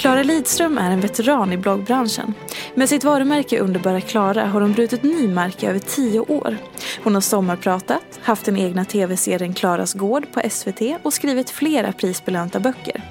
Klara 0.00 0.22
Lidström 0.22 0.78
är 0.78 0.90
en 0.90 1.00
veteran 1.00 1.52
i 1.52 1.56
bloggbranschen. 1.56 2.34
Med 2.74 2.88
sitt 2.88 3.04
varumärke 3.04 3.58
Underbara 3.58 4.00
Klara 4.00 4.46
har 4.46 4.60
hon 4.60 4.72
brutit 4.72 5.02
ny 5.02 5.28
mark 5.28 5.62
i 5.62 5.66
över 5.66 5.78
tio 5.78 6.20
år. 6.20 6.56
Hon 7.04 7.14
har 7.14 7.20
sommarpratat, 7.20 8.20
haft 8.22 8.44
den 8.44 8.56
egna 8.56 8.84
tv-serien 8.84 9.54
Klaras 9.54 9.94
gård 9.94 10.32
på 10.32 10.42
SVT 10.50 10.80
och 11.02 11.12
skrivit 11.12 11.50
flera 11.50 11.92
prisbelönta 11.92 12.60
böcker. 12.60 13.02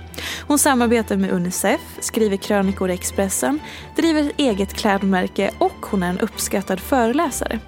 Hon 0.48 0.60
samarbetar 0.60 1.18
med 1.18 1.32
Unicef, 1.32 1.82
skriver 2.00 2.38
krönikor 2.38 2.90
i 2.90 2.94
Expressen, 2.94 3.60
driver 3.96 4.22
ett 4.22 4.40
eget 4.40 4.74
klädmärke 4.74 5.52
och 5.58 5.86
hon 5.86 6.04
är 6.04 6.10
en 6.10 6.20
uppskattad 6.20 6.80
föreläsare. 6.80 7.60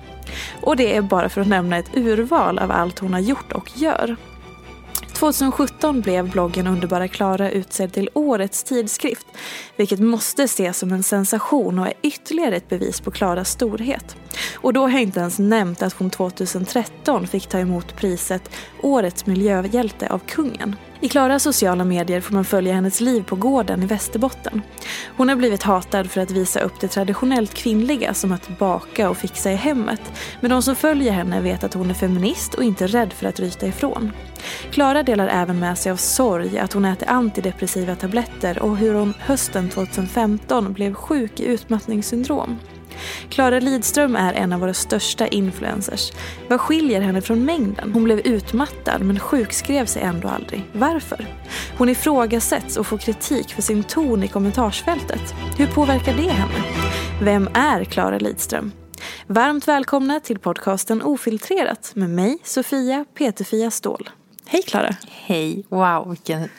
Och 0.62 0.76
det 0.76 0.96
är 0.96 1.02
bara 1.02 1.30
för 1.30 1.42
att 1.42 1.48
nämna 1.48 1.78
ett 1.78 1.98
urval 1.98 2.60
av 2.60 2.72
allt 2.72 3.00
hon 3.00 3.14
har 3.14 3.20
gjort 3.20 3.52
och 3.52 3.70
gör. 3.78 4.18
2017 5.22 6.02
blev 6.02 6.30
bloggen 6.30 6.68
Underbara 6.68 7.08
Klara 7.08 7.52
utsedd 7.52 7.94
till 7.94 8.10
Årets 8.14 8.64
tidskrift, 8.64 9.28
vilket 9.76 10.00
måste 10.00 10.44
ses 10.44 10.78
som 10.78 10.92
en 10.92 11.04
sensation 11.04 11.80
och 11.80 11.88
är 11.88 11.94
ytterligare 12.02 12.56
ett 12.56 12.70
bevis 12.70 13.02
på 13.02 13.12
Klaras 13.12 13.50
storhet. 13.50 14.16
Och 14.56 14.74
då 14.74 14.82
har 14.82 14.90
jag 14.90 15.02
inte 15.02 15.20
ens 15.20 15.40
nämnt 15.40 15.82
att 15.82 15.94
hon 15.94 16.10
2013 16.10 17.28
fick 17.28 17.48
ta 17.48 17.60
emot 17.60 17.96
priset 17.96 18.50
Årets 18.82 19.26
miljöhjälte 19.26 20.10
av 20.10 20.20
kungen. 20.20 20.76
I 21.04 21.10
Klaras 21.10 21.44
sociala 21.44 21.84
medier 21.84 22.22
får 22.22 22.34
man 22.34 22.46
följa 22.46 22.74
hennes 22.74 23.02
liv 23.02 23.24
på 23.24 23.36
gården 23.36 23.84
i 23.84 23.86
Västerbotten. 23.86 24.62
Hon 25.18 25.30
har 25.30 25.36
blivit 25.36 25.64
hatad 25.64 26.12
för 26.12 26.22
att 26.22 26.32
visa 26.32 26.60
upp 26.60 26.80
det 26.80 26.88
traditionellt 26.88 27.54
kvinnliga 27.54 28.14
som 28.14 28.32
att 28.32 28.58
baka 28.60 29.10
och 29.10 29.18
fixa 29.18 29.52
i 29.52 29.56
hemmet. 29.56 30.02
Men 30.40 30.52
de 30.52 30.62
som 30.62 30.76
följer 30.76 31.12
henne 31.12 31.42
vet 31.42 31.64
att 31.64 31.74
hon 31.74 31.90
är 31.90 31.94
feminist 31.94 32.54
och 32.54 32.64
inte 32.64 32.88
rädd 32.88 33.14
för 33.14 33.28
att 33.28 33.40
ryta 33.40 33.68
ifrån. 33.68 34.12
Klara 34.72 35.04
delar 35.04 35.28
även 35.28 35.60
med 35.60 35.78
sig 35.78 35.92
av 35.92 35.96
sorg, 35.96 36.60
att 36.60 36.74
hon 36.74 36.86
äter 36.86 37.10
antidepressiva 37.10 37.96
tabletter 37.96 38.60
och 38.60 38.78
hur 38.78 38.94
hon 38.94 39.14
hösten 39.20 39.70
2015 39.70 40.74
blev 40.74 40.94
sjuk 40.94 41.40
i 41.40 41.46
utmattningssyndrom. 41.46 42.60
Klara 43.30 43.60
Lidström 43.60 44.16
är 44.16 44.34
en 44.34 44.54
av 44.54 44.60
våra 44.60 44.74
största 44.74 45.28
influencers. 45.28 46.12
Vad 46.50 46.62
skiljer 46.62 47.02
henne 47.02 47.22
från 47.22 47.46
mängden? 47.46 47.92
Hon 47.94 48.04
blev 48.04 48.20
utmattad 48.20 49.02
men 49.02 49.20
sjukskrev 49.20 49.86
sig 49.86 50.02
ändå 50.02 50.28
aldrig. 50.28 50.64
Varför? 50.74 51.28
Hon 51.78 51.90
ifrågasätts 51.90 52.78
och 52.78 52.88
får 52.88 52.98
kritik 52.98 53.54
för 53.54 53.62
sin 53.62 53.84
ton 53.84 54.24
i 54.24 54.28
kommentarsfältet. 54.28 55.34
Hur 55.58 55.68
påverkar 55.68 56.14
det 56.14 56.30
henne? 56.30 56.66
Vem 57.22 57.50
är 57.54 57.84
Klara 57.84 58.18
Lidström? 58.18 58.72
Varmt 59.28 59.68
välkomna 59.68 60.20
till 60.20 60.40
podcasten 60.40 61.02
Ofiltrerat 61.02 61.92
med 61.96 62.10
mig, 62.10 62.38
Sofia 62.44 63.06
Peterfia 63.18 63.72
Ståhl. 63.72 64.10
Hej 64.52 64.62
Klara! 64.68 64.96
Hej! 65.08 65.64
Wow, 65.70 66.10
vilken, 66.10 66.50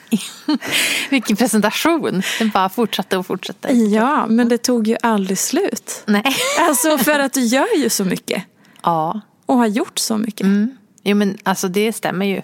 vilken 1.09 1.35
presentation. 1.35 2.21
Den 2.39 2.49
bara 2.49 2.69
fortsatte 2.69 3.17
och 3.17 3.25
fortsatte. 3.25 3.73
Ja, 3.73 4.25
men 4.27 4.49
det 4.49 4.57
tog 4.57 4.87
ju 4.87 4.97
aldrig 5.01 5.37
slut. 5.37 6.03
Nej. 6.05 6.23
Alltså 6.59 6.97
för 6.97 7.19
att 7.19 7.33
du 7.33 7.41
gör 7.41 7.77
ju 7.77 7.89
så 7.89 8.05
mycket. 8.05 8.43
Ja. 8.83 9.21
Och 9.45 9.57
har 9.57 9.67
gjort 9.67 9.99
så 9.99 10.17
mycket. 10.17 10.41
Mm. 10.41 10.77
Jo 11.03 11.17
men 11.17 11.37
alltså 11.43 11.67
det 11.67 11.93
stämmer 11.93 12.25
ju. 12.25 12.37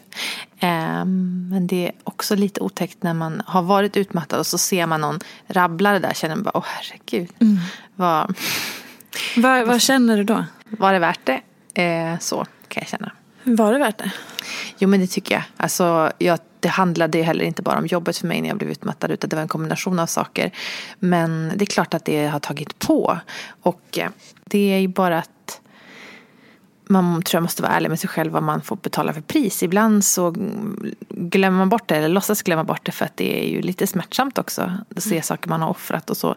Um, 0.62 1.50
men 1.50 1.68
det 1.68 1.88
är 1.88 1.92
också 2.04 2.36
lite 2.36 2.62
otäckt 2.62 3.04
när 3.04 3.14
man 3.14 3.42
har 3.46 3.62
varit 3.62 3.98
utmattad 3.98 4.40
och 4.40 4.48
så 4.48 4.58
ser 4.58 4.86
man 4.86 5.02
någon 5.02 5.20
rabbla 5.48 5.92
det 5.92 6.00
där. 6.00 6.14
Känner 6.14 6.36
man 6.36 6.44
bara, 6.44 6.58
åh 6.58 6.66
herregud. 6.66 7.30
Mm. 7.40 7.58
Vad, 7.96 8.36
vad, 9.38 9.68
vad 9.68 9.82
känner 9.82 10.18
du 10.18 10.24
då? 10.24 10.46
Var 10.70 10.94
det 10.94 11.00
värt 11.00 11.20
det? 11.26 11.42
Eh, 11.84 12.20
så 12.20 12.46
kan 12.68 12.82
jag 12.82 12.88
känna. 12.88 13.12
Var 13.44 13.74
det 13.74 13.80
värt 13.80 13.98
det? 13.98 14.12
Jo 14.78 14.90
men 14.90 15.00
det 15.00 15.08
tycker 15.08 15.36
jag. 15.36 15.44
Alltså, 15.58 16.12
jag, 16.18 16.40
det 16.60 16.68
handlade 16.68 17.22
heller 17.22 17.46
inte 17.46 17.62
bara 17.62 17.78
om 17.78 17.86
jobbet 17.86 18.18
för 18.18 18.28
mig 18.28 18.42
när 18.42 18.50
jag 18.50 18.58
blev 18.58 18.72
utmattad 18.72 19.12
utan 19.12 19.30
det 19.30 19.36
var 19.36 19.44
en 19.44 19.50
kombination 19.50 20.00
av 20.00 20.06
saker. 20.06 20.52
Men 21.00 21.52
det 21.56 21.64
är 21.64 21.66
klart 21.66 21.94
att 21.94 22.06
det 22.06 22.28
har 22.28 22.40
tagit 22.40 22.80
på. 22.80 23.18
Och 23.62 23.98
eh, 23.98 24.10
det 24.46 24.74
är 24.74 24.80
ju 24.80 24.88
bara 24.88 25.18
att 25.18 25.62
man 26.92 27.22
tror 27.22 27.38
jag 27.38 27.42
måste 27.42 27.62
vara 27.62 27.72
ärlig 27.72 27.90
med 27.90 28.00
sig 28.00 28.10
själv 28.10 28.32
vad 28.32 28.44
man 28.44 28.62
får 28.62 28.76
betala 28.76 29.14
för 29.14 29.22
pris. 29.22 29.64
Ibland 29.64 30.06
så 30.06 30.36
glömmer 31.10 31.58
man 31.58 31.70
bort 31.70 31.88
det 31.88 31.96
eller 31.96 32.10
låtsas 32.10 32.42
glömma 32.42 32.64
bort 32.64 32.86
det 32.86 32.92
för 32.92 33.06
att 33.06 33.18
det 33.18 33.44
är 33.44 33.50
ju 33.50 33.62
lite 33.62 33.88
smärtsamt 33.88 34.38
också. 34.38 34.62
Att 34.96 35.04
se 35.04 35.12
mm. 35.12 35.24
saker 35.24 35.50
man 35.50 35.62
har 35.62 35.70
offrat 35.70 36.10
och 36.10 36.18
så. 36.18 36.36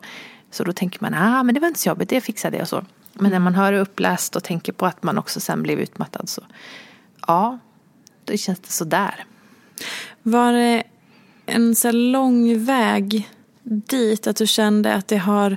Så 0.50 0.64
då 0.64 0.72
tänker 0.72 0.98
man, 1.00 1.14
ah 1.14 1.42
men 1.42 1.54
det 1.54 1.60
var 1.60 1.68
inte 1.68 1.80
så 1.80 1.88
jobbigt, 1.88 2.08
det 2.08 2.20
fixade 2.20 2.56
jag 2.56 2.62
och 2.62 2.68
så. 2.68 2.84
Men 3.12 3.30
när 3.30 3.38
man 3.38 3.54
hör 3.54 3.72
det 3.72 3.80
uppläst 3.80 4.36
och 4.36 4.44
tänker 4.44 4.72
på 4.72 4.86
att 4.86 5.02
man 5.02 5.18
också 5.18 5.40
sen 5.40 5.62
blev 5.62 5.80
utmattad 5.80 6.28
så 6.28 6.42
ja, 7.26 7.58
då 8.24 8.36
känns 8.36 8.60
det 8.60 8.70
sådär. 8.70 9.24
Var 10.22 10.52
det 10.52 10.82
en 11.46 11.74
så 11.74 11.92
lång 11.92 12.64
väg 12.64 13.28
dit 13.62 14.26
att 14.26 14.36
du 14.36 14.46
kände 14.46 14.94
att 14.94 15.08
det 15.08 15.16
har 15.16 15.56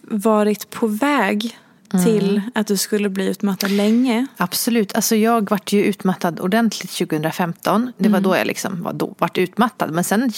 varit 0.00 0.70
på 0.70 0.86
väg 0.86 1.58
till 2.04 2.30
mm. 2.30 2.50
att 2.54 2.66
du 2.66 2.76
skulle 2.76 3.08
bli 3.08 3.26
utmattad 3.26 3.70
länge? 3.70 4.26
Absolut. 4.36 4.96
Alltså 4.96 5.16
jag 5.16 5.50
vart 5.50 5.72
ju 5.72 5.84
utmattad 5.84 6.40
ordentligt 6.40 6.90
2015. 6.90 7.92
Det 7.98 8.08
var 8.08 8.18
mm. 8.18 8.22
då 8.22 8.36
jag 8.36 8.46
liksom 8.46 8.82
var 8.82 8.92
då, 8.92 9.14
vart 9.18 9.38
utmattad. 9.38 9.90
Men 9.90 10.04
sen 10.04 10.32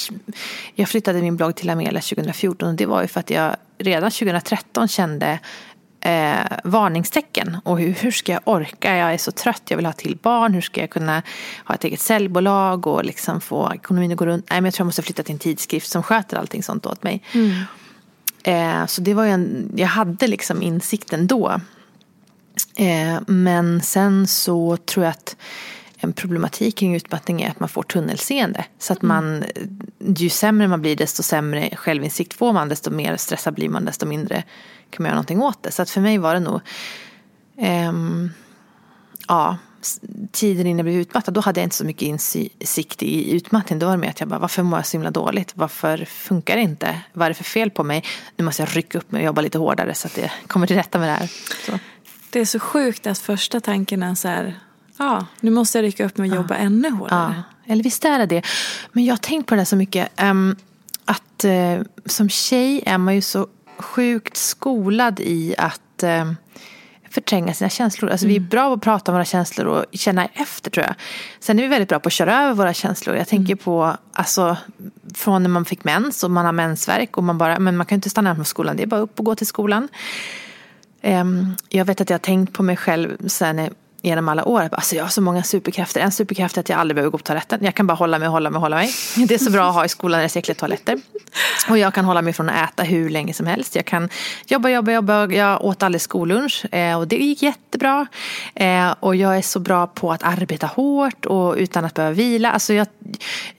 jag 0.75 0.89
flyttade 0.89 1.23
min 1.23 1.37
blogg 1.37 1.55
till 1.55 1.71
Amelia 1.71 2.01
2014 2.01 2.69
och 2.69 2.75
det 2.75 2.87
var 2.87 3.03
ju 3.03 3.09
för 3.09 3.21
att 3.21 3.31
jag 3.31 3.57
redan 3.79 4.11
2013 4.11 4.89
kände 4.89 5.39
eh, 6.09 6.59
varningstecken. 6.65 7.57
Och 7.65 7.81
hur, 7.81 7.93
hur 7.93 8.11
ska 8.11 8.33
jag 8.33 8.41
orka? 8.45 8.97
Jag 8.97 9.15
är 9.15 9.19
så 9.19 9.33
trött, 9.33 9.63
jag 9.69 9.77
vill 9.77 9.87
ha 9.87 9.93
till 9.93 10.19
barn. 10.23 10.55
Hur 10.55 10.61
ska 10.61 10.81
jag 10.81 10.91
kunna 10.91 11.23
ha 11.65 11.75
ett 11.75 11.85
eget 11.85 12.01
säljbolag 12.01 12.87
och 12.87 13.05
liksom 13.05 13.41
få 13.41 13.73
ekonomin 13.75 14.13
att 14.13 14.19
gå 14.19 14.27
runt? 14.27 14.51
Nej, 14.51 14.61
men 14.61 14.65
jag 14.65 14.75
tror 14.75 14.85
jag 14.85 14.87
måste 14.89 15.03
flytta 15.03 15.23
till 15.23 15.33
en 15.33 15.39
tidskrift 15.39 15.91
som 15.91 16.03
sköter 16.03 16.37
allting 16.37 16.63
sånt 16.63 16.87
åt 16.87 17.03
mig. 17.03 17.23
Mm. 17.33 17.63
Eh, 18.43 18.87
så 18.87 19.01
det 19.01 19.15
var 19.15 19.25
ju 19.25 19.31
en, 19.31 19.73
jag 19.77 19.89
hade 19.89 20.27
liksom 20.27 20.63
insikten 20.63 21.27
då. 21.27 21.61
Eh, 22.77 23.21
men 23.27 23.83
sen 23.83 24.27
så 24.27 24.77
tror 24.77 25.05
jag 25.05 25.11
att 25.11 25.37
en 26.01 26.13
problematik 26.13 26.77
kring 26.77 26.97
utmattning 26.97 27.43
är 27.43 27.51
att 27.51 27.61
man 27.61 27.69
får 27.69 27.83
tunnelseende. 27.83 28.65
Så 28.79 28.93
att 28.93 29.03
man, 29.03 29.45
ju 30.17 30.29
sämre 30.29 30.69
man 30.69 30.81
blir 30.81 30.97
desto 30.97 31.23
sämre 31.23 31.77
självinsikt 31.77 32.35
får 32.35 32.53
man, 32.53 32.69
desto 32.69 32.91
mer 32.91 33.17
stressad 33.17 33.55
blir 33.55 33.69
man, 33.69 33.85
desto 33.85 34.07
mindre 34.07 34.45
kan 34.91 35.03
man 35.03 35.09
göra 35.09 35.15
någonting 35.15 35.43
åt 35.43 35.63
det. 35.63 35.73
Så 35.73 35.83
att 35.83 35.91
för 35.91 36.01
mig 36.01 36.19
var 36.19 36.35
det 36.35 36.41
nog, 36.41 36.61
ehm, 37.59 38.31
ja, 39.29 39.57
tiden 40.33 40.67
innan 40.67 40.79
jag 40.79 40.85
blev 40.85 40.97
utmattad, 40.97 41.35
då 41.35 41.41
hade 41.41 41.61
jag 41.61 41.67
inte 41.67 41.77
så 41.77 41.85
mycket 41.85 42.03
insikt 42.03 43.03
i 43.03 43.33
utmattning. 43.37 43.79
Då 43.79 43.87
var 43.87 43.93
det 43.93 43.99
mer 43.99 44.11
att 44.11 44.21
jag 44.21 44.29
bara, 44.29 44.39
varför 44.39 44.63
mår 44.63 44.79
jag 44.79 44.87
så 44.87 44.97
himla 44.97 45.11
dåligt? 45.11 45.53
Varför 45.55 46.05
funkar 46.05 46.57
det 46.57 46.63
inte? 46.63 47.01
Vad 47.13 47.27
är 47.27 47.31
det 47.31 47.35
för 47.35 47.45
fel 47.45 47.71
på 47.71 47.85
mig? 47.85 48.05
Nu 48.37 48.45
måste 48.45 48.63
jag 48.63 48.77
rycka 48.77 48.99
upp 48.99 49.13
mig 49.13 49.21
och 49.21 49.27
jobba 49.27 49.41
lite 49.41 49.59
hårdare 49.59 49.95
så 49.95 50.07
att 50.07 50.17
jag 50.17 50.31
kommer 50.47 50.67
till 50.67 50.77
rätta 50.77 50.99
med 50.99 51.09
det 51.09 51.13
här. 51.13 51.31
Så. 51.67 51.79
Det 52.31 52.41
är 52.41 52.45
så 52.45 52.59
sjukt 52.59 53.07
att 53.07 53.19
första 53.19 53.61
tanken 53.61 54.03
är 54.03 54.15
så 54.15 54.29
här, 54.29 54.59
ja, 54.99 55.27
nu 55.41 55.51
måste 55.51 55.79
jag 55.79 55.83
rycka 55.83 56.05
upp 56.05 56.19
mig 56.19 56.31
och 56.31 56.37
jobba 56.37 56.55
ja. 56.55 56.61
ännu 56.61 56.91
hårdare. 56.91 57.35
Ja. 57.67 57.73
Eller 57.73 57.83
visst 57.83 58.05
är 58.05 58.19
det 58.19 58.27
det. 58.27 58.43
Men 58.93 59.05
jag 59.05 59.13
har 59.13 59.19
tänkt 59.19 59.47
på 59.47 59.55
det 59.55 59.65
så 59.65 59.77
mycket. 59.77 60.23
Um, 60.23 60.57
att 61.05 61.45
uh, 61.45 61.83
som 62.07 62.29
tjej 62.29 62.83
är 62.87 62.99
man 62.99 63.15
ju 63.15 63.21
så 63.21 63.47
sjukt 63.83 64.37
skolad 64.37 65.21
i 65.21 65.55
att 65.59 66.05
uh, 66.05 66.33
förtränga 67.11 67.55
sina 67.55 67.71
känslor. 67.71 68.11
Alltså 68.11 68.27
mm. 68.27 68.31
vi 68.31 68.37
är 68.37 68.41
mm. 68.41 68.49
bra 68.49 68.69
på 68.69 68.73
att 68.75 68.83
prata 68.83 69.13
om 69.13 69.15
våra 69.15 69.25
känslor 69.25 69.67
och 69.67 69.85
känna 69.93 70.27
efter 70.27 70.71
tror 70.71 70.87
jag. 70.87 70.95
Sen 71.41 71.59
är 71.59 71.63
vi 71.63 71.69
väldigt 71.69 71.89
bra 71.89 72.01
på 72.01 72.07
att 72.07 72.13
köra 72.13 72.43
över 72.43 72.55
våra 72.55 72.75
känslor. 72.75 73.17
Jag 73.17 73.29
tänker 73.29 73.53
mm. 73.53 73.59
på, 73.59 73.97
alltså 74.13 74.57
från 75.15 75.43
när 75.43 75.51
man 75.51 75.65
fick 75.65 75.85
mens 75.85 76.25
och 76.25 76.31
man 76.31 76.45
har 76.45 76.53
mensvärk 76.53 77.17
och 77.17 77.25
man 77.25 77.39
bara, 77.39 77.59
men 77.59 77.77
man 77.77 77.87
kan 77.87 77.97
inte 77.97 78.11
stanna 78.11 78.35
på 78.35 78.45
skolan, 78.45 78.77
det 78.77 78.83
är 78.83 78.87
bara 78.87 79.01
upp 79.01 79.19
och 79.19 79.25
gå 79.25 79.35
till 79.35 79.47
skolan. 79.47 79.89
Um, 81.03 81.57
jag 81.69 81.85
vet 81.85 82.01
att 82.01 82.11
jag 82.11 82.15
har 82.15 82.19
tänkt 82.19 82.53
på 82.53 82.63
mig 82.63 82.77
själv 82.77 83.29
sen 83.29 83.71
genom 84.03 84.29
alla 84.29 84.45
år. 84.45 84.69
Alltså 84.73 84.97
jag 84.97 85.05
har 85.05 85.09
så 85.09 85.21
många 85.21 85.43
superkrafter. 85.43 86.01
En 86.01 86.13
superkraft 86.13 86.57
är 86.57 86.61
att 86.61 86.69
jag 86.69 86.79
aldrig 86.79 86.95
behöver 86.95 87.11
gå 87.11 87.19
på 87.19 87.25
toaletten. 87.25 87.59
Jag 87.63 87.75
kan 87.75 87.87
bara 87.87 87.95
hålla 87.95 88.19
mig, 88.19 88.29
hålla 88.29 88.51
mig, 88.51 88.61
hålla 88.61 88.77
mig. 88.77 88.91
Det 89.29 89.35
är 89.35 89.39
så 89.39 89.51
bra 89.51 89.69
att 89.69 89.75
ha 89.75 89.85
i 89.85 89.89
skolan 89.89 90.19
när 90.19 90.19
det 90.19 90.27
är 90.27 90.29
så 90.29 90.39
äckliga 90.39 90.55
toaletter. 90.55 91.01
Och 91.69 91.79
jag 91.79 91.95
kan 91.95 92.05
hålla 92.05 92.23
mig 92.23 92.33
från 92.33 92.49
att 92.49 92.71
äta 92.71 92.83
hur 92.83 93.11
länge 93.11 93.35
som 93.35 93.47
helst. 93.47 93.77
Jag 93.77 93.85
kan 93.85 94.09
jobba, 94.47 94.69
jobba, 94.69 94.93
jobba. 94.93 95.27
Jag 95.27 95.65
åt 95.65 95.83
aldrig 95.83 96.01
skollunch 96.01 96.75
eh, 96.75 96.99
och 96.99 97.09
det 97.09 97.17
gick 97.17 97.43
jättebra. 97.43 98.07
Eh, 98.55 98.95
och 99.01 99.17
jag 99.17 99.37
är 99.37 99.43
så 99.43 99.61
bra 99.61 99.87
på 99.87 100.13
att 100.13 100.23
arbeta 100.23 100.67
hårt 100.67 101.27
och 101.27 101.55
utan 101.55 101.85
att 101.85 101.95
behöva 101.95 102.15
vila. 102.15 102.51
Alltså 102.51 102.75
jag, 102.75 102.87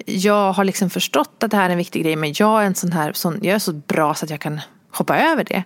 jag 0.06 0.54
har 0.54 0.64
liksom 0.64 0.90
förstått 0.90 1.44
att 1.44 1.52
det 1.52 1.58
här 1.58 1.66
är 1.66 1.70
en 1.70 1.78
viktig 1.78 2.04
grej 2.04 2.16
men 2.16 2.34
jag 2.36 2.62
är 2.62 2.66
en 2.66 2.76
sån 2.76 2.92
här, 2.92 3.14
sån, 3.14 3.40
jag 3.42 3.56
är 3.56 3.60
så 3.60 3.74
bra 3.74 4.14
så 4.16 4.26
att 4.26 4.30
jag 4.30 4.40
kan 4.40 4.62
hoppa 4.92 5.20
över 5.20 5.44
det. 5.44 5.64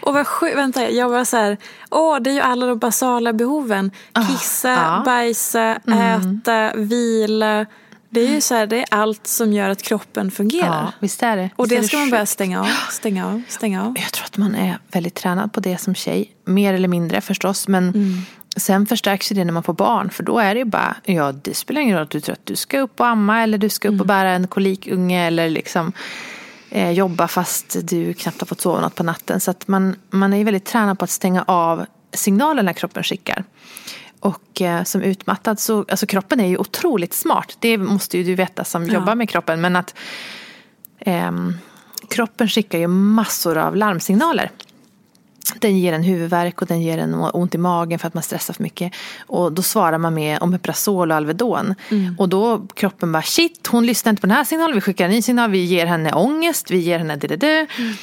Och 0.00 0.14
vad 0.14 0.26
sjukt, 0.26 0.56
vänta 0.56 0.90
jag 0.90 1.08
var 1.08 1.24
så 1.24 1.36
här, 1.36 1.56
åh 1.90 2.18
det 2.20 2.30
är 2.30 2.34
ju 2.34 2.40
alla 2.40 2.66
de 2.66 2.78
basala 2.78 3.32
behoven. 3.32 3.90
Ah, 4.12 4.26
Kissa, 4.26 4.96
ah, 4.96 5.04
bajsa, 5.04 5.78
mm. 5.86 6.40
äta, 6.40 6.72
vila. 6.76 7.66
Det 8.08 8.20
är 8.20 8.28
ju 8.28 8.40
så 8.40 8.54
här, 8.54 8.66
det 8.66 8.76
är 8.76 8.86
allt 8.90 9.26
som 9.26 9.52
gör 9.52 9.70
att 9.70 9.82
kroppen 9.82 10.30
fungerar. 10.30 10.82
Ja, 10.82 10.92
visst 11.00 11.22
är 11.22 11.36
det. 11.36 11.50
Och 11.56 11.68
det, 11.68 11.76
det 11.76 11.82
ska 11.82 11.96
man 11.96 12.10
börja 12.10 12.26
stänga 12.26 12.60
av, 12.60 12.68
stänga 12.90 13.26
av, 13.26 13.42
stänga 13.48 13.86
av. 13.86 13.94
Jag 13.98 14.12
tror 14.12 14.24
att 14.24 14.36
man 14.36 14.54
är 14.54 14.78
väldigt 14.92 15.14
tränad 15.14 15.52
på 15.52 15.60
det 15.60 15.78
som 15.78 15.94
tjej. 15.94 16.34
Mer 16.44 16.74
eller 16.74 16.88
mindre 16.88 17.20
förstås. 17.20 17.68
Men 17.68 17.88
mm. 17.88 18.18
sen 18.56 18.86
förstärks 18.86 19.28
det 19.28 19.44
när 19.44 19.52
man 19.52 19.62
får 19.62 19.72
barn. 19.72 20.10
För 20.10 20.22
då 20.22 20.38
är 20.38 20.54
det 20.54 20.58
ju 20.58 20.64
bara, 20.64 20.96
ja 21.04 21.32
det 21.32 21.54
spelar 21.54 21.80
ingen 21.80 21.96
roll 21.96 22.04
att 22.04 22.10
du 22.10 22.20
tror 22.20 22.32
att 22.32 22.46
du 22.46 22.56
ska 22.56 22.80
upp 22.80 23.00
och 23.00 23.06
amma 23.06 23.42
eller 23.42 23.58
du 23.58 23.68
ska 23.68 23.88
upp 23.88 23.92
mm. 23.92 24.00
och 24.00 24.06
bära 24.06 24.30
en 24.30 24.46
kolikunge 24.46 25.26
eller 25.26 25.50
liksom 25.50 25.92
eh, 26.70 26.90
jobba 26.90 27.28
fast 27.28 27.76
du 27.82 28.14
knappt 28.14 28.40
har 28.40 28.46
fått 28.46 28.60
sova 28.60 28.80
något 28.80 28.94
på 28.94 29.02
natten. 29.02 29.40
Så 29.40 29.50
att 29.50 29.68
man, 29.68 29.96
man 30.10 30.34
är 30.34 30.44
väldigt 30.44 30.64
tränad 30.64 30.98
på 30.98 31.04
att 31.04 31.10
stänga 31.10 31.44
av 31.46 31.86
signalerna 32.12 32.74
kroppen 32.74 33.02
skickar. 33.02 33.44
Och 34.20 34.62
eh, 34.62 34.82
som 34.84 35.02
utmattad 35.02 35.60
så, 35.60 35.78
alltså 35.78 36.06
kroppen 36.06 36.40
är 36.40 36.46
ju 36.46 36.56
otroligt 36.56 37.14
smart. 37.14 37.56
Det 37.60 37.78
måste 37.78 38.18
ju 38.18 38.24
du 38.24 38.34
veta 38.34 38.64
som 38.64 38.86
ja. 38.86 38.94
jobbar 38.94 39.14
med 39.14 39.28
kroppen. 39.28 39.60
Men 39.60 39.76
att 39.76 39.94
eh, 40.98 41.32
kroppen 42.10 42.48
skickar 42.48 42.78
ju 42.78 42.86
massor 42.86 43.58
av 43.58 43.76
larmsignaler. 43.76 44.50
Den 45.58 45.78
ger 45.78 45.92
en 45.92 46.02
huvudvärk 46.02 46.62
och 46.62 46.68
den 46.68 46.82
ger 46.82 46.98
en 46.98 47.14
ont 47.14 47.54
i 47.54 47.58
magen 47.58 47.98
för 47.98 48.08
att 48.08 48.14
man 48.14 48.22
stressar 48.22 48.54
för 48.54 48.62
mycket. 48.62 48.92
Och 49.26 49.52
då 49.52 49.62
svarar 49.62 49.98
man 49.98 50.14
med 50.14 50.42
Omeprazol 50.42 51.10
och 51.10 51.16
Alvedon. 51.16 51.74
Mm. 51.88 52.14
Och 52.18 52.28
då 52.28 52.66
kroppen 52.74 53.12
bara 53.12 53.22
shit, 53.22 53.66
hon 53.66 53.86
lyssnar 53.86 54.10
inte 54.10 54.20
på 54.20 54.26
den 54.26 54.36
här 54.36 54.44
signalen. 54.44 54.74
Vi 54.74 54.80
skickar 54.80 55.04
en 55.04 55.10
ny 55.10 55.22
signal, 55.22 55.50
vi 55.50 55.64
ger 55.64 55.86
henne 55.86 56.12
ångest, 56.12 56.70
vi 56.70 56.78
ger 56.78 56.98
henne 56.98 57.16
det, 57.16 57.36
det, 57.36 57.66
mm. 57.78 57.94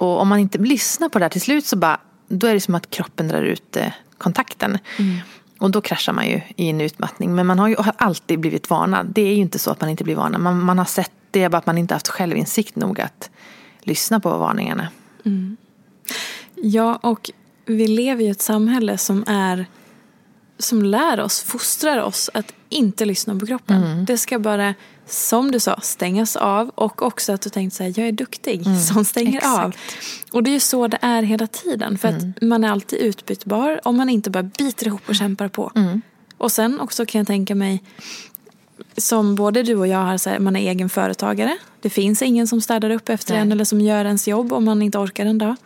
Och 0.00 0.20
om 0.20 0.28
man 0.28 0.38
inte 0.38 0.58
lyssnar 0.58 1.08
på 1.08 1.18
det 1.18 1.24
här 1.24 1.30
till 1.30 1.40
slut 1.40 1.66
så 1.66 1.76
bara, 1.76 2.00
då 2.28 2.46
är 2.46 2.54
det 2.54 2.60
som 2.60 2.74
att 2.74 2.90
kroppen 2.90 3.28
drar 3.28 3.42
ut 3.42 3.76
eh, 3.76 3.92
kontakten. 4.18 4.78
Mm. 4.98 5.16
Och 5.58 5.70
då 5.70 5.80
kraschar 5.80 6.12
man 6.12 6.28
ju 6.28 6.40
i 6.56 6.68
en 6.68 6.80
utmattning. 6.80 7.34
Men 7.34 7.46
man 7.46 7.58
har 7.58 7.68
ju 7.68 7.76
alltid 7.96 8.40
blivit 8.40 8.70
varnad. 8.70 9.06
Det 9.06 9.22
är 9.22 9.34
ju 9.34 9.40
inte 9.40 9.58
så 9.58 9.70
att 9.70 9.80
man 9.80 9.90
inte 9.90 10.04
blir 10.04 10.16
varnad. 10.16 10.40
Man, 10.40 10.60
man 10.60 10.78
har 10.78 10.84
sett 10.84 11.12
det, 11.30 11.48
bara 11.48 11.58
att 11.58 11.66
man 11.66 11.78
inte 11.78 11.94
haft 11.94 12.08
självinsikt 12.08 12.76
nog 12.76 13.00
att 13.00 13.30
lyssna 13.80 14.20
på 14.20 14.38
varningarna. 14.38 14.88
Mm. 15.24 15.56
Ja, 16.62 16.96
och 16.96 17.30
vi 17.66 17.86
lever 17.86 18.24
i 18.24 18.28
ett 18.28 18.42
samhälle 18.42 18.98
som 18.98 19.24
är 19.26 19.66
som 20.62 20.82
lär 20.82 21.20
oss, 21.20 21.42
fostrar 21.42 22.02
oss 22.02 22.30
att 22.34 22.52
inte 22.68 23.04
lyssna 23.04 23.36
på 23.36 23.46
kroppen. 23.46 23.84
Mm. 23.84 24.04
Det 24.04 24.18
ska 24.18 24.38
bara, 24.38 24.74
som 25.06 25.50
du 25.50 25.60
sa, 25.60 25.80
stängas 25.80 26.36
av 26.36 26.68
och 26.68 27.02
också 27.02 27.32
att 27.32 27.40
du 27.40 27.50
tänkt 27.50 27.74
så 27.74 27.82
här, 27.82 27.92
jag 27.96 28.08
är 28.08 28.12
duktig 28.12 28.66
mm. 28.66 28.78
som 28.80 29.04
stänger 29.04 29.36
Exakt. 29.36 29.64
av. 29.64 29.74
Och 30.32 30.42
det 30.42 30.50
är 30.50 30.52
ju 30.52 30.60
så 30.60 30.88
det 30.88 30.98
är 31.02 31.22
hela 31.22 31.46
tiden 31.46 31.98
för 31.98 32.08
mm. 32.08 32.32
att 32.36 32.42
man 32.42 32.64
är 32.64 32.70
alltid 32.70 32.98
utbytbar 32.98 33.80
om 33.84 33.96
man 33.96 34.08
inte 34.08 34.30
bara 34.30 34.42
biter 34.42 34.86
ihop 34.86 35.08
och 35.08 35.14
kämpar 35.14 35.48
på. 35.48 35.72
Mm. 35.74 36.02
Och 36.36 36.52
sen 36.52 36.80
också 36.80 37.06
kan 37.06 37.18
jag 37.18 37.26
tänka 37.26 37.54
mig 37.54 37.82
som 38.96 39.34
både 39.34 39.62
du 39.62 39.76
och 39.76 39.86
jag 39.86 39.98
har, 39.98 40.18
så 40.18 40.30
här, 40.30 40.38
man 40.38 40.56
är 40.56 40.70
egen 40.70 40.88
företagare. 40.88 41.58
Det 41.80 41.90
finns 41.90 42.22
ingen 42.22 42.46
som 42.46 42.60
städar 42.60 42.90
upp 42.90 43.08
efter 43.08 43.32
Nej. 43.32 43.42
en 43.42 43.52
eller 43.52 43.64
som 43.64 43.80
gör 43.80 44.04
ens 44.04 44.28
jobb 44.28 44.52
om 44.52 44.64
man 44.64 44.82
inte 44.82 44.98
orkar 44.98 45.26
en 45.26 45.38
dag. 45.38 45.56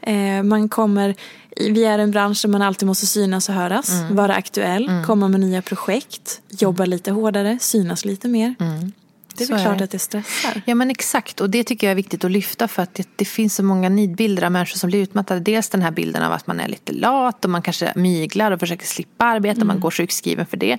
Eh, 0.00 0.42
man 0.42 0.68
kommer, 0.68 1.14
vi 1.56 1.84
är 1.84 1.98
en 1.98 2.10
bransch 2.10 2.42
där 2.42 2.48
man 2.48 2.62
alltid 2.62 2.86
måste 2.86 3.06
synas 3.06 3.48
och 3.48 3.54
höras, 3.54 3.90
mm. 3.90 4.16
vara 4.16 4.34
aktuell, 4.34 4.88
mm. 4.88 5.04
komma 5.04 5.28
med 5.28 5.40
nya 5.40 5.62
projekt, 5.62 6.40
jobba 6.48 6.84
lite 6.84 7.10
hårdare, 7.10 7.58
synas 7.60 8.04
lite 8.04 8.28
mer. 8.28 8.54
Mm. 8.60 8.92
Det 9.38 9.44
är 9.44 9.46
så 9.46 9.54
väl 9.54 9.62
klart 9.62 9.80
är. 9.80 9.84
att 9.84 9.90
det 9.90 9.98
stressar. 9.98 10.62
Ja 10.66 10.74
men 10.74 10.90
exakt 10.90 11.40
och 11.40 11.50
det 11.50 11.64
tycker 11.64 11.86
jag 11.86 11.90
är 11.90 11.96
viktigt 11.96 12.24
att 12.24 12.30
lyfta 12.30 12.68
för 12.68 12.82
att 12.82 12.94
det, 12.94 13.08
det, 13.16 13.24
finns 13.24 13.54
så 13.54 13.62
många 13.62 13.88
nidbilder 13.88 14.42
av 14.42 14.52
människor 14.52 14.78
som 14.78 14.88
blir 14.88 15.02
utmattade. 15.02 15.40
Dels 15.40 15.68
den 15.68 15.82
här 15.82 15.90
bilden 15.90 16.22
av 16.22 16.32
att 16.32 16.46
man 16.46 16.60
är 16.60 16.68
lite 16.68 16.92
lat 16.92 17.44
och 17.44 17.50
man 17.50 17.62
kanske 17.62 17.92
myglar 17.96 18.52
och 18.52 18.60
försöker 18.60 18.86
slippa 18.86 19.24
arbeta, 19.24 19.60
man 19.60 19.70
mm. 19.70 19.80
går 19.80 19.90
sjukskriven 19.90 20.46
för 20.46 20.56
det. 20.56 20.78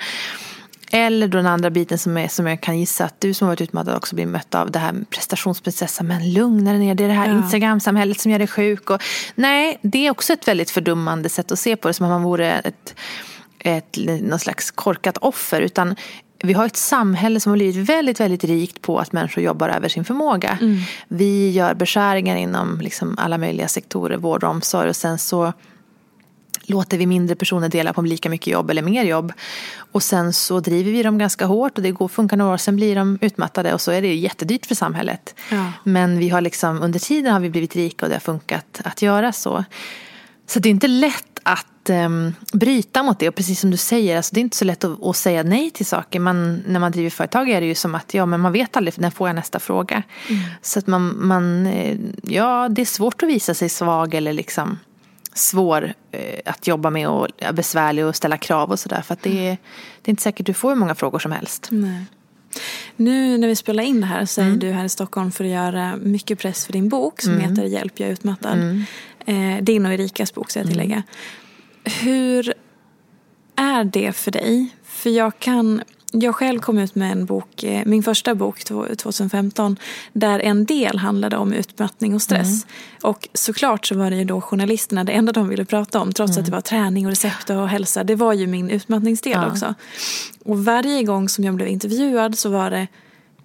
Eller 0.91 1.27
då 1.27 1.37
den 1.37 1.45
andra 1.47 1.69
biten 1.69 1.97
som, 1.97 2.17
är, 2.17 2.27
som 2.27 2.47
jag 2.47 2.61
kan 2.61 2.79
gissa 2.79 3.05
att 3.05 3.21
du 3.21 3.33
som 3.33 3.47
har 3.47 3.51
varit 3.51 3.61
utmattad 3.61 3.95
också 3.95 4.15
blir 4.15 4.25
mött 4.25 4.55
av. 4.55 4.71
Det 4.71 4.79
här 4.79 4.95
prestationsprinsessan, 5.09 6.07
men 6.07 6.33
lugna 6.33 6.71
dig 6.71 6.79
ner. 6.79 6.95
Det 6.95 7.03
är 7.03 7.07
det 7.07 7.13
här 7.13 7.27
ja. 7.27 7.37
Instagram-samhället 7.37 8.19
som 8.19 8.31
gör 8.31 8.39
dig 8.39 8.47
sjuk. 8.47 8.89
Och, 8.89 9.01
nej, 9.35 9.79
det 9.81 10.07
är 10.07 10.11
också 10.11 10.33
ett 10.33 10.47
väldigt 10.47 10.71
fördummande 10.71 11.29
sätt 11.29 11.51
att 11.51 11.59
se 11.59 11.75
på 11.75 11.87
det. 11.87 11.93
Som 11.93 12.05
om 12.05 12.11
man 12.11 12.23
vore 12.23 12.51
ett, 12.51 12.95
ett, 13.59 13.97
någon 14.21 14.39
slags 14.39 14.71
korkat 14.71 15.17
offer. 15.17 15.61
Utan 15.61 15.95
vi 16.43 16.53
har 16.53 16.65
ett 16.65 16.77
samhälle 16.77 17.39
som 17.39 17.49
har 17.49 17.57
blivit 17.57 17.89
väldigt, 17.89 18.19
väldigt 18.19 18.43
rikt 18.43 18.81
på 18.81 18.99
att 18.99 19.11
människor 19.11 19.43
jobbar 19.43 19.69
över 19.69 19.89
sin 19.89 20.05
förmåga. 20.05 20.57
Mm. 20.61 20.77
Vi 21.07 21.51
gör 21.51 21.73
beskärningar 21.73 22.35
inom 22.35 22.81
liksom 22.81 23.15
alla 23.17 23.37
möjliga 23.37 23.67
sektorer, 23.67 24.17
vård 24.17 24.43
och 24.43 24.49
omsorg. 24.49 24.89
Och 24.89 24.95
sen 24.95 25.17
så 25.17 25.53
låter 26.69 26.97
vi 26.97 27.05
mindre 27.05 27.35
personer 27.35 27.69
dela 27.69 27.93
på 27.93 28.01
lika 28.01 28.29
mycket 28.29 28.47
jobb 28.47 28.69
eller 28.69 28.81
mer 28.81 29.03
jobb. 29.03 29.33
Och 29.91 30.03
sen 30.03 30.33
så 30.33 30.59
driver 30.59 30.91
vi 30.91 31.03
dem 31.03 31.17
ganska 31.17 31.45
hårt 31.45 31.77
och 31.77 31.83
det 31.83 31.91
går, 31.91 32.07
funkar 32.07 32.37
några 32.37 32.53
år, 32.53 32.57
sen 32.57 32.75
blir 32.75 32.95
de 32.95 33.17
utmattade 33.21 33.73
och 33.73 33.81
så 33.81 33.91
är 33.91 34.01
det 34.01 34.15
jättedyrt 34.15 34.65
för 34.65 34.75
samhället. 34.75 35.35
Ja. 35.51 35.71
Men 35.83 36.19
vi 36.19 36.29
har 36.29 36.41
liksom, 36.41 36.81
under 36.81 36.99
tiden 36.99 37.33
har 37.33 37.39
vi 37.39 37.49
blivit 37.49 37.75
rika 37.75 38.05
och 38.05 38.09
det 38.09 38.15
har 38.15 38.19
funkat 38.19 38.81
att 38.83 39.01
göra 39.01 39.31
så. 39.31 39.63
Så 40.47 40.59
det 40.59 40.69
är 40.69 40.71
inte 40.71 40.87
lätt 40.87 41.39
att 41.43 41.89
um, 41.89 42.35
bryta 42.53 43.03
mot 43.03 43.19
det 43.19 43.29
och 43.29 43.35
precis 43.35 43.59
som 43.59 43.71
du 43.71 43.77
säger, 43.77 44.17
alltså 44.17 44.35
det 44.35 44.39
är 44.39 44.41
inte 44.41 44.57
så 44.57 44.65
lätt 44.65 44.83
att, 44.83 45.03
att, 45.03 45.15
säga 45.15 45.43
nej 45.43 45.71
till 45.71 45.85
saker. 45.85 46.19
Man, 46.19 46.63
när 46.67 46.79
man 46.79 46.91
driver 46.91 47.09
företag 47.09 47.49
är 47.49 47.61
det 47.61 47.67
ju 47.67 47.75
som 47.75 47.95
att 47.95 48.13
ja, 48.13 48.25
men 48.25 48.39
man 48.39 48.51
vet 48.51 48.77
aldrig 48.77 48.99
när 48.99 49.09
får 49.09 49.29
jag 49.29 49.35
nästa 49.35 49.59
fråga. 49.59 50.03
Mm. 50.29 50.41
Så 50.61 50.79
att 50.79 50.87
man, 50.87 51.27
man, 51.27 51.67
eh, 51.67 51.97
ja 52.23 52.69
det 52.69 52.81
är 52.81 52.85
svårt 52.85 53.23
att 53.23 53.29
visa 53.29 53.53
sig 53.53 53.69
svag 53.69 54.13
eller 54.13 54.33
liksom 54.33 54.79
svår 55.39 55.93
eh, 56.11 56.39
att 56.45 56.67
jobba 56.67 56.89
med 56.89 57.09
och 57.09 57.27
besvärlig 57.53 58.05
och 58.05 58.15
ställa 58.15 58.37
krav 58.37 58.71
och 58.71 58.79
sådär. 58.79 59.01
För 59.01 59.13
att 59.13 59.23
det 59.23 59.47
är, 59.47 59.57
det 60.01 60.09
är 60.09 60.09
inte 60.09 60.23
säkert 60.23 60.45
du 60.45 60.53
får 60.53 60.69
hur 60.69 60.75
många 60.75 60.95
frågor 60.95 61.19
som 61.19 61.31
helst. 61.31 61.67
Nej. 61.71 62.05
Nu 62.95 63.37
när 63.37 63.47
vi 63.47 63.55
spelar 63.55 63.83
in 63.83 64.01
det 64.01 64.07
här 64.07 64.25
så 64.25 64.41
är 64.41 64.45
mm. 64.45 64.59
du 64.59 64.71
här 64.71 64.85
i 64.85 64.89
Stockholm 64.89 65.31
för 65.31 65.43
att 65.43 65.49
göra 65.49 65.95
mycket 65.95 66.39
press 66.39 66.65
för 66.65 66.73
din 66.73 66.89
bok 66.89 67.21
som 67.21 67.33
mm. 67.33 67.49
heter 67.49 67.63
Hjälp 67.63 67.99
jag 67.99 68.09
är 68.09 68.13
utmattad. 68.13 68.59
Mm. 68.59 68.85
Eh, 69.25 69.63
din 69.63 69.85
och 69.85 69.93
Erikas 69.93 70.33
bok 70.33 70.51
ska 70.51 70.59
jag 70.59 70.69
tillägga. 70.69 71.03
Hur 71.83 72.53
är 73.55 73.83
det 73.83 74.11
för 74.11 74.31
dig? 74.31 74.67
För 74.83 75.09
jag 75.09 75.39
kan 75.39 75.81
jag 76.11 76.35
själv 76.35 76.59
kom 76.59 76.77
ut 76.77 76.95
med 76.95 77.11
en 77.11 77.25
bok, 77.25 77.63
eh, 77.63 77.85
min 77.85 78.03
första 78.03 78.35
bok 78.35 78.63
2015, 78.63 79.77
där 80.13 80.39
en 80.39 80.65
del 80.65 80.97
handlade 80.97 81.37
om 81.37 81.53
utmattning 81.53 82.15
och 82.15 82.21
stress. 82.21 82.63
Mm. 82.63 82.67
Och 83.01 83.29
såklart 83.33 83.85
så 83.85 83.95
var 83.95 84.09
det 84.09 84.17
ju 84.17 84.25
då 84.25 84.41
journalisterna, 84.41 85.03
det 85.03 85.11
enda 85.11 85.31
de 85.31 85.49
ville 85.49 85.65
prata 85.65 85.99
om, 85.99 86.13
trots 86.13 86.31
mm. 86.31 86.39
att 86.39 86.45
det 86.45 86.51
var 86.51 86.61
träning 86.61 87.05
och 87.05 87.11
recept 87.11 87.49
och 87.49 87.69
hälsa, 87.69 88.03
det 88.03 88.15
var 88.15 88.33
ju 88.33 88.47
min 88.47 88.69
utmattningsdel 88.69 89.31
ja. 89.41 89.51
också. 89.51 89.75
Och 90.45 90.65
varje 90.65 91.03
gång 91.03 91.29
som 91.29 91.43
jag 91.43 91.55
blev 91.55 91.67
intervjuad 91.67 92.37
så 92.37 92.49
var 92.49 92.71
det 92.71 92.87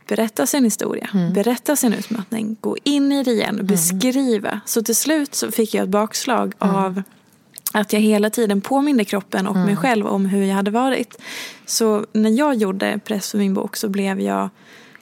berätta 0.09 0.47
sin 0.47 0.65
historia, 0.65 1.11
mm. 1.15 1.33
berätta 1.33 1.77
sin 1.77 1.93
utmattning, 1.93 2.57
gå 2.61 2.77
in 2.85 3.13
i 3.13 3.23
det 3.23 3.31
igen, 3.31 3.55
mm. 3.55 3.67
beskriva. 3.67 4.61
Så 4.67 4.83
till 4.83 4.97
slut 4.97 5.35
så 5.35 5.51
fick 5.51 5.75
jag 5.75 5.83
ett 5.83 5.89
bakslag 5.89 6.55
mm. 6.61 6.77
av 6.77 7.03
att 7.75 7.93
jag 7.93 8.01
hela 8.01 8.31
tiden 8.31 8.61
påminde 8.61 9.05
kroppen 9.05 9.47
och 9.47 9.55
mm. 9.55 9.67
mig 9.67 9.77
själv 9.77 10.07
om 10.07 10.27
hur 10.27 10.45
jag 10.45 10.55
hade 10.55 10.71
varit. 10.71 11.19
Så 11.67 12.07
när 12.13 12.31
jag 12.31 12.55
gjorde 12.55 13.01
press 13.05 13.31
för 13.31 13.39
min 13.39 13.55
bok 13.55 13.77
så 13.77 13.89
blev 13.89 14.21
jag 14.21 14.49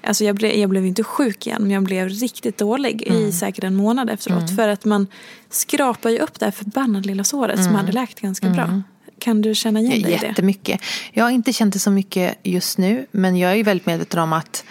Alltså 0.04 0.24
jag, 0.24 0.36
blev, 0.36 0.52
jag 0.52 0.70
blev 0.70 0.86
inte 0.86 1.04
sjuk 1.04 1.46
igen 1.46 1.62
men 1.62 1.70
jag 1.70 1.82
blev 1.82 2.08
riktigt 2.08 2.58
dålig 2.58 3.02
mm. 3.06 3.22
i 3.22 3.32
säkert 3.32 3.64
en 3.64 3.76
månad 3.76 4.10
efteråt. 4.10 4.42
Mm. 4.42 4.56
För 4.56 4.68
att 4.68 4.84
man 4.84 5.06
skrapar 5.50 6.10
ju 6.10 6.18
upp 6.18 6.38
det 6.38 6.44
här 6.44 6.52
förbannade 6.52 7.08
lilla 7.08 7.24
såret 7.24 7.56
som 7.56 7.66
mm. 7.66 7.76
hade 7.76 7.92
läkt 7.92 8.20
ganska 8.20 8.50
bra. 8.50 8.64
Mm. 8.64 8.82
Kan 9.18 9.42
du 9.42 9.54
känna 9.54 9.80
igen 9.80 10.02
dig 10.02 10.12
i 10.12 10.18
det? 10.18 10.26
Jättemycket. 10.26 10.80
Jag 11.12 11.24
har 11.24 11.30
inte 11.30 11.52
känt 11.52 11.72
det 11.72 11.78
så 11.78 11.90
mycket 11.90 12.38
just 12.42 12.78
nu 12.78 13.06
men 13.10 13.36
jag 13.36 13.58
är 13.58 13.64
väldigt 13.64 13.86
medveten 13.86 14.20
om 14.20 14.32
att 14.32 14.64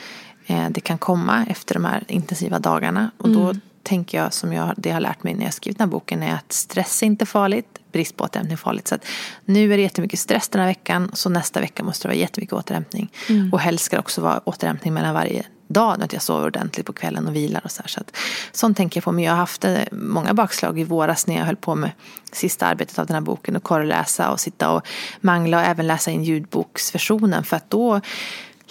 eh, 0.45 0.69
det 0.69 0.81
kan 0.81 0.97
komma 0.97 1.45
efter 1.49 1.75
de 1.75 1.85
här 1.85 2.03
intensiva 2.07 2.59
dagarna. 2.59 3.11
Och 3.17 3.29
då 3.29 3.43
mm. 3.43 3.61
Tänker 3.83 4.17
jag 4.17 4.33
som 4.33 4.53
jag 4.53 4.73
det 4.77 4.91
har 4.91 4.99
lärt 4.99 5.23
mig 5.23 5.33
när 5.33 5.43
jag 5.43 5.53
skrivit 5.53 5.77
den 5.77 5.87
här 5.87 5.91
boken 5.91 6.23
är 6.23 6.33
att 6.33 6.53
stress 6.53 7.03
är 7.03 7.07
inte 7.07 7.25
farligt 7.25 7.79
brist 7.91 8.17
på 8.17 8.23
återhämtning 8.23 8.57
farligt. 8.57 8.87
Så 8.87 8.97
nu 9.45 9.73
är 9.73 9.77
det 9.77 9.83
jättemycket 9.83 10.19
stress 10.19 10.49
den 10.49 10.61
här 10.61 10.67
veckan 10.67 11.11
så 11.13 11.29
nästa 11.29 11.59
vecka 11.59 11.83
måste 11.83 12.07
det 12.07 12.09
vara 12.09 12.19
jättemycket 12.19 12.53
återhämtning. 12.53 13.11
Mm. 13.29 13.53
Och 13.53 13.59
helst 13.59 13.85
ska 13.85 13.95
det 13.95 13.99
också 13.99 14.21
vara 14.21 14.39
återhämtning 14.39 14.93
mellan 14.93 15.13
varje 15.13 15.45
dag. 15.67 16.03
Att 16.03 16.13
jag 16.13 16.21
sover 16.21 16.47
ordentligt 16.47 16.85
på 16.85 16.93
kvällen 16.93 17.27
och 17.27 17.35
vilar 17.35 17.61
och 17.63 17.71
så 17.71 17.81
här. 17.81 17.87
Så 17.89 17.99
att, 17.99 18.17
sånt 18.51 18.77
tänker 18.77 18.97
jag 18.97 19.03
på. 19.03 19.11
Men 19.11 19.23
jag 19.23 19.31
har 19.31 19.37
haft 19.37 19.65
eh, 19.65 19.79
många 19.91 20.33
bakslag 20.33 20.79
i 20.79 20.83
våras 20.83 21.27
när 21.27 21.37
jag 21.37 21.45
höll 21.45 21.55
på 21.55 21.75
med 21.75 21.91
sista 22.31 22.67
arbetet 22.67 22.99
av 22.99 23.05
den 23.05 23.13
här 23.13 23.21
boken 23.21 23.55
och 23.55 23.63
korreläsa 23.63 24.31
och 24.31 24.39
sitta 24.39 24.71
och 24.71 24.87
mangla 25.21 25.57
och 25.57 25.63
även 25.63 25.87
läsa 25.87 26.11
in 26.11 26.23
ljudboksversionen. 26.23 27.43
För 27.43 27.57
att 27.57 27.69
då 27.69 28.01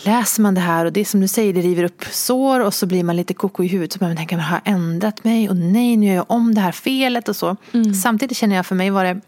läser 0.04 0.42
man 0.42 0.54
det 0.54 0.60
här 0.60 0.84
och 0.84 0.92
det 0.92 1.00
är 1.00 1.04
som 1.04 1.20
du 1.20 1.28
säger, 1.28 1.52
det 1.52 1.60
river 1.60 1.84
upp 1.84 2.04
sår 2.10 2.60
och 2.60 2.74
så 2.74 2.86
blir 2.86 3.04
man 3.04 3.16
lite 3.16 3.34
koko 3.34 3.64
i 3.64 3.66
huvudet. 3.66 3.92
Så 3.92 3.98
man 4.04 4.16
tänker, 4.16 4.36
har 4.36 4.60
jag 4.64 4.74
ändrat 4.74 5.24
mig? 5.24 5.48
Och 5.48 5.56
nej, 5.56 5.96
nu 5.96 6.06
gör 6.06 6.14
jag 6.14 6.30
om 6.30 6.54
det 6.54 6.60
här 6.60 6.72
felet 6.72 7.28
och 7.28 7.36
så. 7.36 7.56
Mm. 7.72 7.94
Samtidigt 7.94 8.36
känner 8.36 8.56
jag 8.56 8.66
för 8.66 8.74
mig 8.74 8.90
var 8.90 9.04
det 9.04 9.20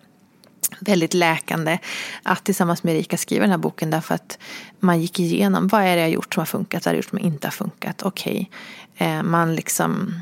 väldigt 0.80 1.14
läkande 1.14 1.78
att 2.22 2.44
tillsammans 2.44 2.82
med 2.82 2.94
Erika 2.94 3.16
skriva 3.16 3.42
den 3.42 3.50
här 3.50 3.58
boken 3.58 3.90
därför 3.90 4.14
att 4.14 4.38
man 4.80 5.00
gick 5.00 5.20
igenom 5.20 5.68
vad 5.68 5.82
är 5.82 5.96
det 5.96 6.02
jag 6.02 6.10
gjort 6.10 6.34
som 6.34 6.40
har 6.40 6.46
funkat, 6.46 6.84
vad 6.84 6.92
är 6.92 6.92
det 6.92 6.96
jag 6.96 7.04
gjort 7.04 7.10
som 7.10 7.18
inte 7.18 7.46
har 7.46 7.52
funkat. 7.52 8.02
Okej, 8.02 8.50
okay. 8.94 9.08
eh, 9.08 9.22
man 9.22 9.54
liksom, 9.54 10.14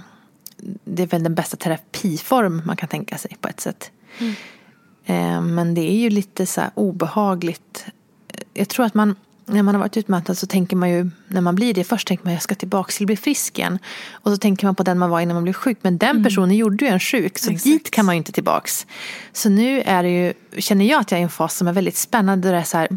det 0.85 1.03
är 1.03 1.07
väl 1.07 1.23
den 1.23 1.35
bästa 1.35 1.57
terapiform 1.57 2.63
man 2.65 2.77
kan 2.77 2.89
tänka 2.89 3.19
sig 3.19 3.37
på 3.41 3.49
ett 3.49 3.61
sätt. 3.61 3.91
Mm. 4.19 4.35
Eh, 5.05 5.41
men 5.41 5.75
det 5.75 5.91
är 5.91 5.97
ju 5.97 6.11
lite 6.11 6.47
så 6.47 6.63
obehagligt. 6.75 7.87
Jag 8.55 8.69
tror 8.69 8.87
att 8.87 8.95
man 8.95 9.17
när 9.53 9.63
man 9.63 9.75
har 9.75 9.81
varit 9.81 9.97
utmattad 9.97 10.39
så 10.39 10.47
tänker 10.47 10.77
man 10.77 10.91
ju, 10.91 11.11
när 11.29 11.41
man 11.41 11.55
blir 11.55 11.75
det, 11.75 11.85
först 11.85 12.09
tänker 12.09 12.25
man 12.25 12.33
jag 12.33 12.43
ska 12.43 12.55
tillbaka 12.55 12.93
till 12.93 13.07
bli 13.07 13.17
frisk 13.17 13.59
igen. 13.59 13.79
Och 14.13 14.33
så 14.33 14.37
tänker 14.37 14.67
man 14.67 14.75
på 14.75 14.83
den 14.83 14.99
man 14.99 15.11
var 15.11 15.21
innan 15.21 15.35
man 15.35 15.43
blev 15.43 15.53
sjuk. 15.53 15.79
Men 15.83 15.99
den 15.99 16.11
mm. 16.11 16.25
personen 16.25 16.57
gjorde 16.57 16.85
ju 16.85 16.91
en 16.91 17.01
sjuk, 17.01 17.39
så 17.39 17.51
Exakt. 17.51 17.65
dit 17.65 17.91
kan 17.91 18.07
man 18.07 18.15
ju 18.15 18.19
inte 18.19 18.33
tillbaks. 18.33 18.87
Så 19.33 19.49
nu 19.49 19.83
är 19.83 20.03
det 20.03 20.11
ju, 20.11 20.33
känner 20.59 20.85
jag 20.85 21.01
att 21.01 21.11
jag 21.11 21.19
är 21.19 21.21
i 21.21 21.25
en 21.25 21.31
fas 21.31 21.57
som 21.57 21.69
är 21.69 21.73
väldigt 21.73 21.97
spännande. 21.97 22.49
Där 22.49 22.53
det 22.53 22.61
är 22.61 22.65
så 22.65 22.79
här, 22.79 22.89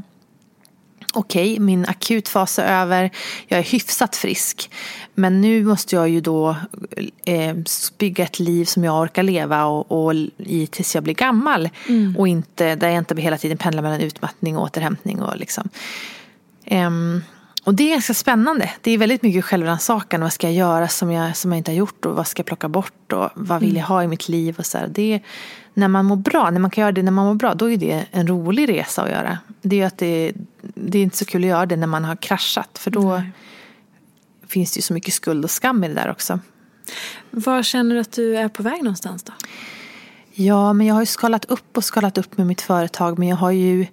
okej, 1.13 1.53
okay, 1.53 1.59
min 1.59 1.85
akutfas 1.85 2.59
är 2.59 2.81
över, 2.81 3.11
jag 3.47 3.59
är 3.59 3.63
hyfsat 3.63 4.15
frisk. 4.15 4.71
Men 5.15 5.41
nu 5.41 5.63
måste 5.63 5.95
jag 5.95 6.09
ju 6.09 6.21
då 6.21 6.55
eh, 7.25 7.55
bygga 7.97 8.23
ett 8.23 8.39
liv 8.39 8.65
som 8.65 8.83
jag 8.83 9.01
orkar 9.01 9.23
leva 9.23 9.65
och, 9.65 10.05
och 10.05 10.13
i 10.37 10.67
tills 10.67 10.95
jag 10.95 11.03
blir 11.03 11.13
gammal. 11.13 11.69
Mm. 11.87 12.17
Och 12.17 12.27
inte, 12.27 12.75
där 12.75 12.89
jag 12.89 12.97
inte 12.97 13.21
hela 13.21 13.37
tiden 13.37 13.57
pendlar 13.57 13.83
mellan 13.83 14.01
utmattning 14.01 14.57
och 14.57 14.63
återhämtning. 14.63 15.21
Och 15.21 15.37
liksom. 15.37 15.69
Um, 16.71 17.21
och 17.63 17.73
det 17.73 17.83
är 17.83 17.89
ganska 17.89 18.13
spännande. 18.13 18.71
Det 18.81 18.91
är 18.91 18.97
väldigt 18.97 19.21
mycket 19.21 19.45
självrannsakan. 19.45 20.21
Vad 20.21 20.33
ska 20.33 20.47
jag 20.47 20.55
göra 20.55 20.87
som 20.87 21.11
jag, 21.11 21.37
som 21.37 21.51
jag 21.51 21.57
inte 21.57 21.71
har 21.71 21.75
gjort? 21.75 22.05
Och 22.05 22.15
vad 22.15 22.27
ska 22.27 22.39
jag 22.39 22.45
plocka 22.45 22.69
bort? 22.69 23.13
Och 23.13 23.29
vad 23.35 23.61
vill 23.61 23.75
jag 23.75 23.85
ha 23.85 24.03
i 24.03 24.07
mitt 24.07 24.29
liv? 24.29 24.55
Och 24.57 24.65
så 24.65 24.77
här. 24.77 24.87
Det 24.87 25.13
är, 25.13 25.21
när 25.73 25.87
man 25.87 26.05
mår 26.05 26.15
bra, 26.15 26.49
när 26.49 26.59
man 26.59 26.71
kan 26.71 26.81
göra 26.81 26.91
det 26.91 27.03
när 27.03 27.11
man 27.11 27.25
mår 27.25 27.35
bra, 27.35 27.53
då 27.53 27.71
är 27.71 27.77
det 27.77 28.05
en 28.11 28.27
rolig 28.27 28.69
resa 28.69 29.03
att 29.03 29.09
göra. 29.09 29.37
Det 29.61 29.81
är 29.81 29.87
att 29.87 29.97
det, 29.97 30.31
det 30.61 30.97
är 30.97 31.03
inte 31.03 31.17
så 31.17 31.25
kul 31.25 31.43
att 31.43 31.49
göra 31.49 31.65
det 31.65 31.75
när 31.75 31.87
man 31.87 32.03
har 32.03 32.15
kraschat. 32.15 32.77
För 32.77 32.91
då 32.91 33.17
Nej. 33.17 33.31
finns 34.47 34.71
det 34.71 34.77
ju 34.77 34.81
så 34.81 34.93
mycket 34.93 35.13
skuld 35.13 35.43
och 35.43 35.51
skam 35.51 35.83
i 35.83 35.87
det 35.87 35.93
där 35.93 36.11
också. 36.11 36.39
Var 37.31 37.63
känner 37.63 37.95
du 37.95 38.01
att 38.01 38.11
du 38.11 38.37
är 38.37 38.49
på 38.49 38.63
väg 38.63 38.83
någonstans 38.83 39.23
då? 39.23 39.33
Ja, 40.33 40.73
men 40.73 40.87
jag 40.87 40.93
har 40.93 41.01
ju 41.01 41.05
skalat 41.05 41.45
upp 41.45 41.77
och 41.77 41.83
skalat 41.83 42.17
upp 42.17 42.37
med 42.37 42.47
mitt 42.47 42.61
företag. 42.61 43.19
Men 43.19 43.27
jag 43.27 43.37
har 43.37 43.51
ju 43.51 43.87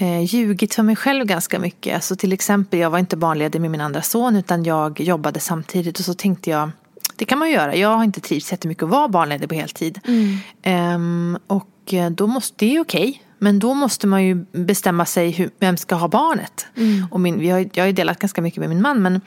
eh, 0.00 0.24
ljugit 0.24 0.74
för 0.74 0.82
mig 0.82 0.96
själv 0.96 1.24
ganska 1.24 1.58
mycket. 1.58 1.94
Alltså 1.94 2.16
till 2.16 2.32
exempel, 2.32 2.80
jag 2.80 2.90
var 2.90 2.98
inte 2.98 3.16
barnledig 3.16 3.60
med 3.60 3.70
min 3.70 3.80
andra 3.80 4.02
son 4.02 4.36
utan 4.36 4.64
jag 4.64 5.00
jobbade 5.00 5.40
samtidigt 5.40 5.98
och 5.98 6.04
så 6.04 6.14
tänkte 6.14 6.50
jag 6.50 6.70
det 7.16 7.24
kan 7.24 7.38
man 7.38 7.48
ju 7.48 7.54
göra. 7.54 7.76
Jag 7.76 7.96
har 7.96 8.04
inte 8.04 8.20
trivts 8.20 8.52
jättemycket 8.52 8.82
att 8.82 8.90
vara 8.90 9.08
barnledig 9.08 9.48
på 9.48 9.54
heltid. 9.54 10.00
Mm. 10.04 10.94
Um, 10.94 11.38
och 11.46 11.94
eh, 11.94 12.10
då 12.10 12.26
måste, 12.26 12.54
det 12.58 12.76
är 12.76 12.80
okej. 12.80 13.08
Okay. 13.08 13.20
Men 13.38 13.58
då 13.58 13.74
måste 13.74 14.06
man 14.06 14.24
ju 14.24 14.34
bestämma 14.52 15.06
sig 15.06 15.30
hur, 15.30 15.50
vem 15.58 15.76
ska 15.76 15.94
ha 15.94 16.08
barnet. 16.08 16.66
Mm. 16.76 17.06
Och 17.10 17.20
min, 17.20 17.38
vi 17.38 17.50
har, 17.50 17.68
jag 17.72 17.82
har 17.82 17.86
ju 17.86 17.92
delat 17.92 18.18
ganska 18.18 18.42
mycket 18.42 18.60
med 18.60 18.68
min 18.68 18.82
man. 18.82 19.02
Men, 19.02 19.20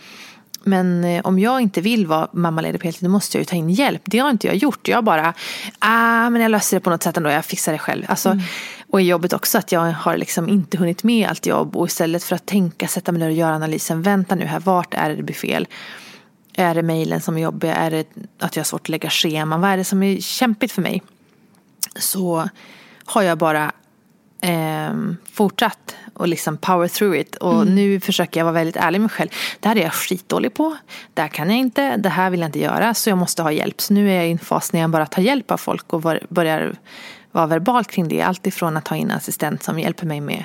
men 0.63 1.03
eh, 1.03 1.21
om 1.23 1.39
jag 1.39 1.61
inte 1.61 1.81
vill 1.81 2.07
vara 2.07 2.27
mammaledig 2.31 2.81
på 2.81 2.87
heltid 2.87 3.03
då 3.03 3.11
måste 3.11 3.37
jag 3.37 3.41
ju 3.41 3.45
ta 3.45 3.55
in 3.55 3.69
hjälp. 3.69 4.01
Det 4.05 4.19
har 4.19 4.29
inte 4.29 4.47
jag 4.47 4.55
gjort. 4.55 4.87
Jag 4.87 5.03
bara, 5.03 5.33
ah 5.79 6.29
men 6.29 6.41
jag 6.41 6.51
löser 6.51 6.77
det 6.77 6.81
på 6.81 6.89
något 6.89 7.03
sätt 7.03 7.17
ändå. 7.17 7.29
Jag 7.29 7.45
fixar 7.45 7.71
det 7.71 7.79
själv. 7.79 8.05
Alltså, 8.07 8.29
mm. 8.29 8.43
Och 8.89 9.01
i 9.01 9.03
jobbet 9.03 9.33
också 9.33 9.57
att 9.57 9.71
jag 9.71 9.81
har 9.81 10.17
liksom 10.17 10.49
inte 10.49 10.77
hunnit 10.77 11.03
med 11.03 11.29
allt 11.29 11.45
jobb 11.45 11.75
och 11.75 11.87
istället 11.87 12.23
för 12.23 12.35
att 12.35 12.45
tänka, 12.45 12.87
sätta 12.87 13.11
mig 13.11 13.19
ner 13.19 13.27
och 13.27 13.33
göra 13.33 13.55
analysen, 13.55 14.01
vänta 14.01 14.35
nu 14.35 14.45
här, 14.45 14.59
vart 14.59 14.93
är 14.93 15.09
det 15.09 15.15
det 15.15 15.23
blir 15.23 15.35
fel? 15.35 15.67
Är 16.53 16.75
det 16.75 16.83
mejlen 16.83 17.21
som 17.21 17.37
är 17.37 17.41
jobbiga? 17.41 17.75
Är 17.75 17.91
det 17.91 18.07
att 18.39 18.55
jag 18.55 18.61
har 18.61 18.65
svårt 18.65 18.81
att 18.81 18.89
lägga 18.89 19.09
scheman? 19.09 19.61
Vad 19.61 19.69
är 19.69 19.77
det 19.77 19.83
som 19.83 20.03
är 20.03 20.17
kämpigt 20.17 20.71
för 20.71 20.81
mig? 20.81 21.03
Så 21.95 22.49
har 23.05 23.21
jag 23.21 23.37
bara 23.37 23.71
eh, 24.41 24.93
fortsatt 25.31 25.95
och 26.13 26.27
liksom 26.27 26.57
power 26.57 26.87
through 26.87 27.19
it. 27.19 27.35
Och 27.35 27.61
mm. 27.61 27.75
nu 27.75 27.99
försöker 27.99 28.39
jag 28.39 28.45
vara 28.45 28.53
väldigt 28.53 28.75
ärlig 28.75 28.99
med 28.99 29.01
mig 29.01 29.09
själv. 29.09 29.29
Det 29.59 29.67
här 29.67 29.75
är 29.75 29.81
jag 29.81 29.93
skitdålig 29.93 30.53
på. 30.53 30.77
Det 31.13 31.21
här 31.21 31.29
kan 31.29 31.49
jag 31.49 31.59
inte. 31.59 31.97
Det 31.97 32.09
här 32.09 32.29
vill 32.29 32.39
jag 32.39 32.47
inte 32.47 32.59
göra. 32.59 32.93
Så 32.93 33.09
jag 33.09 33.17
måste 33.17 33.43
ha 33.43 33.51
hjälp. 33.51 33.81
Så 33.81 33.93
nu 33.93 34.11
är 34.11 34.15
jag 34.15 34.27
i 34.27 34.31
en 34.31 34.39
fas 34.39 34.73
när 34.73 34.79
jag 34.79 34.89
bara 34.89 35.05
tar 35.05 35.21
hjälp 35.21 35.51
av 35.51 35.57
folk 35.57 35.93
och 35.93 36.01
börjar 36.29 36.75
vara 37.31 37.47
verbal 37.47 37.85
kring 37.85 38.07
det. 38.07 38.21
Allt 38.21 38.47
ifrån 38.47 38.77
att 38.77 38.87
ha 38.87 38.97
in 38.97 39.11
en 39.11 39.17
assistent 39.17 39.63
som 39.63 39.79
hjälper 39.79 40.05
mig 40.05 40.21
med 40.21 40.43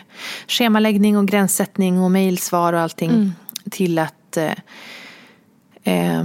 schemaläggning 0.48 1.16
och 1.16 1.28
gränssättning 1.28 2.00
och 2.00 2.10
mejlsvar 2.10 2.72
och 2.72 2.80
allting. 2.80 3.10
Mm. 3.10 3.32
Till 3.70 3.98
att 3.98 4.36
eh, 4.36 4.52
eh, 5.84 6.24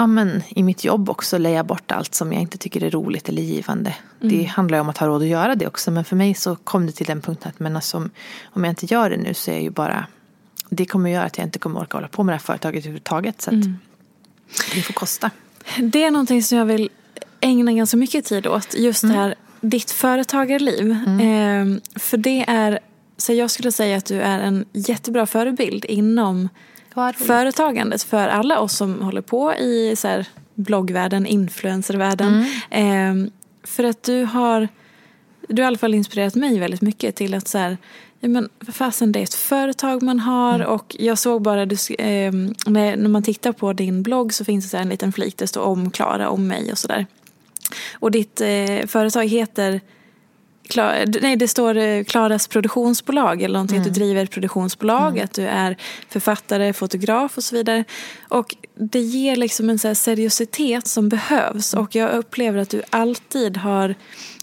ja, 0.00 0.06
men, 0.06 0.42
i 0.48 0.62
mitt 0.62 0.84
jobb 0.84 1.10
också 1.10 1.38
leja 1.38 1.64
bort 1.64 1.92
allt 1.92 2.14
som 2.14 2.32
jag 2.32 2.42
inte 2.42 2.58
tycker 2.58 2.84
är 2.84 2.90
roligt 2.90 3.28
eller 3.28 3.42
givande. 3.42 3.94
Mm. 4.22 4.36
Det 4.36 4.44
handlar 4.44 4.78
ju 4.78 4.80
om 4.80 4.88
att 4.88 4.98
ha 4.98 5.06
råd 5.06 5.22
att 5.22 5.28
göra 5.28 5.54
det 5.54 5.66
också. 5.66 5.90
Men 5.90 6.04
för 6.04 6.16
mig 6.16 6.34
så 6.34 6.56
kom 6.56 6.86
det 6.86 6.92
till 6.92 7.06
den 7.06 7.20
punkten 7.20 7.48
att 7.48 7.60
men 7.60 7.76
alltså, 7.76 8.08
om 8.44 8.64
jag 8.64 8.70
inte 8.70 8.86
gör 8.86 9.10
det 9.10 9.16
nu 9.16 9.34
så 9.34 9.50
är 9.50 9.54
jag 9.54 9.62
ju 9.62 9.70
bara 9.70 10.06
det 10.68 10.86
kommer 10.86 11.10
göra 11.10 11.24
att 11.24 11.38
jag 11.38 11.46
inte 11.46 11.58
kommer 11.58 11.80
orka 11.80 11.96
hålla 11.96 12.08
på 12.08 12.22
med 12.22 12.32
det 12.32 12.36
här 12.36 12.44
företaget 12.44 12.78
överhuvudtaget. 12.84 13.42
Så 13.42 13.50
att 13.50 13.54
mm. 13.54 13.78
det 14.74 14.82
får 14.82 14.94
kosta. 14.94 15.30
Det 15.78 16.04
är 16.04 16.10
någonting 16.10 16.42
som 16.42 16.58
jag 16.58 16.64
vill 16.64 16.90
ägna 17.40 17.72
ganska 17.72 17.96
mycket 17.96 18.24
tid 18.24 18.46
åt. 18.46 18.74
Just 18.74 19.02
mm. 19.02 19.16
det 19.16 19.22
här 19.22 19.34
ditt 19.60 19.90
företagarliv. 19.90 20.96
Mm. 21.06 21.20
Eh, 21.20 21.80
för 22.00 22.16
det 22.16 22.44
är, 22.48 22.78
så 23.16 23.32
jag 23.32 23.50
skulle 23.50 23.72
säga 23.72 23.96
att 23.96 24.06
du 24.06 24.20
är 24.20 24.38
en 24.38 24.64
jättebra 24.72 25.26
förebild 25.26 25.84
inom 25.84 26.48
företagandet 27.12 28.02
för 28.02 28.28
alla 28.28 28.60
oss 28.60 28.76
som 28.76 29.02
håller 29.02 29.20
på 29.20 29.54
i 29.54 29.96
så 29.96 30.08
här, 30.08 30.26
bloggvärlden, 30.54 31.26
influencervärlden. 31.26 32.44
Mm. 32.70 33.24
Eh, 33.24 33.30
för 33.64 33.84
att 33.84 34.02
du 34.02 34.24
har, 34.24 34.68
du 35.48 35.62
har 35.62 35.66
i 35.66 35.66
alla 35.66 35.78
fall 35.78 35.94
inspirerat 35.94 36.34
mig 36.34 36.58
väldigt 36.58 36.80
mycket 36.80 37.16
till 37.16 37.34
att 37.34 37.48
så 37.48 37.58
här, 37.58 37.78
ja 38.20 38.28
men 38.28 38.48
för 38.64 38.72
fasen 38.72 39.12
det 39.12 39.18
är 39.18 39.22
ett 39.22 39.34
företag 39.34 40.02
man 40.02 40.20
har 40.20 40.54
mm. 40.54 40.66
och 40.68 40.96
jag 40.98 41.18
såg 41.18 41.42
bara, 41.42 41.66
du, 41.66 41.76
eh, 41.94 42.32
när, 42.66 42.96
när 42.96 43.08
man 43.08 43.22
tittar 43.22 43.52
på 43.52 43.72
din 43.72 44.02
blogg 44.02 44.34
så 44.34 44.44
finns 44.44 44.64
det 44.64 44.70
så 44.70 44.76
en 44.76 44.88
liten 44.88 45.12
flik 45.12 45.36
där 45.36 45.44
det 45.44 45.48
står 45.48 45.62
om 45.62 45.90
Klara, 45.90 46.28
om 46.30 46.46
mig 46.46 46.72
och 46.72 46.78
sådär. 46.78 47.06
Och 47.92 48.10
ditt 48.10 48.40
eh, 48.40 48.86
företag 48.86 49.24
heter 49.24 49.80
Nej, 50.76 51.36
det 51.36 51.48
står 51.48 51.76
eh, 51.76 52.04
Klaras 52.04 52.48
produktionsbolag 52.48 53.42
eller 53.42 53.52
någonting. 53.52 53.76
Mm. 53.76 53.88
Att 53.88 53.94
du 53.94 54.00
mm. 54.00 54.08
driver 54.08 54.24
ett 54.24 54.30
produktionsbolag, 54.30 55.12
mm. 55.12 55.24
att 55.24 55.34
du 55.34 55.46
är 55.46 55.76
författare, 56.08 56.72
fotograf 56.72 57.36
och 57.36 57.44
så 57.44 57.56
vidare. 57.56 57.84
Och 58.28 58.56
det 58.74 59.00
ger 59.00 59.36
liksom 59.36 59.70
en 59.70 59.78
så 59.78 59.94
seriositet 59.94 60.86
som 60.86 61.08
behövs. 61.08 61.74
Mm. 61.74 61.84
Och 61.84 61.94
jag 61.94 62.10
upplever 62.10 62.58
att 62.58 62.70
du 62.70 62.82
alltid 62.90 63.56
har 63.56 63.94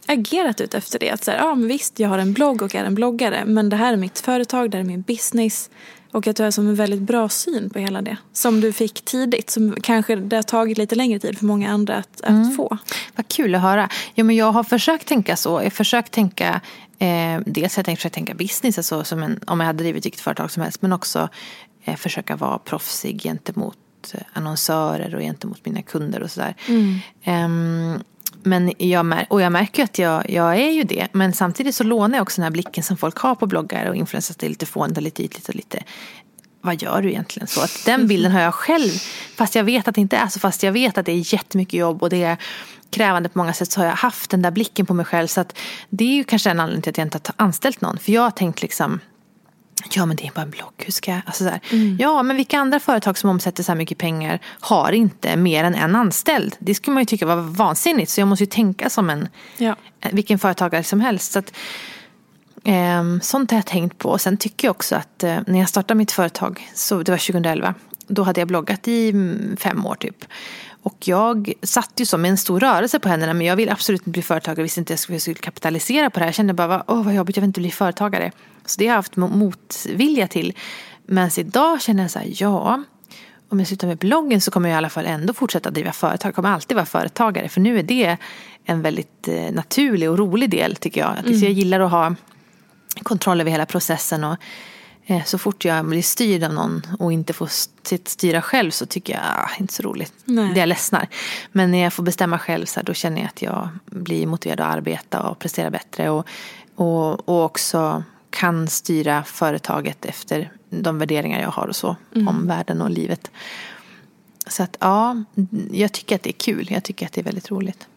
agerat 0.05 0.61
ut 0.61 0.73
efter 0.73 0.99
det. 0.99 1.09
Att 1.09 1.23
så 1.23 1.31
här, 1.31 1.37
ja, 1.37 1.55
men 1.55 1.67
visst, 1.67 1.99
jag 1.99 2.09
har 2.09 2.17
en 2.17 2.33
blogg 2.33 2.61
och 2.61 2.75
är 2.75 2.83
en 2.83 2.95
bloggare. 2.95 3.45
Men 3.45 3.69
det 3.69 3.75
här 3.75 3.93
är 3.93 3.97
mitt 3.97 4.19
företag, 4.19 4.71
det 4.71 4.77
här 4.77 4.83
är 4.83 4.87
min 4.87 5.01
business. 5.01 5.69
Och 6.11 6.27
att 6.27 6.35
du 6.35 6.43
har 6.43 6.51
som 6.51 6.67
en 6.67 6.75
väldigt 6.75 7.01
bra 7.01 7.29
syn 7.29 7.69
på 7.69 7.79
hela 7.79 8.01
det. 8.01 8.17
Som 8.33 8.61
du 8.61 8.73
fick 8.73 9.05
tidigt. 9.05 9.49
Som 9.49 9.75
kanske 9.81 10.15
det 10.15 10.35
har 10.35 10.43
tagit 10.43 10.77
lite 10.77 10.95
längre 10.95 11.19
tid 11.19 11.37
för 11.37 11.45
många 11.45 11.71
andra 11.71 11.95
att, 11.95 12.21
att 12.21 12.29
mm. 12.29 12.55
få. 12.55 12.77
Vad 13.15 13.27
kul 13.27 13.55
att 13.55 13.61
höra. 13.61 13.89
Ja, 14.13 14.23
men 14.23 14.35
jag 14.35 14.51
har 14.51 14.63
försökt 14.63 15.07
tänka 15.07 15.35
så. 15.35 15.49
Jag 15.49 15.63
har 15.63 15.69
försökt 15.69 16.11
tänka 16.11 16.61
Eh, 16.99 17.39
dels 17.45 17.75
har 17.75 17.83
jag 17.87 17.97
försökt 17.97 18.15
tänka 18.15 18.33
business, 18.33 18.77
alltså 18.77 19.03
som 19.03 19.23
en, 19.23 19.39
om 19.47 19.59
jag 19.59 19.67
hade 19.67 19.83
drivit 19.83 20.05
vilket 20.05 20.21
företag 20.21 20.51
som 20.51 20.63
helst. 20.63 20.81
Men 20.81 20.93
också 20.93 21.29
eh, 21.83 21.95
försöka 21.95 22.35
vara 22.35 22.57
proffsig 22.57 23.21
gentemot 23.21 23.77
eh, 24.13 24.21
annonsörer 24.33 25.15
och 25.15 25.21
gentemot 25.21 25.65
mina 25.65 25.81
kunder 25.81 26.23
och 26.23 26.31
sådär. 26.31 26.55
Mm. 26.67 26.99
Eh, 27.23 28.01
men 28.47 28.73
jag, 28.77 29.25
och 29.29 29.41
jag 29.41 29.51
märker 29.51 29.83
att 29.83 29.99
jag, 29.99 30.29
jag 30.29 30.55
är 30.55 30.71
ju 30.71 30.83
det. 30.83 31.07
Men 31.11 31.33
samtidigt 31.33 31.75
så 31.75 31.83
lånar 31.83 32.17
jag 32.17 32.21
också 32.21 32.41
den 32.41 32.43
här 32.43 32.51
blicken 32.51 32.83
som 32.83 32.97
folk 32.97 33.17
har 33.17 33.35
på 33.35 33.45
bloggar 33.45 33.85
och 33.85 33.95
influencers. 33.95 34.35
Det 34.35 34.45
är 34.45 34.49
lite 34.49 34.65
fånigt 34.65 34.97
och 34.97 35.03
lite 35.03 35.23
ytligt 35.23 35.49
och 35.49 35.55
lite 35.55 35.83
vad 36.61 36.81
gör 36.81 37.01
du 37.01 37.09
egentligen? 37.09 37.47
Så 37.47 37.61
att 37.61 37.83
den 37.85 38.07
bilden 38.07 38.31
har 38.31 38.41
jag 38.41 38.53
själv, 38.53 38.91
fast 39.35 39.55
jag 39.55 39.63
vet 39.63 39.87
att 39.87 39.95
det 39.95 40.01
inte 40.01 40.17
är 40.17 40.27
så, 40.27 40.39
fast 40.39 40.63
jag 40.63 40.71
vet 40.71 40.97
att 40.97 41.05
det 41.05 41.11
är 41.11 41.33
jättemycket 41.33 41.79
jobb 41.79 42.03
och 42.03 42.09
det 42.09 42.23
är 42.23 42.37
krävande 42.89 43.29
på 43.29 43.37
många 43.37 43.53
sätt 43.53 43.71
så 43.71 43.79
har 43.79 43.85
jag 43.85 43.95
haft 43.95 44.31
den 44.31 44.41
där 44.41 44.51
blicken 44.51 44.85
på 44.85 44.93
mig 44.93 45.05
själv. 45.05 45.27
Så 45.27 45.41
att 45.41 45.57
det 45.89 46.03
är 46.03 46.15
ju 46.15 46.23
kanske 46.23 46.49
en 46.49 46.59
anledning 46.59 46.81
till 46.81 46.89
att 46.89 46.97
jag 46.97 47.05
inte 47.05 47.19
har 47.25 47.45
anställt 47.45 47.81
någon. 47.81 47.97
För 47.97 48.11
jag 48.11 48.21
har 48.21 48.31
tänkt 48.31 48.61
liksom, 48.61 48.99
ja 49.91 50.05
men 50.05 50.15
det 50.15 50.27
är 50.27 50.31
bara 50.31 50.41
en 50.41 50.49
blogg, 50.49 50.73
hur 50.77 50.91
ska 50.91 51.11
jag, 51.11 51.21
alltså 51.25 51.43
så 51.43 51.75
mm. 51.75 51.97
Ja 51.99 52.23
men 52.23 52.35
vilka 52.35 52.59
andra 52.59 52.79
företag 52.79 53.17
som 53.17 53.29
omsätter 53.29 53.63
så 53.63 53.71
här 53.71 53.77
mycket 53.77 53.97
pengar 53.97 54.39
har 54.59 54.91
inte 54.91 55.35
mer 55.35 55.63
än 55.63 55.75
en 55.75 55.95
anställd? 55.95 56.55
Det 56.59 56.75
skulle 56.75 56.93
man 56.93 57.01
ju 57.01 57.05
tycka 57.05 57.25
var 57.25 57.35
vansinnigt. 57.35 58.11
Så 58.11 58.21
jag 58.21 58.27
måste 58.27 58.43
ju 58.43 58.49
tänka 58.49 58.89
som 58.89 59.09
en, 59.09 59.27
ja. 59.57 59.75
vilken 60.11 60.39
företagare 60.39 60.83
som 60.83 61.01
helst. 61.01 61.31
Så 61.31 61.39
att, 61.39 61.53
eh, 62.63 63.19
sånt 63.21 63.51
har 63.51 63.57
jag 63.57 63.65
tänkt 63.65 63.97
på. 63.97 64.09
Och 64.09 64.21
sen 64.21 64.37
tycker 64.37 64.67
jag 64.67 64.71
också 64.71 64.95
att 64.95 65.23
eh, 65.23 65.37
när 65.47 65.59
jag 65.59 65.69
startade 65.69 65.97
mitt 65.97 66.11
företag, 66.11 66.69
så 66.73 67.03
det 67.03 67.11
var 67.11 67.17
2011, 67.17 67.73
då 68.07 68.23
hade 68.23 68.41
jag 68.41 68.47
bloggat 68.47 68.87
i 68.87 69.13
fem 69.59 69.85
år 69.85 69.95
typ. 69.95 70.25
Och 70.83 71.07
jag 71.07 71.53
satt 71.61 71.91
ju 71.95 72.05
som 72.05 72.25
en 72.25 72.37
stor 72.37 72.59
rörelse 72.59 72.99
på 72.99 73.09
händerna 73.09 73.33
men 73.33 73.47
jag 73.47 73.55
vill 73.55 73.69
absolut 73.69 74.01
inte 74.01 74.09
bli 74.09 74.21
företagare. 74.21 74.59
Jag 74.59 74.63
visste 74.63 74.79
inte 74.79 74.93
att 74.93 75.09
jag 75.09 75.21
skulle 75.21 75.35
kapitalisera 75.35 76.09
på 76.09 76.19
det 76.19 76.23
här. 76.23 76.27
Jag 76.27 76.35
kände 76.35 76.53
bara, 76.53 76.83
åh 76.87 77.03
vad 77.03 77.13
jobbigt, 77.13 77.35
jag 77.35 77.41
vill 77.41 77.47
inte 77.47 77.59
bli 77.59 77.71
företagare. 77.71 78.31
Så 78.65 78.79
det 78.79 78.85
har 78.85 78.91
jag 78.91 78.95
haft 78.95 79.15
motvilja 79.15 80.27
till. 80.27 80.53
Men 81.05 81.29
idag 81.37 81.81
känner 81.81 82.03
jag 82.03 82.11
så 82.11 82.19
här, 82.19 82.27
ja, 82.31 82.83
om 83.49 83.59
jag 83.59 83.67
slutar 83.67 83.87
med 83.87 83.97
bloggen 83.97 84.41
så 84.41 84.51
kommer 84.51 84.69
jag 84.69 84.75
i 84.75 84.77
alla 84.77 84.89
fall 84.89 85.05
ändå 85.05 85.33
fortsätta 85.33 85.71
driva 85.71 85.91
företag. 85.91 86.29
Jag 86.29 86.35
kommer 86.35 86.49
alltid 86.49 86.75
vara 86.75 86.85
företagare. 86.85 87.49
För 87.49 87.61
nu 87.61 87.79
är 87.79 87.83
det 87.83 88.17
en 88.65 88.81
väldigt 88.81 89.27
eh, 89.27 89.51
naturlig 89.51 90.09
och 90.09 90.17
rolig 90.17 90.49
del 90.49 90.75
tycker 90.75 91.01
jag. 91.01 91.17
Mm. 91.19 91.39
Jag 91.39 91.51
gillar 91.51 91.79
att 91.79 91.91
ha 91.91 92.15
kontroll 93.03 93.41
över 93.41 93.51
hela 93.51 93.65
processen. 93.65 94.23
Och 94.23 94.37
så 95.25 95.37
fort 95.37 95.65
jag 95.65 95.85
blir 95.85 96.01
styrd 96.01 96.43
av 96.43 96.53
någon 96.53 96.81
och 96.99 97.13
inte 97.13 97.33
får 97.33 97.49
styra 98.09 98.41
själv 98.41 98.71
så 98.71 98.85
tycker 98.85 99.13
jag 99.13 99.23
ah, 99.23 99.49
inte 99.59 99.73
så 99.73 99.83
roligt. 99.83 100.13
Nej. 100.25 100.53
Det 100.53 100.59
jag 100.59 100.69
ledsnar. 100.69 101.07
Men 101.51 101.71
när 101.71 101.83
jag 101.83 101.93
får 101.93 102.03
bestämma 102.03 102.39
själv 102.39 102.65
så 102.65 102.79
här, 102.79 102.85
då 102.85 102.93
känner 102.93 103.21
jag 103.21 103.27
att 103.27 103.41
jag 103.41 103.69
blir 103.85 104.27
motiverad 104.27 104.61
att 104.61 104.75
arbeta 104.77 105.21
och 105.21 105.39
prestera 105.39 105.69
bättre. 105.69 106.09
Och, 106.09 106.27
och, 106.75 107.29
och 107.29 107.43
också 107.45 108.03
kan 108.29 108.67
styra 108.67 109.23
företaget 109.23 110.05
efter 110.05 110.51
de 110.69 110.99
värderingar 110.99 111.41
jag 111.41 111.51
har 111.51 111.67
och 111.67 111.75
så. 111.75 111.95
Mm. 112.15 112.27
Om 112.27 112.47
världen 112.47 112.81
och 112.81 112.89
livet. 112.89 113.31
Så 114.47 114.63
att 114.63 114.77
ja, 114.79 115.23
jag 115.71 115.91
tycker 115.91 116.15
att 116.15 116.23
det 116.23 116.29
är 116.29 116.39
kul. 116.53 116.67
Jag 116.71 116.83
tycker 116.83 117.05
att 117.05 117.13
det 117.13 117.21
är 117.21 117.25
väldigt 117.25 117.51
roligt. 117.51 117.87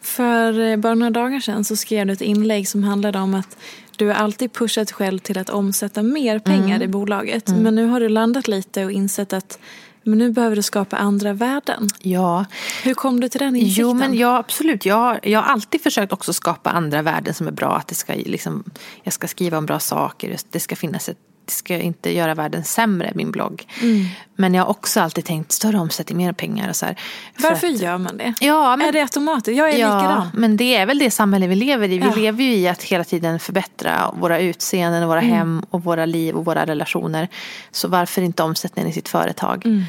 För 0.00 0.60
eh, 0.60 0.76
bara 0.76 0.94
några 0.94 1.10
dagar 1.10 1.40
sedan 1.40 1.64
så 1.64 1.76
skrev 1.76 2.06
du 2.06 2.12
ett 2.12 2.20
inlägg 2.20 2.68
som 2.68 2.82
handlade 2.84 3.18
om 3.18 3.34
att 3.34 3.56
du 3.96 4.06
har 4.06 4.14
alltid 4.14 4.52
pushat 4.52 4.92
själv 4.92 5.18
till 5.18 5.38
att 5.38 5.50
omsätta 5.50 6.02
mer 6.02 6.38
pengar 6.38 6.76
mm. 6.76 6.82
i 6.82 6.88
bolaget. 6.88 7.48
Mm. 7.48 7.62
Men 7.62 7.74
nu 7.74 7.86
har 7.86 8.00
du 8.00 8.08
landat 8.08 8.48
lite 8.48 8.84
och 8.84 8.92
insett 8.92 9.32
att 9.32 9.58
men 10.02 10.18
nu 10.18 10.30
behöver 10.30 10.56
du 10.56 10.62
skapa 10.62 10.96
andra 10.96 11.32
värden. 11.32 11.88
Ja. 11.98 12.44
Hur 12.82 12.94
kom 12.94 13.20
du 13.20 13.28
till 13.28 13.40
den 13.40 13.56
insikten? 13.56 13.82
Jo, 13.82 13.94
men 13.94 14.14
ja, 14.14 14.38
absolut. 14.38 14.86
Jag, 14.86 15.18
jag 15.22 15.42
har 15.42 15.52
alltid 15.52 15.82
försökt 15.82 16.12
också 16.12 16.32
skapa 16.32 16.70
andra 16.70 17.02
värden 17.02 17.34
som 17.34 17.46
är 17.46 17.50
bra. 17.52 17.76
Att 17.76 17.88
det 17.88 17.94
ska, 17.94 18.12
liksom, 18.14 18.64
jag 19.02 19.12
ska 19.12 19.28
skriva 19.28 19.58
om 19.58 19.66
bra 19.66 19.78
saker. 19.78 20.36
Det 20.50 20.60
ska 20.60 20.76
finnas 20.76 21.08
ett 21.08 21.18
ska 21.50 21.78
inte 21.78 22.12
göra 22.14 22.34
världen 22.34 22.64
sämre, 22.64 23.12
min 23.14 23.30
blogg. 23.30 23.66
Mm. 23.82 24.06
Men 24.36 24.54
jag 24.54 24.62
har 24.62 24.70
också 24.70 25.00
alltid 25.00 25.24
tänkt 25.24 25.52
större 25.52 25.78
omsättning, 25.78 26.18
mer 26.18 26.32
pengar 26.32 26.68
och 26.68 26.76
så 26.76 26.86
här. 26.86 27.00
Varför 27.38 27.66
att, 27.66 27.80
gör 27.80 27.98
man 27.98 28.16
det? 28.16 28.34
Ja, 28.40 28.76
men, 28.76 28.88
är 28.88 28.92
det 28.92 29.00
automatiskt? 29.00 29.58
Jag 29.58 29.70
är 29.70 29.78
ja, 29.78 29.96
likadan. 29.96 30.28
men 30.34 30.56
det 30.56 30.76
är 30.76 30.86
väl 30.86 30.98
det 30.98 31.10
samhälle 31.10 31.46
vi 31.46 31.54
lever 31.54 31.88
i. 31.88 31.98
Vi 31.98 32.06
ja. 32.06 32.14
lever 32.14 32.44
ju 32.44 32.54
i 32.54 32.68
att 32.68 32.82
hela 32.82 33.04
tiden 33.04 33.38
förbättra 33.38 34.14
våra 34.20 34.38
utseenden, 34.38 35.02
och 35.02 35.08
våra 35.08 35.22
mm. 35.22 35.34
hem 35.34 35.62
och 35.70 35.84
våra 35.84 36.06
liv 36.06 36.36
och 36.36 36.44
våra 36.44 36.66
relationer. 36.66 37.28
Så 37.70 37.88
varför 37.88 38.22
inte 38.22 38.42
omsättningen 38.42 38.90
i 38.90 38.92
sitt 38.92 39.08
företag? 39.08 39.66
Mm. 39.66 39.84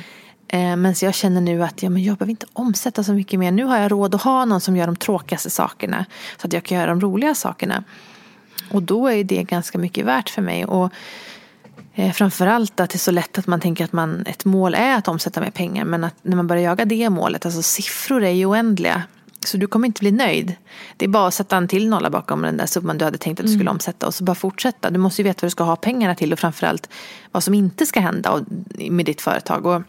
Eh, 0.48 0.76
men 0.76 0.96
så 0.96 1.06
jag 1.06 1.14
känner 1.14 1.42
nu 1.42 1.64
att 1.64 1.84
ja, 1.84 1.90
men 1.90 2.04
jag 2.04 2.18
behöver 2.18 2.32
inte 2.32 2.46
omsätta 2.54 3.04
så 3.04 3.14
mycket 3.14 3.40
mer. 3.40 3.52
Nu 3.52 3.64
har 3.64 3.78
jag 3.78 3.92
råd 3.92 4.16
att 4.16 4.22
ha 4.22 4.46
någon 4.46 4.62
som 4.62 4.78
gör 4.78 4.86
de 4.86 4.96
tråkigaste 4.96 5.50
sakerna. 5.50 6.06
Så 6.38 6.48
att 6.48 6.54
jag 6.54 6.64
kan 6.64 6.78
göra 6.78 6.90
de 6.90 7.02
roliga 7.02 7.36
sakerna. 7.36 7.84
Och 8.72 8.84
då 8.84 9.08
är 9.08 9.24
det 9.24 9.44
ganska 9.44 9.78
mycket 9.78 10.06
värt 10.06 10.30
för 10.30 10.42
mig. 10.42 10.66
Och 10.66 10.94
framförallt 12.14 12.80
att 12.80 12.90
det 12.90 12.96
är 12.96 13.00
så 13.00 13.12
lätt 13.12 13.38
att 13.38 13.48
man 13.48 13.60
tänker 13.60 13.84
att 13.84 13.94
man, 13.94 14.26
ett 14.26 14.46
mål 14.46 14.76
är 14.76 14.96
att 14.96 15.08
omsätta 15.08 15.42
mer 15.42 15.52
pengar. 15.52 15.86
Men 15.86 16.04
att 16.04 16.16
när 16.22 16.36
man 16.36 16.48
börjar 16.48 16.64
jaga 16.64 16.86
det 16.86 17.10
målet, 17.10 17.46
alltså 17.46 17.62
siffror 17.62 18.24
är 18.24 18.32
ju 18.32 18.46
oändliga. 18.46 19.04
Så 19.46 19.58
du 19.58 19.68
kommer 19.68 19.88
inte 19.88 20.00
bli 20.00 20.12
nöjd. 20.12 20.56
Det 20.98 21.06
är 21.06 21.10
bara 21.10 21.28
att 21.28 21.34
sätta 21.34 21.58
en 21.58 21.68
till 21.68 21.90
nolla 21.90 22.10
bakom 22.10 22.42
den 22.42 22.58
där 22.58 22.66
summan 22.66 22.98
du 22.98 23.06
hade 23.06 23.18
tänkt 23.18 23.40
att 23.40 23.46
du 23.46 23.52
skulle 23.52 23.62
mm. 23.62 23.74
omsätta. 23.74 24.08
Och 24.08 24.14
så 24.14 24.24
bara 24.24 24.36
fortsätta. 24.36 24.90
Du 24.90 25.00
måste 25.00 25.22
ju 25.22 25.24
veta 25.24 25.38
vad 25.42 25.48
du 25.48 25.52
ska 25.52 25.64
ha 25.64 25.76
pengarna 25.76 26.16
till 26.16 26.34
och 26.34 26.40
framförallt 26.40 26.90
vad 27.32 27.44
som 27.44 27.54
inte 27.54 27.86
ska 27.86 28.00
hända 28.00 28.46
med 28.90 29.06
ditt 29.06 29.22
företag. 29.22 29.66
Och 29.66 29.82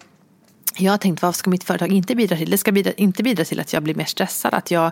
jag 0.77 0.92
har 0.92 0.99
tänkt 0.99 1.23
vad 1.23 1.35
ska 1.35 1.51
mitt 1.51 1.64
företag 1.64 1.92
inte 1.92 2.14
bidra 2.14 2.37
till? 2.37 2.51
Det 2.51 2.59
ska 2.59 2.73
bidra, 2.73 2.92
inte 2.92 3.23
bidra 3.23 3.44
till 3.44 3.61
att 3.61 3.73
jag 3.73 3.83
blir 3.83 3.94
mer 3.94 4.05
stressad, 4.05 4.55
att 4.55 4.70
jag 4.70 4.90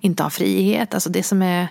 inte 0.00 0.22
har 0.22 0.30
frihet. 0.30 0.94
Alltså 0.94 1.10
det 1.10 1.22
som 1.22 1.42
är 1.42 1.68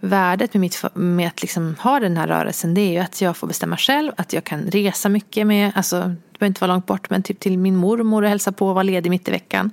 värdet 0.00 0.54
med, 0.54 0.60
mitt, 0.60 0.84
med 0.94 1.28
att 1.28 1.42
liksom 1.42 1.76
ha 1.80 2.00
den 2.00 2.16
här 2.16 2.26
rörelsen 2.26 2.74
det 2.74 2.80
är 2.80 2.92
ju 2.92 2.98
att 2.98 3.20
jag 3.20 3.36
får 3.36 3.46
bestämma 3.46 3.76
själv, 3.76 4.12
att 4.16 4.32
jag 4.32 4.44
kan 4.44 4.60
resa 4.60 5.08
mycket 5.08 5.46
med, 5.46 5.72
alltså 5.74 5.96
det 5.96 6.38
behöver 6.38 6.46
inte 6.46 6.60
vara 6.60 6.72
långt 6.72 6.86
bort, 6.86 7.10
men 7.10 7.22
typ 7.22 7.40
till 7.40 7.58
min 7.58 7.76
mormor 7.76 8.22
och 8.22 8.28
hälsa 8.28 8.52
på 8.52 8.68
och 8.68 8.74
vara 8.74 8.82
ledig 8.82 9.10
mitt 9.10 9.28
i 9.28 9.30
veckan. 9.30 9.70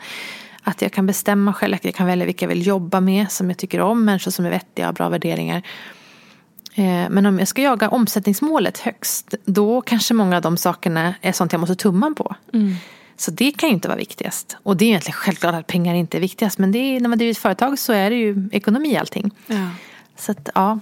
Att 0.64 0.82
jag 0.82 0.92
kan 0.92 1.06
bestämma 1.06 1.54
själv, 1.54 1.76
att 1.76 1.86
jag 1.86 1.96
kan 1.96 2.08
välja 2.08 2.26
vilka 2.26 2.46
jag 2.46 2.50
vill 2.50 2.68
jobba 2.68 3.00
med, 3.00 3.32
som 3.32 3.50
jag 3.50 3.58
tycker 3.58 3.82
om, 3.82 4.06
människor 4.06 4.32
som 4.32 4.46
är 4.46 4.50
vettiga 4.50 4.90
och 4.90 4.94
bra 4.94 5.10
värderingar. 5.10 5.62
Eh, 6.76 7.10
men 7.10 7.26
om 7.26 7.40
jag 7.40 7.48
ska 7.48 7.62
jaga 7.62 7.90
omsättningsmålet 7.90 8.78
högst, 8.78 9.34
då 9.46 9.82
kanske 9.82 10.14
många 10.14 10.36
av 10.36 10.42
de 10.42 10.58
sakerna 10.58 11.16
är 11.22 11.32
sånt 11.32 11.52
jag 11.52 11.60
måste 11.60 11.76
tumma 11.76 12.14
på. 12.18 12.36
Mm. 12.54 12.76
Så 13.18 13.32
det 13.32 13.52
kan 13.52 13.70
ju 13.70 13.76
inte 13.76 13.88
vara 13.88 13.98
viktigast. 13.98 14.58
Och 14.64 14.78
det 14.78 14.86
är 14.86 14.90
egentligen 14.90 15.16
självklart 15.16 15.56
att 15.56 15.68
pengar 15.68 15.96
inte 15.96 16.18
är 16.18 16.22
viktigast. 16.22 16.58
Men 16.58 16.72
det 16.72 16.80
är, 16.80 17.00
när 17.00 17.10
man 17.10 17.18
driver 17.18 17.32
ett 17.32 17.38
företag 17.38 17.80
så 17.80 17.94
är 17.94 18.10
det 18.10 18.16
ju 18.16 18.50
ekonomi 18.52 18.98
allting. 18.98 19.32
Ja. 19.48 19.70
Så 20.18 20.32
att, 20.32 20.50
ja. 20.56 20.80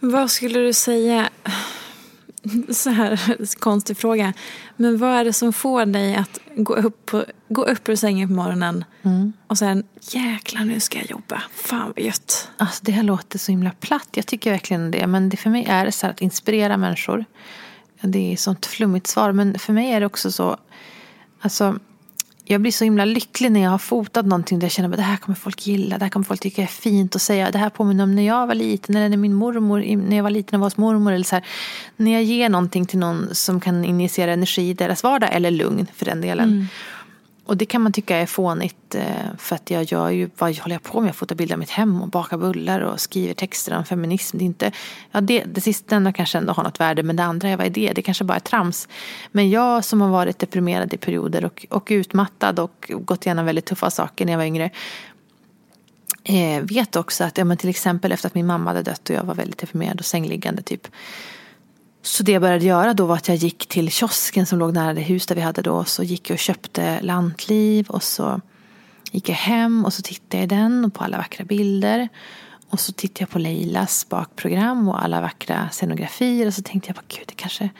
Vad 0.00 0.30
skulle 0.30 0.58
du 0.58 0.72
säga, 0.72 1.30
så 2.70 2.90
här 2.90 3.20
konstig 3.58 3.96
fråga, 3.96 4.32
men 4.76 4.98
vad 4.98 5.10
är 5.10 5.24
det 5.24 5.32
som 5.32 5.52
får 5.52 5.86
dig 5.86 6.16
att 6.16 6.38
gå 6.56 6.74
upp, 6.74 7.06
på, 7.06 7.24
gå 7.48 7.64
upp 7.64 7.88
ur 7.88 7.96
sängen 7.96 8.28
på 8.28 8.34
morgonen 8.34 8.84
mm. 9.02 9.32
och 9.46 9.58
säga 9.58 9.82
jäklar 10.00 10.64
nu 10.64 10.80
ska 10.80 10.98
jag 10.98 11.10
jobba, 11.10 11.42
fan 11.54 11.92
vad 11.96 12.04
gött. 12.04 12.50
Alltså 12.56 12.84
det 12.84 12.92
här 12.92 13.02
låter 13.02 13.38
så 13.38 13.52
himla 13.52 13.70
platt, 13.70 14.08
jag 14.12 14.26
tycker 14.26 14.50
verkligen 14.50 14.90
det, 14.90 15.06
men 15.06 15.28
det, 15.28 15.36
för 15.36 15.50
mig 15.50 15.64
är 15.68 15.84
det 15.84 15.92
så 15.92 16.06
här 16.06 16.12
att 16.12 16.20
inspirera 16.20 16.76
människor. 16.76 17.24
Det 18.00 18.18
är 18.18 18.32
ett 18.32 18.40
sånt 18.40 18.66
flummigt 18.66 19.06
svar, 19.06 19.32
men 19.32 19.58
för 19.58 19.72
mig 19.72 19.92
är 19.92 20.00
det 20.00 20.06
också 20.06 20.32
så, 20.32 20.56
alltså 21.40 21.78
jag 22.50 22.60
blir 22.60 22.72
så 22.72 22.84
himla 22.84 23.04
lycklig 23.04 23.52
när 23.52 23.60
jag 23.60 23.70
har 23.70 23.78
fotat 23.78 24.26
någonting 24.26 24.58
där 24.58 24.64
jag 24.64 24.72
känner 24.72 24.88
att 24.88 24.96
det 24.96 25.02
här 25.02 25.16
kommer 25.16 25.36
folk 25.36 25.66
gilla, 25.66 25.98
det 25.98 26.04
här 26.04 26.10
kommer 26.10 26.24
folk 26.24 26.40
tycka 26.40 26.62
är 26.62 26.66
fint 26.66 27.14
och 27.14 27.20
säga. 27.20 27.50
Det 27.50 27.58
här 27.58 27.70
påminner 27.70 28.04
om 28.04 28.14
när 28.14 28.26
jag 28.26 28.46
var 28.46 28.54
liten 28.54 28.96
eller 28.96 29.08
när 29.08 29.16
min 29.16 29.34
mormor, 29.34 29.96
när 29.96 30.16
jag 30.16 30.22
var 30.22 30.30
liten 30.30 30.56
och 30.56 30.60
var 30.60 30.66
hos 30.66 30.76
mormor. 30.76 31.12
Eller 31.12 31.24
så 31.24 31.36
här. 31.36 31.44
När 31.96 32.12
jag 32.12 32.22
ger 32.22 32.48
någonting 32.48 32.86
till 32.86 32.98
någon 32.98 33.34
som 33.34 33.60
kan 33.60 33.84
injicera 33.84 34.32
energi 34.32 34.70
i 34.70 34.74
deras 34.74 35.02
vardag 35.02 35.30
eller 35.32 35.50
lugn 35.50 35.86
för 35.94 36.04
den 36.04 36.20
delen. 36.20 36.48
Mm. 36.48 36.66
Och 37.50 37.56
det 37.56 37.66
kan 37.66 37.82
man 37.82 37.92
tycka 37.92 38.16
är 38.16 38.26
fånigt 38.26 38.94
eh, 38.94 39.04
för 39.38 39.54
att 39.56 39.70
jag 39.70 39.82
gör 39.82 40.10
ju, 40.10 40.30
vad 40.38 40.58
håller 40.58 40.74
jag 40.74 40.82
på 40.82 41.00
med? 41.00 41.08
Jag 41.08 41.16
fotar 41.16 41.34
bilder 41.34 41.54
av 41.54 41.58
mitt 41.58 41.70
hem 41.70 42.02
och 42.02 42.08
bakar 42.08 42.38
bullar 42.38 42.80
och 42.80 43.00
skriver 43.00 43.34
texter 43.34 43.76
om 43.76 43.84
feminism. 43.84 44.38
Det, 44.38 44.44
är 44.44 44.46
inte, 44.46 44.72
ja, 45.10 45.20
det, 45.20 45.44
det 45.44 45.60
sistnämnda 45.60 46.12
kanske 46.12 46.38
ändå 46.38 46.52
har 46.52 46.62
något 46.62 46.80
värde 46.80 47.02
men 47.02 47.16
det 47.16 47.22
andra, 47.22 47.56
vad 47.56 47.66
är 47.66 47.70
det? 47.70 47.92
Det 47.92 48.02
kanske 48.02 48.24
bara 48.24 48.36
är 48.36 48.40
trams. 48.40 48.88
Men 49.32 49.50
jag 49.50 49.84
som 49.84 50.00
har 50.00 50.08
varit 50.08 50.38
deprimerad 50.38 50.94
i 50.94 50.96
perioder 50.96 51.44
och, 51.44 51.66
och 51.70 51.88
utmattad 51.90 52.58
och 52.58 52.90
gått 53.00 53.26
igenom 53.26 53.46
väldigt 53.46 53.66
tuffa 53.66 53.90
saker 53.90 54.24
när 54.24 54.32
jag 54.32 54.38
var 54.38 54.44
yngre 54.44 54.70
eh, 56.24 56.62
vet 56.62 56.96
också 56.96 57.24
att, 57.24 57.38
ja, 57.38 57.44
men 57.44 57.56
till 57.56 57.70
exempel 57.70 58.12
efter 58.12 58.26
att 58.26 58.34
min 58.34 58.46
mamma 58.46 58.70
hade 58.70 58.82
dött 58.82 59.10
och 59.10 59.16
jag 59.16 59.24
var 59.24 59.34
väldigt 59.34 59.58
deprimerad 59.58 59.98
och 59.98 60.06
sängliggande 60.06 60.62
typ 60.62 60.88
så 62.02 62.22
det 62.22 62.32
jag 62.32 62.42
började 62.42 62.64
göra 62.64 62.94
då 62.94 63.06
var 63.06 63.16
att 63.16 63.28
jag 63.28 63.36
gick 63.36 63.66
till 63.66 63.90
kiosken 63.90 64.46
som 64.46 64.58
låg 64.58 64.74
nära 64.74 64.94
det 64.94 65.00
hus 65.00 65.26
där 65.26 65.34
vi 65.34 65.40
hade 65.40 65.62
då. 65.62 65.84
Så 65.84 66.02
gick 66.02 66.30
jag 66.30 66.34
och 66.34 66.38
köpte 66.38 67.00
lantliv 67.00 67.88
och 67.88 68.02
så 68.02 68.40
gick 69.10 69.28
jag 69.28 69.36
hem 69.36 69.84
och 69.84 69.92
så 69.92 70.02
tittade 70.02 70.36
jag 70.36 70.44
i 70.44 70.46
den 70.46 70.84
och 70.84 70.94
på 70.94 71.04
alla 71.04 71.16
vackra 71.16 71.44
bilder. 71.44 72.08
Och 72.70 72.80
så 72.80 72.92
tittade 72.92 73.22
jag 73.22 73.30
på 73.30 73.38
Leilas 73.38 74.08
bakprogram 74.08 74.88
och 74.88 75.04
alla 75.04 75.20
vackra 75.20 75.68
scenografier. 75.72 76.46
Och 76.46 76.54
så 76.54 76.62
tänkte 76.62 76.88
jag, 76.88 76.96
bara, 76.96 77.04
gud 77.08 77.24
det 77.26 77.34
kanske 77.34 77.70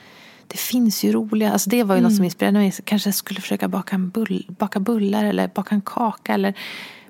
det 0.46 0.58
finns 0.58 1.04
ju 1.04 1.12
roliga, 1.12 1.52
alltså 1.52 1.70
det 1.70 1.82
var 1.82 1.94
ju 1.94 1.98
mm. 1.98 2.10
något 2.10 2.16
som 2.16 2.24
inspirerade 2.24 2.58
mig. 2.58 2.72
kanske 2.84 3.08
jag 3.08 3.14
skulle 3.14 3.40
försöka 3.40 3.68
baka, 3.68 3.94
en 3.94 4.10
bull, 4.10 4.46
baka 4.58 4.80
bullar 4.80 5.24
eller 5.24 5.48
baka 5.48 5.74
en 5.74 5.80
kaka 5.80 6.34
eller 6.34 6.54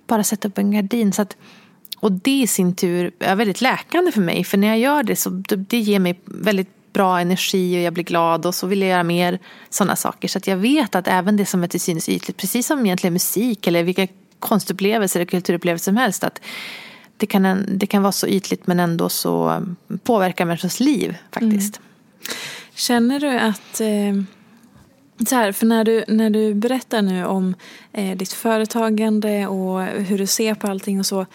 bara 0.07 0.25
sätta 0.25 0.49
upp 0.49 0.59
en 0.59 0.71
gardin. 0.71 1.13
Så 1.13 1.23
att, 1.23 1.37
och 2.01 2.13
det 2.13 2.41
i 2.43 2.47
sin 2.47 2.75
tur 2.75 3.13
är 3.19 3.37
väldigt 3.37 3.61
läkande 3.61 4.13
för 4.13 4.21
mig. 4.21 4.45
För 4.45 4.59
när 4.59 4.69
jag 4.69 4.79
gör 4.79 5.03
det 5.03 5.17
så 5.17 5.31
det 5.57 5.79
ger 5.79 5.99
mig 5.99 6.21
väldigt 6.25 6.80
bra 6.93 7.21
energi 7.21 7.79
och 7.79 7.83
jag 7.83 7.93
blir 7.93 8.05
glad 8.05 8.47
och 8.47 8.55
så 8.55 8.67
vill 8.67 8.81
jag 8.81 8.91
göra 8.91 9.03
mer 9.03 9.39
sådana 9.71 9.97
saker. 9.97 10.29
Så 10.29 10.39
att 10.39 10.47
jag 10.47 10.57
vet 10.57 10.95
att 10.95 11.09
även 11.09 11.37
det 11.37 11.47
som 11.47 11.63
är 11.63 11.69
till 11.69 11.81
synes 11.81 12.09
ytligt, 12.09 12.37
precis 12.37 12.67
som 12.67 12.87
egentligen 12.87 13.13
musik 13.13 13.67
eller 13.67 13.83
vilka 13.83 14.09
konstupplevelser 14.39 15.21
eller 15.21 15.31
kulturupplevelser 15.31 15.85
som 15.85 15.97
helst, 15.97 16.25
att 16.25 16.41
det 17.17 17.27
kan, 17.27 17.65
det 17.69 17.87
kan 17.87 18.03
vara 18.03 18.13
så 18.13 18.27
ytligt 18.27 18.67
men 18.67 18.81
ändå 18.81 19.09
så 19.09 19.49
mm, 19.49 19.77
påverka 20.03 20.45
människors 20.45 20.81
liv 20.81 21.17
faktiskt. 21.31 21.77
Mm. 21.77 21.89
Känner 22.75 23.21
du 23.21 23.39
att 23.39 23.81
eh, 23.81 24.23
så 25.29 25.35
här, 25.35 25.53
för 25.53 25.67
när 25.67 25.85
du, 25.85 26.05
när 26.09 26.31
du 26.31 26.55
berättar 26.55 27.03
nu 27.03 27.25
om 27.25 27.55
eh, 27.93 28.17
ditt 28.17 28.33
företagande 28.33 29.47
och 29.47 29.83
hur 29.83 30.19
du 30.19 30.27
ser 30.27 30.55
på 30.55 30.67
allting 30.67 30.99
och 30.99 31.07
så, 31.07 31.27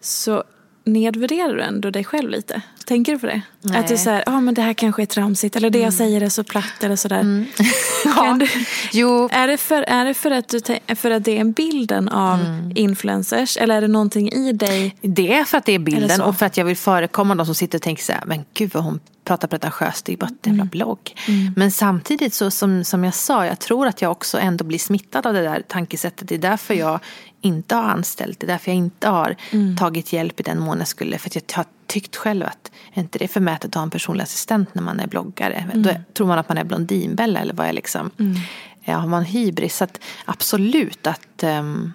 så 0.00 0.44
nedvärderar 0.84 1.54
du 1.54 1.62
ändå 1.62 1.90
dig 1.90 2.04
själv 2.04 2.30
lite? 2.30 2.62
Tänker 2.86 3.12
du 3.12 3.18
på 3.18 3.26
det? 3.26 3.42
Nej. 3.64 3.80
Att 3.80 3.88
du 3.88 3.96
säger, 3.96 4.22
ja 4.26 4.32
ah, 4.32 4.40
men 4.40 4.54
det 4.54 4.62
här 4.62 4.74
kanske 4.74 5.02
är 5.02 5.06
tramsigt 5.06 5.56
eller 5.56 5.70
det 5.70 5.78
mm. 5.78 5.84
jag 5.84 5.94
säger 5.94 6.20
är 6.20 6.28
så 6.28 6.44
platt 6.44 6.84
eller 6.84 6.96
sådär. 6.96 7.20
Mm. 7.20 7.46
ja. 8.04 8.36
du, 8.40 8.48
jo. 8.92 9.28
Är 9.32 9.48
det, 9.48 9.56
för, 9.56 9.82
är 9.82 10.04
det 10.04 10.14
för, 10.14 10.30
att 10.30 10.48
du, 10.48 10.60
för 10.96 11.10
att 11.10 11.24
det 11.24 11.38
är 11.38 11.44
bilden 11.44 12.08
av 12.08 12.40
mm. 12.40 12.72
influencers 12.74 13.56
eller 13.56 13.76
är 13.76 13.80
det 13.80 13.88
någonting 13.88 14.32
i 14.32 14.52
dig? 14.52 14.96
Det 15.00 15.34
är 15.34 15.44
för 15.44 15.58
att 15.58 15.64
det 15.64 15.72
är 15.72 15.78
bilden 15.78 16.20
och 16.20 16.36
för 16.36 16.46
att 16.46 16.56
jag 16.56 16.64
vill 16.64 16.76
förekomma 16.76 17.34
de 17.34 17.46
som 17.46 17.54
sitter 17.54 17.78
och 17.78 17.82
tänker 17.82 18.02
så 18.02 18.12
här, 18.12 18.22
men 18.26 18.44
gud 18.54 18.70
vad 18.74 18.84
hon 18.84 19.00
pratar 19.24 19.48
pretentiöst, 19.48 20.04
det 20.04 20.12
är 20.12 20.16
bara 20.16 20.26
en 20.26 20.36
jävla 20.42 20.62
mm. 20.62 20.68
blogg. 20.68 21.14
Mm. 21.28 21.54
Men 21.56 21.70
samtidigt 21.70 22.34
så 22.34 22.50
som, 22.50 22.84
som 22.84 23.04
jag 23.04 23.14
sa, 23.14 23.46
jag 23.46 23.58
tror 23.58 23.86
att 23.86 24.02
jag 24.02 24.12
också 24.12 24.38
ändå 24.38 24.64
blir 24.64 24.78
smittad 24.78 25.26
av 25.26 25.34
det 25.34 25.42
där 25.42 25.62
tankesättet. 25.68 26.28
Det 26.28 26.34
är 26.34 26.38
därför 26.38 26.74
jag 26.74 27.00
inte 27.40 27.74
har 27.74 27.82
anställt, 27.82 28.40
det 28.40 28.46
är 28.46 28.48
därför 28.48 28.70
jag 28.70 28.78
inte 28.78 29.08
har 29.08 29.36
mm. 29.50 29.76
tagit 29.76 30.12
hjälp 30.12 30.40
i 30.40 30.42
den 30.42 30.58
mån 30.58 30.78
jag 30.78 30.88
skulle. 30.88 31.18
För 31.18 31.28
att 31.28 31.34
jag 31.34 31.46
tyckt 31.92 32.16
själv 32.16 32.46
att 32.46 32.72
är 32.92 33.00
inte 33.00 33.18
det 33.18 33.28
förmätet 33.28 33.64
att 33.64 33.74
ha 33.74 33.82
en 33.82 33.90
personlig 33.90 34.22
assistent 34.22 34.74
när 34.74 34.82
man 34.82 35.00
är 35.00 35.06
bloggare? 35.06 35.54
Mm. 35.54 35.82
Då 35.82 35.90
tror 36.14 36.26
man 36.26 36.38
att 36.38 36.48
man 36.48 36.58
är 36.58 36.64
Blondinbella 36.64 37.40
eller 37.40 37.54
vad 37.54 37.66
är 37.66 37.72
liksom. 37.72 38.10
Mm. 38.18 38.36
Ja, 38.84 38.96
har 38.96 39.08
man 39.08 39.24
hybris? 39.24 39.76
Så 39.76 39.84
att 39.84 40.00
absolut 40.24 41.06
att 41.06 41.42
um, 41.42 41.92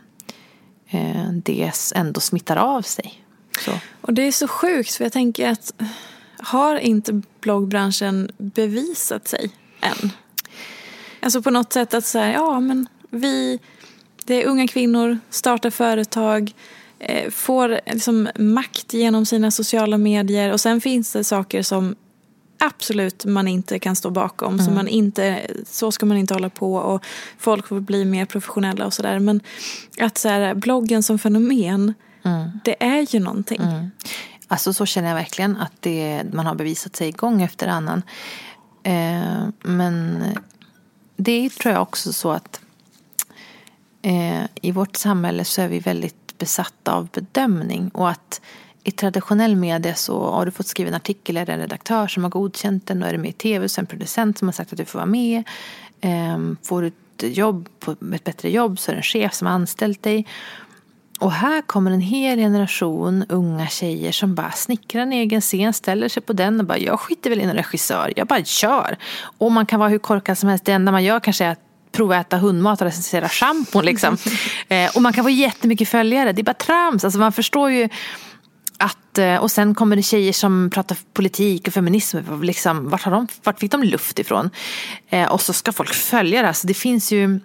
det 1.43 1.71
ändå 1.95 2.19
smittar 2.19 2.57
av 2.57 2.81
sig. 2.81 3.23
Så. 3.59 3.71
Och 4.01 4.13
det 4.13 4.21
är 4.21 4.31
så 4.31 4.47
sjukt 4.47 4.95
för 4.95 5.05
jag 5.05 5.13
tänker 5.13 5.49
att 5.49 5.73
har 6.39 6.75
inte 6.75 7.21
bloggbranschen 7.39 8.31
bevisat 8.37 9.27
sig 9.27 9.51
än? 9.81 10.11
Alltså 11.19 11.41
på 11.41 11.49
något 11.49 11.73
sätt 11.73 11.93
att 11.93 12.05
säga, 12.05 12.33
ja 12.33 12.59
men 12.59 12.87
vi, 13.09 13.59
det 14.25 14.43
är 14.43 14.47
unga 14.47 14.67
kvinnor, 14.67 15.19
startar 15.29 15.69
företag, 15.69 16.53
får 17.31 17.79
liksom 17.85 18.29
makt 18.35 18.93
genom 18.93 19.25
sina 19.25 19.51
sociala 19.51 19.97
medier 19.97 20.51
och 20.51 20.61
sen 20.61 20.81
finns 20.81 21.13
det 21.13 21.23
saker 21.23 21.63
som 21.63 21.95
absolut 22.59 23.25
man 23.25 23.47
inte 23.47 23.79
kan 23.79 23.95
stå 23.95 24.09
bakom. 24.09 24.53
Mm. 24.53 24.65
Så, 24.65 24.71
man 24.71 24.87
inte, 24.87 25.47
så 25.65 25.91
ska 25.91 26.05
man 26.05 26.17
inte 26.17 26.33
hålla 26.33 26.49
på 26.49 26.75
och 26.75 27.05
folk 27.37 27.67
får 27.67 27.79
bli 27.79 28.05
mer 28.05 28.25
professionella 28.25 28.85
och 28.85 28.93
sådär. 28.93 29.19
Men 29.19 29.41
att 29.99 30.17
så 30.17 30.29
här, 30.29 30.53
bloggen 30.55 31.03
som 31.03 31.19
fenomen, 31.19 31.93
mm. 32.23 32.49
det 32.63 32.83
är 32.83 33.15
ju 33.15 33.19
någonting. 33.19 33.61
Mm. 33.61 33.91
Alltså 34.47 34.73
så 34.73 34.85
känner 34.85 35.07
jag 35.07 35.15
verkligen 35.15 35.57
att 35.57 35.73
det, 35.79 36.23
man 36.33 36.45
har 36.45 36.55
bevisat 36.55 36.95
sig 36.95 37.11
gång 37.11 37.41
efter 37.41 37.67
annan. 37.67 38.01
Eh, 38.83 39.47
men 39.63 40.23
det 41.17 41.49
tror 41.49 41.73
jag 41.73 41.81
också 41.81 42.13
så 42.13 42.31
att 42.31 42.61
eh, 44.01 44.43
i 44.61 44.71
vårt 44.71 44.95
samhälle 44.95 45.45
så 45.45 45.61
är 45.61 45.67
vi 45.67 45.79
väldigt 45.79 46.26
besatta 46.37 46.93
av 46.93 47.07
bedömning 47.13 47.89
och 47.89 48.09
att 48.09 48.41
i 48.83 48.91
traditionell 48.91 49.55
media 49.55 49.95
så 49.95 50.31
har 50.31 50.45
du 50.45 50.51
fått 50.51 50.67
skriva 50.67 50.89
en 50.89 50.95
artikel, 50.95 51.37
är 51.37 51.45
det 51.45 51.53
en 51.53 51.59
redaktör 51.59 52.07
som 52.07 52.23
har 52.23 52.29
godkänt 52.29 52.87
den 52.87 53.03
och 53.03 53.09
är 53.09 53.13
du 53.13 53.17
med 53.17 53.29
i 53.29 53.33
tv 53.33 53.69
så 53.69 53.79
är 53.79 53.81
det 53.81 53.83
en 53.83 53.87
producent 53.87 54.37
som 54.37 54.47
har 54.47 54.53
sagt 54.53 54.71
att 54.71 54.77
du 54.77 54.85
får 54.85 54.99
vara 54.99 55.05
med. 55.05 55.43
Ehm, 56.01 56.57
får 56.63 56.81
du 56.81 56.87
ett 56.87 57.37
jobb, 57.37 57.69
ett 58.13 58.23
bättre 58.23 58.49
jobb 58.49 58.79
så 58.79 58.91
är 58.91 58.95
det 58.95 58.99
en 58.99 59.03
chef 59.03 59.33
som 59.33 59.47
har 59.47 59.53
anställt 59.53 60.03
dig. 60.03 60.25
Och 61.19 61.31
här 61.31 61.61
kommer 61.61 61.91
en 61.91 62.01
hel 62.01 62.39
generation 62.39 63.25
unga 63.29 63.67
tjejer 63.67 64.11
som 64.11 64.35
bara 64.35 64.51
snickrar 64.51 65.01
en 65.01 65.13
egen 65.13 65.41
scen, 65.41 65.73
ställer 65.73 66.09
sig 66.09 66.23
på 66.23 66.33
den 66.33 66.59
och 66.59 66.65
bara 66.65 66.77
jag 66.77 66.99
skiter 66.99 67.29
väl 67.29 67.39
i 67.39 67.43
en 67.43 67.53
regissör, 67.53 68.13
jag 68.15 68.27
bara 68.27 68.43
kör. 68.43 68.97
Och 69.21 69.51
man 69.51 69.65
kan 69.65 69.79
vara 69.79 69.89
hur 69.89 69.99
korkad 69.99 70.37
som 70.37 70.49
helst, 70.49 70.65
det 70.65 70.71
enda 70.71 70.91
man 70.91 71.03
gör 71.03 71.19
kanske 71.19 71.45
är 71.45 71.51
att 71.51 71.66
prova 71.97 72.17
att 72.17 72.27
äta 72.27 72.37
hundmat 72.37 72.81
och 72.81 72.85
recensera 72.85 73.29
schampon 73.29 73.85
liksom. 73.85 74.17
eh, 74.67 74.95
och 74.95 75.01
man 75.01 75.13
kan 75.13 75.23
få 75.23 75.29
jättemycket 75.29 75.89
följare, 75.89 76.31
det 76.31 76.41
är 76.41 76.43
bara 76.43 76.53
trams. 76.53 77.03
Alltså 77.03 77.19
man 77.19 77.31
förstår 77.31 77.71
ju 77.71 77.89
att, 78.77 79.17
eh, 79.17 79.35
och 79.35 79.51
sen 79.51 79.75
kommer 79.75 79.95
det 79.95 80.03
tjejer 80.03 80.33
som 80.33 80.69
pratar 80.73 80.97
politik 81.13 81.67
och 81.67 81.73
feminism. 81.73 82.17
Liksom, 82.41 82.89
vart, 82.89 83.01
har 83.01 83.11
de, 83.11 83.27
vart 83.43 83.59
fick 83.59 83.71
de 83.71 83.83
luft 83.83 84.19
ifrån? 84.19 84.49
Eh, 85.09 85.31
och 85.31 85.41
så 85.41 85.53
ska 85.53 85.71
folk 85.71 85.93
följa 85.93 86.41
det. 86.41 86.47
Alltså 86.47 86.67
det 86.67 86.73
finns 86.73 87.11
ju 87.11 87.39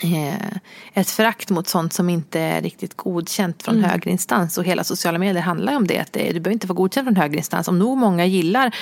Eh, 0.00 0.56
ett 0.94 1.10
förakt 1.10 1.50
mot 1.50 1.68
sånt 1.68 1.92
som 1.92 2.08
inte 2.08 2.40
är 2.40 2.62
riktigt 2.62 2.96
godkänt 2.96 3.62
från 3.62 3.74
mm. 3.78 3.90
högre 3.90 4.10
instans. 4.10 4.58
Och 4.58 4.64
hela 4.64 4.84
sociala 4.84 5.18
medier 5.18 5.42
handlar 5.42 5.76
om 5.76 5.86
det. 5.86 5.98
Att 5.98 6.12
du 6.12 6.20
behöver 6.20 6.50
inte 6.50 6.66
få 6.66 6.74
godkänt 6.74 7.06
från 7.06 7.16
högre 7.16 7.36
instans. 7.36 7.68
Om 7.68 7.78
nog 7.78 7.98
många 7.98 8.26
gillar 8.26 8.74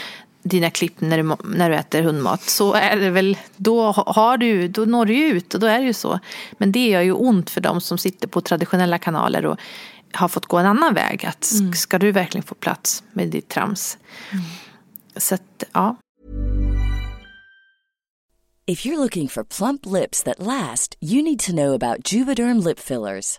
dina 0.44 0.70
klipp 0.70 1.00
när 1.00 1.18
du, 1.18 1.36
när 1.44 1.70
du 1.70 1.76
äter 1.76 2.02
hundmat 2.02 2.42
så 2.42 2.74
är 2.74 2.96
det 2.96 3.10
väl, 3.10 3.38
då, 3.56 3.92
har 3.92 4.36
du, 4.36 4.68
då 4.68 4.84
når 4.84 5.06
du 5.06 5.14
ut 5.14 5.54
och 5.54 5.60
då 5.60 5.66
är 5.66 5.78
det 5.78 5.84
ju 5.84 5.92
så. 5.92 6.20
Men 6.52 6.72
det 6.72 6.88
gör 6.88 7.00
ju 7.00 7.12
ont 7.12 7.50
för 7.50 7.60
de 7.60 7.80
som 7.80 7.98
sitter 7.98 8.28
på 8.28 8.40
traditionella 8.40 8.98
kanaler 8.98 9.46
och 9.46 9.58
har 10.12 10.28
fått 10.28 10.46
gå 10.46 10.58
en 10.58 10.66
annan 10.66 10.94
väg. 10.94 11.26
Att 11.26 11.52
mm. 11.52 11.72
Ska 11.72 11.98
du 11.98 12.12
verkligen 12.12 12.42
få 12.42 12.54
plats 12.54 13.02
med 13.12 13.28
ditt 13.28 13.48
trams? 13.48 13.98
Mm. 14.30 14.44
Så 15.16 15.34
att, 15.34 15.64
ja. 15.72 15.96
If 18.66 18.86
you're 18.86 18.96
looking 18.96 19.28
for 19.28 19.44
plump 19.44 19.86
lips 19.86 20.22
that 20.22 20.38
last, 20.38 20.96
you 21.00 21.22
need 21.22 21.38
to 21.38 21.52
know 21.52 21.74
about 21.74 22.12
Juvederm 22.12 22.60
lip 22.60 22.80
fillers. 22.80 23.38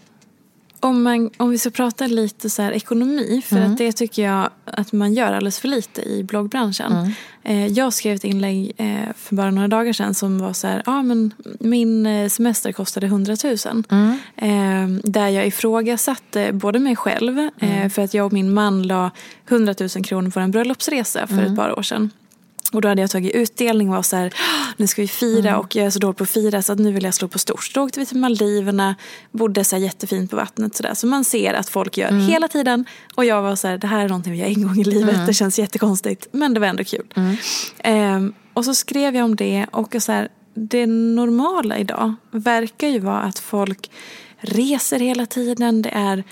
om, 0.81 1.03
man, 1.03 1.29
om 1.37 1.49
vi 1.49 1.57
ska 1.57 1.69
prata 1.69 2.07
lite 2.07 2.49
så 2.49 2.61
här 2.61 2.71
ekonomi, 2.71 3.41
för 3.45 3.57
Mm. 3.57 3.71
att 3.71 3.77
det 3.77 3.91
tycker 3.91 4.23
jag 4.23 4.49
att 4.65 4.91
man 4.91 5.13
gör 5.13 5.33
alldeles 5.33 5.59
för 5.59 5.67
lite 5.67 6.01
i 6.01 6.23
bloggbranschen. 6.23 6.91
Mm. 6.91 7.11
Eh, 7.43 7.67
jag 7.67 7.93
skrev 7.93 8.15
ett 8.15 8.23
inlägg 8.23 8.71
eh, 8.77 8.87
för 9.15 9.35
bara 9.35 9.51
några 9.51 9.67
dagar 9.67 9.93
sedan 9.93 10.13
som 10.13 10.39
var 10.39 10.53
så 10.53 10.67
här, 10.67 10.83
ah, 10.85 11.01
men 11.01 11.33
min 11.59 12.05
eh, 12.05 12.29
semester 12.29 12.71
kostade 12.71 13.05
100 13.07 13.35
000. 13.65 13.83
Mm. 13.89 14.17
Eh, 14.35 15.11
där 15.11 15.27
jag 15.27 15.47
ifrågasatte 15.47 16.53
både 16.53 16.79
mig 16.79 16.95
själv, 16.95 17.37
Mm. 17.37 17.51
eh, 17.59 17.89
för 17.89 18.01
att 18.01 18.13
jag 18.13 18.25
och 18.25 18.33
min 18.33 18.53
man 18.53 18.83
la 18.83 19.11
100 19.49 19.75
000 19.79 19.89
kronor 19.89 20.29
på 20.29 20.39
en 20.39 20.51
bröllopsresa 20.51 21.27
för 21.27 21.33
Mm. 21.33 21.45
ett 21.51 21.55
par 21.55 21.79
år 21.79 21.83
sedan. 21.83 22.09
Och 22.73 22.81
då 22.81 22.87
hade 22.87 23.01
jag 23.01 23.09
tagit 23.11 23.35
utdelning 23.35 23.89
och 23.89 23.95
var 23.95 24.01
så 24.03 24.15
här, 24.15 24.27
"Ah, 24.27 24.73
nu 24.77 24.87
ska 24.87 25.01
vi 25.01 25.07
fira 25.07 25.49
Mm. 25.49 25.59
och 25.59 25.75
jag 25.75 25.85
är 25.85 25.89
så 25.89 25.99
dålig 25.99 26.17
på 26.17 26.23
att 26.23 26.29
fira 26.29 26.61
så 26.61 26.73
att 26.73 26.79
nu 26.79 26.91
vill 26.91 27.03
jag 27.03 27.13
slå 27.13 27.27
på 27.27 27.39
stort. 27.39 27.63
Så 27.63 27.71
då 27.79 27.85
åkte 27.85 27.99
vi 27.99 28.05
till 28.05 28.17
Maldiverna, 28.17 28.95
bodde 29.31 29.63
så 29.63 29.75
här 29.75 29.83
jättefint 29.83 30.29
på 30.31 30.35
vattnet 30.37 30.75
sådär. 30.75 30.93
Så 30.93 31.07
man 31.07 31.23
ser 31.23 31.53
att 31.53 31.69
folk 31.69 31.97
gör 31.97 32.07
Mm. 32.09 32.21
hela 32.27 32.47
tiden. 32.47 32.85
Och 33.15 33.25
jag 33.25 33.41
var 33.41 33.55
så 33.55 33.67
här, 33.67 33.77
det 33.77 33.87
här 33.87 33.99
är 34.05 34.09
någonting 34.09 34.33
vi 34.33 34.39
gör 34.39 34.47
en 34.47 34.67
gång 34.67 34.79
i 34.79 34.83
livet. 34.83 35.13
Mm. 35.15 35.25
Det 35.27 35.33
känns 35.33 35.59
jättekonstigt 35.59 36.27
men 36.31 36.53
det 36.53 36.59
var 36.59 36.67
ändå 36.67 36.83
kul. 36.83 37.05
Ehm, 37.79 38.33
och 38.53 38.65
så 38.65 38.73
skrev 38.73 39.15
jag 39.15 39.25
om 39.25 39.35
det 39.35 39.65
och 39.71 39.95
så 39.99 40.11
här, 40.11 40.29
det 40.53 40.85
normala 40.85 41.77
idag 41.77 42.13
verkar 42.31 42.87
ju 42.87 42.99
vara 42.99 43.19
att 43.21 43.39
folk 43.39 43.91
reser 44.41 44.99
hela 44.99 45.25
tiden. 45.25 45.81
Det 45.81 45.89
är, 45.89 46.23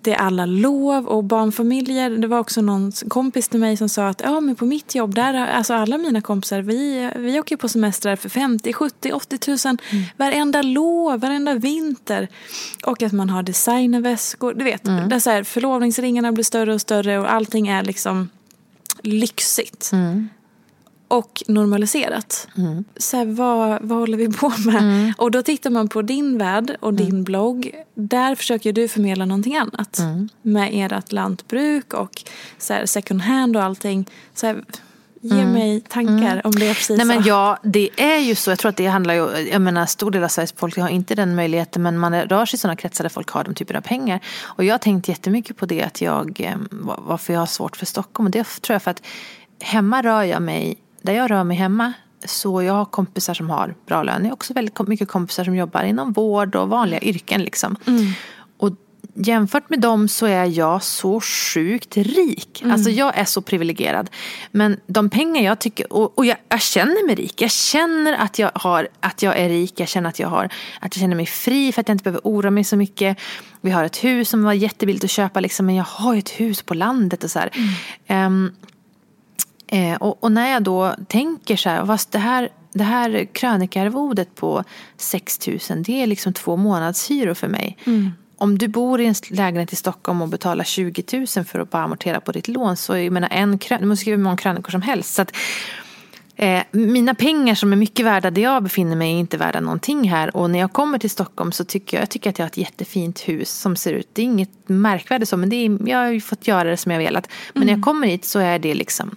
det 0.00 0.12
är 0.12 0.16
alla 0.16 0.46
lov 0.46 1.06
och 1.06 1.24
barnfamiljer. 1.24 2.10
Det 2.10 2.26
var 2.26 2.38
också 2.38 2.60
någon 2.60 2.92
kompis 3.08 3.48
till 3.48 3.60
mig 3.60 3.76
som 3.76 3.88
sa 3.88 4.08
att 4.08 4.20
ja, 4.24 4.40
men 4.40 4.56
på 4.56 4.66
mitt 4.66 4.94
jobb, 4.94 5.14
där, 5.14 5.34
alltså 5.34 5.74
alla 5.74 5.98
mina 5.98 6.20
kompisar, 6.20 6.62
vi, 6.62 7.10
vi 7.16 7.40
åker 7.40 7.56
på 7.56 7.68
semestrar 7.68 8.16
för 8.16 8.28
50, 8.28 8.72
70, 8.72 9.12
80 9.12 9.38
tusen 9.38 9.78
varenda 10.16 10.62
lov, 10.62 11.20
varenda 11.20 11.54
vinter. 11.54 12.28
Och 12.84 13.02
att 13.02 13.12
man 13.12 13.30
har 13.30 13.42
designerväskor. 13.42 14.54
Du 14.54 14.64
vet, 14.64 14.84
där 14.84 15.18
så 15.18 15.30
här, 15.30 15.44
förlovningsringarna 15.44 16.32
blir 16.32 16.44
större 16.44 16.74
och 16.74 16.80
större 16.80 17.18
och 17.18 17.32
allting 17.32 17.68
är 17.68 17.82
liksom 17.82 18.28
lyxigt. 19.02 19.90
Och 21.08 21.42
normaliserat. 21.48 22.48
Så 22.96 23.16
här, 23.16 23.24
vad, 23.24 23.82
vad 23.82 23.98
håller 23.98 24.16
vi 24.18 24.32
på 24.32 24.52
med? 24.66 25.12
Och 25.18 25.30
då 25.30 25.42
tittar 25.42 25.70
man 25.70 25.88
på 25.88 26.02
din 26.02 26.38
värld 26.38 26.76
och 26.80 26.94
din 26.94 27.24
blogg. 27.24 27.70
Där 27.94 28.34
försöker 28.34 28.72
du 28.72 28.88
förmedla 28.88 29.24
någonting 29.24 29.56
annat. 29.56 30.00
Med 30.42 30.70
ert 30.72 31.12
lantbruk 31.12 31.94
och 31.94 32.22
så 32.58 32.72
här, 32.74 32.86
second 32.86 33.20
hand 33.22 33.56
och 33.56 33.62
allting. 33.62 34.06
Så 34.34 34.46
här, 34.46 34.64
ge 35.20 35.44
mig 35.46 35.80
tankar 35.80 36.46
om 36.46 36.52
det 36.52 36.66
är 36.68 36.74
precis 36.74 36.96
Nej 36.96 37.06
men 37.06 37.22
så. 37.22 37.28
ja, 37.28 37.58
det 37.62 37.90
är 37.96 38.18
ju 38.18 38.34
så. 38.34 38.50
Jag 38.50 38.58
tror 38.58 38.68
att 38.68 38.76
det 38.76 38.86
handlar 38.86 39.14
ju, 39.14 39.48
jag 39.52 39.60
menar 39.62 39.86
stor 39.86 40.10
del 40.10 40.24
av 40.24 40.28
Sveriges 40.28 40.52
folk 40.52 40.76
har 40.78 40.88
inte 40.88 41.14
den 41.14 41.34
möjligheten 41.34 41.82
men 41.82 41.98
man 41.98 42.14
rör 42.22 42.46
sig 42.46 42.56
i 42.56 42.60
sådana 42.60 42.76
kretsar 42.76 43.04
där 43.04 43.08
folk 43.08 43.30
har 43.30 43.44
de 43.44 43.54
typerna 43.54 43.78
av 43.78 43.82
pengar. 43.82 44.20
Och 44.42 44.64
jag 44.64 44.74
har 44.74 44.78
tänkt 44.78 45.08
jättemycket 45.08 45.56
på 45.56 45.66
det 45.66 45.82
att 45.82 46.00
jag, 46.00 46.40
eh, 46.40 46.56
va- 46.70 47.00
varför 47.06 47.32
jag 47.32 47.40
har 47.40 47.46
svårt 47.46 47.76
för 47.76 47.86
Stockholm. 47.86 48.26
Och 48.26 48.30
det 48.30 48.44
tror 48.60 48.74
jag 48.74 48.82
för 48.82 48.90
att 48.90 49.02
hemma 49.60 50.02
rör 50.02 50.22
jag 50.22 50.42
mig, 50.42 50.76
där 51.06 51.12
jag 51.12 51.30
rör 51.30 51.44
mig 51.44 51.56
hemma 51.56 51.92
så 52.24 52.62
jag 52.62 52.74
har 52.74 52.84
kompisar 52.84 53.34
som 53.34 53.50
har 53.50 53.74
bra 53.86 54.02
lön. 54.02 54.22
Jag 54.22 54.28
har 54.28 54.32
också 54.32 54.54
väldigt 54.54 54.88
mycket 54.88 55.08
kompisar 55.08 55.44
som 55.44 55.56
jobbar 55.56 55.82
inom 55.82 56.12
vård 56.12 56.56
och 56.56 56.68
vanliga 56.68 57.00
yrken 57.00 57.42
liksom. 57.42 57.76
Och 58.58 58.70
jämfört 59.14 59.70
med 59.70 59.80
dem 59.80 60.08
så 60.08 60.26
är 60.26 60.44
jag 60.44 60.82
så 60.82 61.20
sjukt 61.20 61.96
rik. 61.96 62.62
Alltså 62.66 62.90
jag 62.90 63.18
är 63.18 63.24
så 63.24 63.42
privilegierad. 63.42 64.10
Men 64.50 64.80
de 64.86 65.10
pengar 65.10 65.42
jag 65.42 65.58
tycker, 65.58 65.92
och, 65.92 66.18
och 66.18 66.26
jag, 66.26 66.36
jag 66.48 66.62
känner 66.62 67.06
mig 67.06 67.14
rik. 67.14 67.40
Jag 67.40 67.50
känner 67.50 68.12
att 68.12 68.38
jag, 68.38 68.50
har, 68.54 68.88
att 69.00 69.22
jag 69.22 69.38
är 69.38 69.48
rik. 69.48 69.80
Jag 69.80 69.88
känner 69.88 70.08
att 70.08 70.18
jag, 70.18 70.28
har, 70.28 70.44
att 70.80 70.96
jag 70.96 71.00
känner 71.00 71.16
mig 71.16 71.26
fri 71.26 71.72
för 71.72 71.80
att 71.80 71.88
jag 71.88 71.94
inte 71.94 72.04
behöver 72.04 72.20
oroa 72.24 72.50
mig 72.50 72.64
så 72.64 72.76
mycket. 72.76 73.18
Vi 73.60 73.70
har 73.70 73.84
ett 73.84 74.04
hus 74.04 74.28
som 74.28 74.44
var 74.44 74.52
jättebilligt 74.52 75.04
att 75.04 75.10
köpa 75.10 75.40
liksom, 75.40 75.66
men 75.66 75.74
jag 75.74 75.84
har 75.84 76.14
ju 76.14 76.18
ett 76.18 76.40
hus 76.40 76.62
på 76.62 76.74
landet 76.74 77.24
och 77.24 77.30
så 77.30 77.38
här. 77.38 77.50
Ehm, 78.06 78.52
Eh, 79.68 79.94
och, 79.96 80.24
och 80.24 80.32
när 80.32 80.50
jag 80.50 80.62
då 80.62 80.94
tänker 81.08 81.56
så 81.56 81.68
här, 81.68 81.86
fast 81.86 82.12
det 82.12 82.18
här, 82.18 82.48
det 82.72 82.84
här 82.84 83.24
krönikarvodet 83.32 84.34
på 84.34 84.64
6 84.96 85.46
000 85.46 85.58
det 85.82 86.02
är 86.02 86.06
liksom 86.06 86.32
två 86.32 86.56
månadshyror 86.56 87.34
för 87.34 87.48
mig. 87.48 87.76
Om 88.38 88.58
du 88.58 88.68
bor 88.68 89.00
i 89.00 89.06
en 89.06 89.14
lägenhet 89.30 89.72
i 89.72 89.76
Stockholm 89.76 90.22
och 90.22 90.28
betalar 90.28 90.64
20 90.64 91.26
000 91.36 91.44
för 91.44 91.58
att 91.58 91.70
bara 91.70 91.82
amortera 91.82 92.20
på 92.20 92.32
ditt 92.32 92.48
lån 92.48 92.76
så 92.76 92.96
jag 92.96 93.12
menar 93.12 93.28
en 93.32 93.58
krön, 93.58 93.80
du 93.80 93.86
måste 93.86 94.00
skriva 94.00 94.16
hur 94.16 94.24
många 94.24 94.36
krönikor 94.36 94.70
som 94.70 94.82
helst. 94.82 95.14
Så 95.14 95.22
att, 95.22 95.36
eh, 96.36 96.62
mina 96.70 97.14
pengar 97.14 97.54
som 97.54 97.72
är 97.72 97.76
mycket 97.76 98.06
värda 98.06 98.30
där 98.30 98.42
jag 98.42 98.62
befinner 98.62 98.96
mig 98.96 99.12
är 99.12 99.18
inte 99.18 99.36
värda 99.36 99.60
någonting 99.60 100.10
här. 100.10 100.36
Och 100.36 100.50
när 100.50 100.58
jag 100.58 100.72
kommer 100.72 100.98
till 100.98 101.10
Stockholm 101.10 101.52
så 101.52 101.64
tycker 101.64 101.96
jag, 101.96 102.02
jag 102.02 102.10
tycker 102.10 102.30
att 102.30 102.38
jag 102.38 102.44
har 102.44 102.50
ett 102.50 102.56
jättefint 102.56 103.20
hus 103.20 103.50
som 103.50 103.76
ser 103.76 103.92
ut. 103.92 104.08
Det 104.12 104.22
är 104.22 104.26
inget 104.26 104.68
märkvärdigt 104.68 105.28
så 105.28 105.36
men 105.36 105.48
det 105.48 105.56
är, 105.56 105.88
jag 105.88 105.98
har 105.98 106.10
ju 106.10 106.20
fått 106.20 106.48
göra 106.48 106.70
det 106.70 106.76
som 106.76 106.92
jag 106.92 106.98
velat. 106.98 107.28
Men 107.54 107.66
när 107.66 107.72
jag 107.72 107.82
kommer 107.82 108.06
hit 108.06 108.24
så 108.24 108.38
är 108.38 108.58
det 108.58 108.74
liksom 108.74 109.16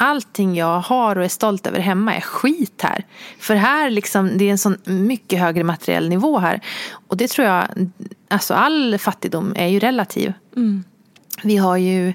allting 0.00 0.56
jag 0.56 0.80
har 0.80 1.18
och 1.18 1.24
är 1.24 1.28
stolt 1.28 1.66
över 1.66 1.80
hemma 1.80 2.14
är 2.14 2.20
skit 2.20 2.82
här. 2.82 3.04
För 3.38 3.54
här 3.54 3.90
liksom, 3.90 4.38
det 4.38 4.44
är 4.44 4.50
en 4.50 4.58
sån 4.58 4.76
mycket 4.84 5.40
högre 5.40 5.64
materiell 5.64 6.08
nivå 6.08 6.38
här. 6.38 6.60
Och 7.08 7.16
det 7.16 7.28
tror 7.28 7.48
jag, 7.48 7.64
alltså 8.28 8.54
all 8.54 8.98
fattigdom 8.98 9.52
är 9.56 9.66
ju 9.66 9.78
relativ. 9.78 10.32
Vi 11.42 11.56
har 11.56 11.76
ju, 11.76 12.12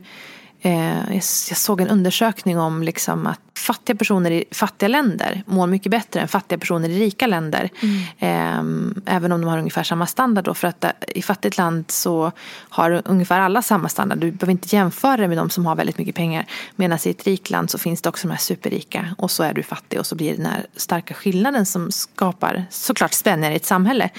jag 0.69 1.15
jag 1.15 1.57
såg 1.57 1.81
en 1.81 1.87
undersökning 1.87 2.59
om 2.59 2.83
liksom 2.83 3.27
att 3.27 3.39
fattiga 3.57 3.95
personer 3.95 4.31
i 4.31 4.43
fattiga 4.51 4.87
länder 4.87 5.43
mår 5.45 5.67
mycket 5.67 5.91
bättre 5.91 6.21
än 6.21 6.27
fattiga 6.27 6.59
personer 6.59 6.89
i 6.89 6.99
rika 6.99 7.27
länder. 7.27 7.69
Eh, 8.17 8.63
även 9.05 9.31
om 9.31 9.41
de 9.41 9.43
har 9.43 9.57
ungefär 9.57 9.83
samma 9.83 10.05
standard 10.05 10.45
då. 10.45 10.53
För 10.53 10.67
att 10.67 10.83
eh, 10.83 10.89
i 11.07 11.21
fattigt 11.21 11.57
land 11.57 11.85
så 11.91 12.31
har 12.69 13.01
ungefär 13.05 13.39
alla 13.39 13.61
samma 13.61 13.89
standard. 13.89 14.17
Du 14.17 14.31
behöver 14.31 14.51
inte 14.51 14.75
jämföra 14.75 15.17
det 15.17 15.27
med 15.27 15.37
de 15.37 15.49
som 15.49 15.65
har 15.65 15.75
väldigt 15.75 15.97
mycket 15.97 16.15
pengar. 16.15 16.45
Medan 16.75 16.99
i 17.05 17.09
ett 17.09 17.23
rikt 17.23 17.49
land 17.49 17.69
så 17.69 17.77
finns 17.77 18.01
det 18.01 18.09
också 18.09 18.27
de 18.27 18.31
här 18.31 18.39
superrika. 18.39 19.15
Och 19.17 19.31
så 19.31 19.43
är 19.43 19.53
du 19.53 19.63
fattig 19.63 19.99
och 19.99 20.05
så 20.05 20.15
blir 20.15 20.31
det 20.31 20.37
den 20.37 20.45
här 20.45 20.65
starka 20.75 21.13
skillnaden 21.13 21.65
som 21.65 21.91
skapar 21.91 22.65
såklart 22.69 23.13
spänningar 23.13 23.51
i 23.51 23.55
ett 23.55 23.65
samhälle. 23.65 24.09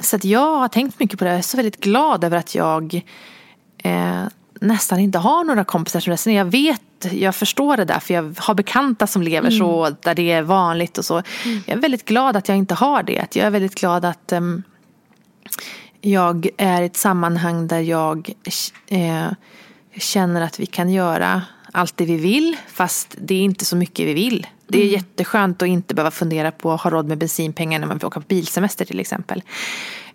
Så 0.00 0.16
att 0.16 0.24
jag 0.24 0.58
har 0.58 0.68
tänkt 0.68 1.00
mycket 1.00 1.18
på 1.18 1.24
det. 1.24 1.30
Jag 1.30 1.38
är 1.38 1.42
så 1.42 1.56
väldigt 1.56 1.80
glad 1.80 2.24
över 2.24 2.36
att 2.36 2.54
jag 2.54 3.02
eh, 3.78 4.24
nästan 4.62 4.98
inte 4.98 5.18
har 5.18 5.44
några 5.44 5.64
kompisar 5.64 6.00
som 6.00 6.10
resonerar. 6.10 6.38
Jag 6.38 6.50
vet, 6.50 7.12
jag 7.12 7.34
förstår 7.34 7.76
det 7.76 7.84
där 7.84 8.00
för 8.00 8.14
jag 8.14 8.34
har 8.38 8.54
bekanta 8.54 9.06
som 9.06 9.22
lever 9.22 9.50
så, 9.50 9.96
där 10.02 10.14
det 10.14 10.32
är 10.32 10.42
vanligt 10.42 10.98
och 10.98 11.04
så. 11.04 11.22
Jag 11.44 11.76
är 11.76 11.80
väldigt 11.80 12.04
glad 12.04 12.36
att 12.36 12.48
jag 12.48 12.58
inte 12.58 12.74
har 12.74 13.02
det. 13.02 13.36
Jag 13.36 13.46
är 13.46 13.50
väldigt 13.50 13.74
glad 13.74 14.04
att 14.04 14.32
ehm, 14.32 14.62
jag 16.00 16.48
är 16.56 16.82
i 16.82 16.86
ett 16.86 16.96
sammanhang 16.96 17.66
där 17.66 17.80
jag 17.80 18.32
eh, 18.86 19.26
känner 19.96 20.40
att 20.40 20.60
vi 20.60 20.66
kan 20.66 20.90
göra 20.90 21.42
allt 21.72 21.96
det 21.96 22.04
vi 22.04 22.16
vill 22.16 22.56
fast 22.68 23.16
det 23.18 23.34
är 23.34 23.42
inte 23.42 23.64
så 23.64 23.76
mycket 23.76 24.06
vi 24.06 24.14
vill. 24.14 24.46
Det 24.66 24.82
är 24.82 24.86
jätteskönt 24.86 25.62
att 25.62 25.68
inte 25.68 25.94
behöva 25.94 26.10
fundera 26.10 26.50
på 26.50 26.72
att 26.72 26.80
ha 26.80 26.90
råd 26.90 27.06
med 27.06 27.18
bensinpengar 27.18 27.78
när 27.78 27.86
man 27.86 27.98
vill 27.98 28.06
åka 28.06 28.20
på 28.20 28.26
bilsemester 28.28 28.84
till 28.84 29.00
exempel. 29.00 29.42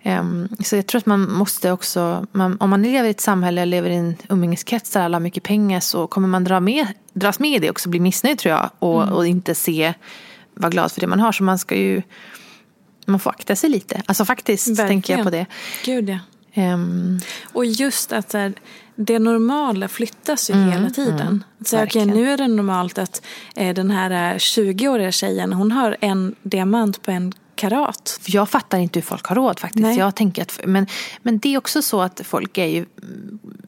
Ehm, 0.08 0.48
så 0.64 0.76
jag 0.76 0.88
tror 0.88 1.00
att 1.00 1.06
man 1.06 1.32
måste 1.32 1.72
också, 1.72 2.26
man, 2.32 2.58
om 2.60 2.70
man 2.70 2.84
lever 2.84 3.08
i 3.08 3.12
ett 3.12 3.22
samhälle, 3.22 3.66
lever 3.66 3.90
i 3.90 3.96
en 3.96 4.16
umgängeskrets 4.30 4.90
där 4.90 5.02
alla 5.02 5.16
har 5.16 5.20
mycket 5.22 5.44
pengar 5.44 5.80
så 5.80 6.08
kommer 6.08 6.28
man 6.28 6.44
dra 6.44 6.60
med, 6.60 6.88
dras 7.14 7.40
med 7.40 7.52
i 7.56 7.60
det 7.60 7.70
också, 7.70 7.90
bli 7.90 8.00
missnöjd 8.00 8.40
tror 8.40 8.54
jag. 8.54 8.70
Och, 8.80 9.04
Mm. 9.04 9.14
och 9.16 9.28
inte 9.28 9.56
se, 9.56 9.94
vara 10.54 10.70
glad 10.70 10.92
för 10.92 11.02
det 11.02 11.08
man 11.08 11.20
har. 11.20 11.32
Så 11.32 11.44
man 11.44 11.60
ska 11.60 11.76
ju, 11.76 12.02
man 13.06 13.20
får 13.20 13.30
akta 13.30 13.56
sig 13.56 13.70
lite. 13.70 14.02
Alltså 14.06 14.26
faktiskt 14.26 14.78
tänker 14.78 15.14
jag 15.18 15.24
på 15.24 15.30
det. 15.30 15.46
Gud 15.86 16.10
ja. 16.10 16.20
Ehm, 16.54 17.20
Och 17.54 17.66
just 17.66 18.12
att 18.14 18.32
så 18.32 18.38
här, 18.38 18.54
det 18.96 19.20
normala 19.20 19.88
flyttas 19.88 20.50
ju 20.50 20.54
hela 20.54 20.90
tiden. 20.90 21.44
så 21.66 21.76
okej, 21.76 21.78
Mm, 21.78 21.82
verkligen. 21.82 22.08
nu 22.08 22.32
är 22.32 22.38
det 22.38 22.48
normalt 22.48 22.98
att 22.98 23.22
eh, 23.56 23.74
den 23.74 23.92
här 23.92 24.12
eh, 24.34 24.38
20-åriga 24.38 25.12
tjejen 25.12 25.54
hon 25.54 25.72
har 25.72 25.98
en 26.02 26.36
diamant 26.44 27.02
på 27.02 27.12
en 27.12 27.34
karat. 27.58 28.20
Jag 28.26 28.50
fattar 28.50 28.78
inte 28.78 29.00
hur 29.00 29.06
folk 29.06 29.26
har 29.26 29.36
råd 29.36 29.60
faktiskt. 29.60 29.84
Nej. 29.84 29.98
Jag 29.98 30.16
tänker 30.16 30.42
att, 30.42 30.60
men, 30.66 30.88
men 31.22 31.40
det 31.40 31.54
är 31.54 31.58
också 31.58 31.82
så 31.82 32.02
att 32.02 32.22
folk 32.24 32.58
är 32.58 32.66
ju, 32.66 32.86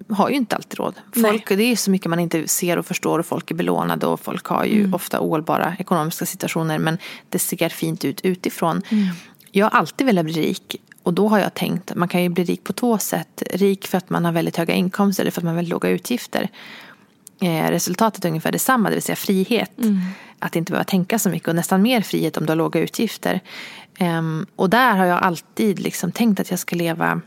har 0.10 0.30
ju 0.30 0.36
inte 0.36 0.56
alltid 0.56 0.80
råd. 0.80 0.95
Folk, 1.21 1.49
det 1.49 1.63
är 1.63 1.75
så 1.75 1.91
mycket 1.91 2.10
man 2.10 2.19
inte 2.19 2.47
ser 2.47 2.78
och 2.78 2.86
förstår 2.86 3.19
och 3.19 3.25
folk 3.25 3.52
är 3.52 3.56
belånade 3.56 4.06
och 4.08 4.19
folk 4.19 4.45
har 4.45 4.65
ju 4.65 4.80
Mm. 4.80 4.93
ofta 4.93 5.19
ohållbara 5.21 5.75
ekonomiska 5.80 6.25
situationer 6.25 6.80
men 6.80 6.97
det 7.30 7.39
ser 7.39 7.69
fint 7.69 8.06
ut 8.06 8.21
utifrån. 8.21 8.82
Mm. 8.89 9.08
Jag 9.52 9.65
har 9.65 9.80
alltid 9.80 10.08
velat 10.08 10.25
bli 10.25 10.34
rik 10.34 10.75
och 11.04 11.13
då 11.13 11.28
har 11.28 11.39
jag 11.39 11.54
tänkt 11.54 11.95
man 11.95 12.08
kan 12.08 12.23
ju 12.23 12.30
bli 12.30 12.43
rik 12.43 12.63
på 12.63 12.73
två 12.73 12.97
sätt. 12.97 13.43
Rik 13.54 13.88
för 13.88 13.97
att 13.97 14.10
man 14.10 14.25
har 14.25 14.32
väldigt 14.32 14.58
höga 14.58 14.73
inkomster 14.73 15.23
eller 15.23 15.32
för 15.32 15.41
att 15.41 15.45
man 15.45 15.54
har 15.54 15.56
väldigt 15.56 15.71
låga 15.71 15.89
utgifter. 15.89 16.49
Eh, 17.41 17.71
resultatet 17.71 18.25
är 18.25 18.30
ungefär 18.30 18.52
detsamma, 18.52 18.89
det 18.89 18.95
vill 18.95 19.04
säga 19.04 19.15
frihet. 19.15 19.71
Att 20.39 20.56
inte 20.56 20.71
behöva 20.71 20.84
tänka 20.84 21.19
så 21.19 21.30
mycket 21.30 21.47
och 21.47 21.56
nästan 21.56 21.82
mer 21.82 22.02
frihet 22.02 22.38
om 22.38 22.45
du 22.45 22.52
har 22.52 22.56
låga 22.56 22.80
utgifter. 22.80 23.39
Ehm, 23.97 24.45
och 24.56 24.69
där 24.69 24.95
har 24.95 25.06
jag 25.06 25.19
alltid 25.19 25.80
liksom 25.80 26.12
tänkt 26.12 26.39
att 26.39 26.49
jag 26.49 26.60
ska 26.60 26.75
leva 26.75 27.21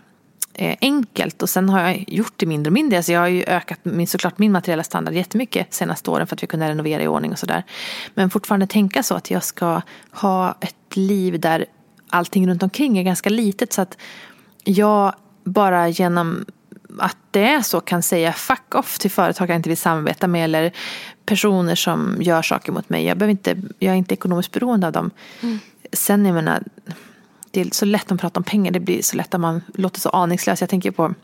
eh, 0.55 0.77
enkelt 0.81 1.43
och 1.43 1.49
sen 1.49 1.69
har 1.69 1.81
jag 1.81 2.05
gjort 2.09 2.33
det 2.37 2.47
mindre 2.47 2.69
och 2.69 2.73
mindre. 2.73 2.97
Alltså 2.97 3.13
jag 3.13 3.21
har 3.21 3.29
ju 3.29 3.45
ökat 3.45 3.79
min, 3.83 4.07
såklart 4.07 4.39
min 4.39 4.53
materiella 4.53 4.83
standard 4.83 5.15
jättemycket 5.15 5.75
senaste 5.75 6.11
åren 6.11 6.27
för 6.27 6.37
att 6.37 6.43
vi 6.43 6.47
kunde 6.47 6.69
renovera 6.69 7.03
i 7.03 7.07
ordning 7.07 7.33
och 7.33 7.39
sådär. 7.39 7.65
Men 8.15 8.31
fortfarande 8.31 8.67
tänka 8.67 9.03
så 9.03 9.15
att 9.15 9.31
jag 9.31 9.45
ska 9.45 9.83
ha 10.11 10.55
ett 10.61 10.97
liv 10.97 11.41
där 11.41 11.67
allting 12.11 12.49
runt 12.49 12.63
omkring 12.63 12.99
är 12.99 13.03
ganska 13.03 13.31
litet 13.31 13.73
så 13.73 13.83
att 13.83 13.99
jag 14.65 15.15
bara 15.45 15.89
genom 15.89 16.45
att 16.99 17.17
det 17.31 17.45
är 17.45 17.63
så 17.63 17.81
kan 17.81 18.03
säga 18.03 18.33
fuck 18.33 18.75
off 18.75 18.99
till 18.99 19.11
företag 19.11 19.51
jag 19.51 19.57
inte 19.57 19.69
vill 19.69 19.79
samarbeta 19.79 20.27
med 20.29 20.45
eller 20.45 20.73
personer 21.27 21.75
som 21.75 22.17
gör 22.21 22.43
saker 22.43 22.73
mot 22.73 22.89
mig. 22.89 23.05
Jag, 23.05 23.19
behöver 23.19 23.31
inte, 23.31 23.57
jag 23.79 23.93
är 23.93 23.99
inte 23.99 24.15
ekonomiskt 24.15 24.53
beroende 24.53 24.87
av 24.87 24.93
dem. 24.93 25.11
Sen 25.93 26.27
jag 26.27 26.35
menar, 26.35 26.63
det 27.51 27.61
är 27.61 27.69
så 27.73 27.85
lätt 27.85 28.13
att 28.13 28.21
prata 28.21 28.41
om 28.41 28.45
pengar. 28.45 28.73
Det 28.73 28.81
blir 28.81 29.03
så 29.03 29.17
lätt 29.17 29.35
att 29.35 29.41
man 29.41 29.63
låter 29.75 30.01
så 30.01 30.09
aningslös. 30.09 30.61
Jag 30.61 30.71
tänker 30.71 30.91
på 30.91 31.15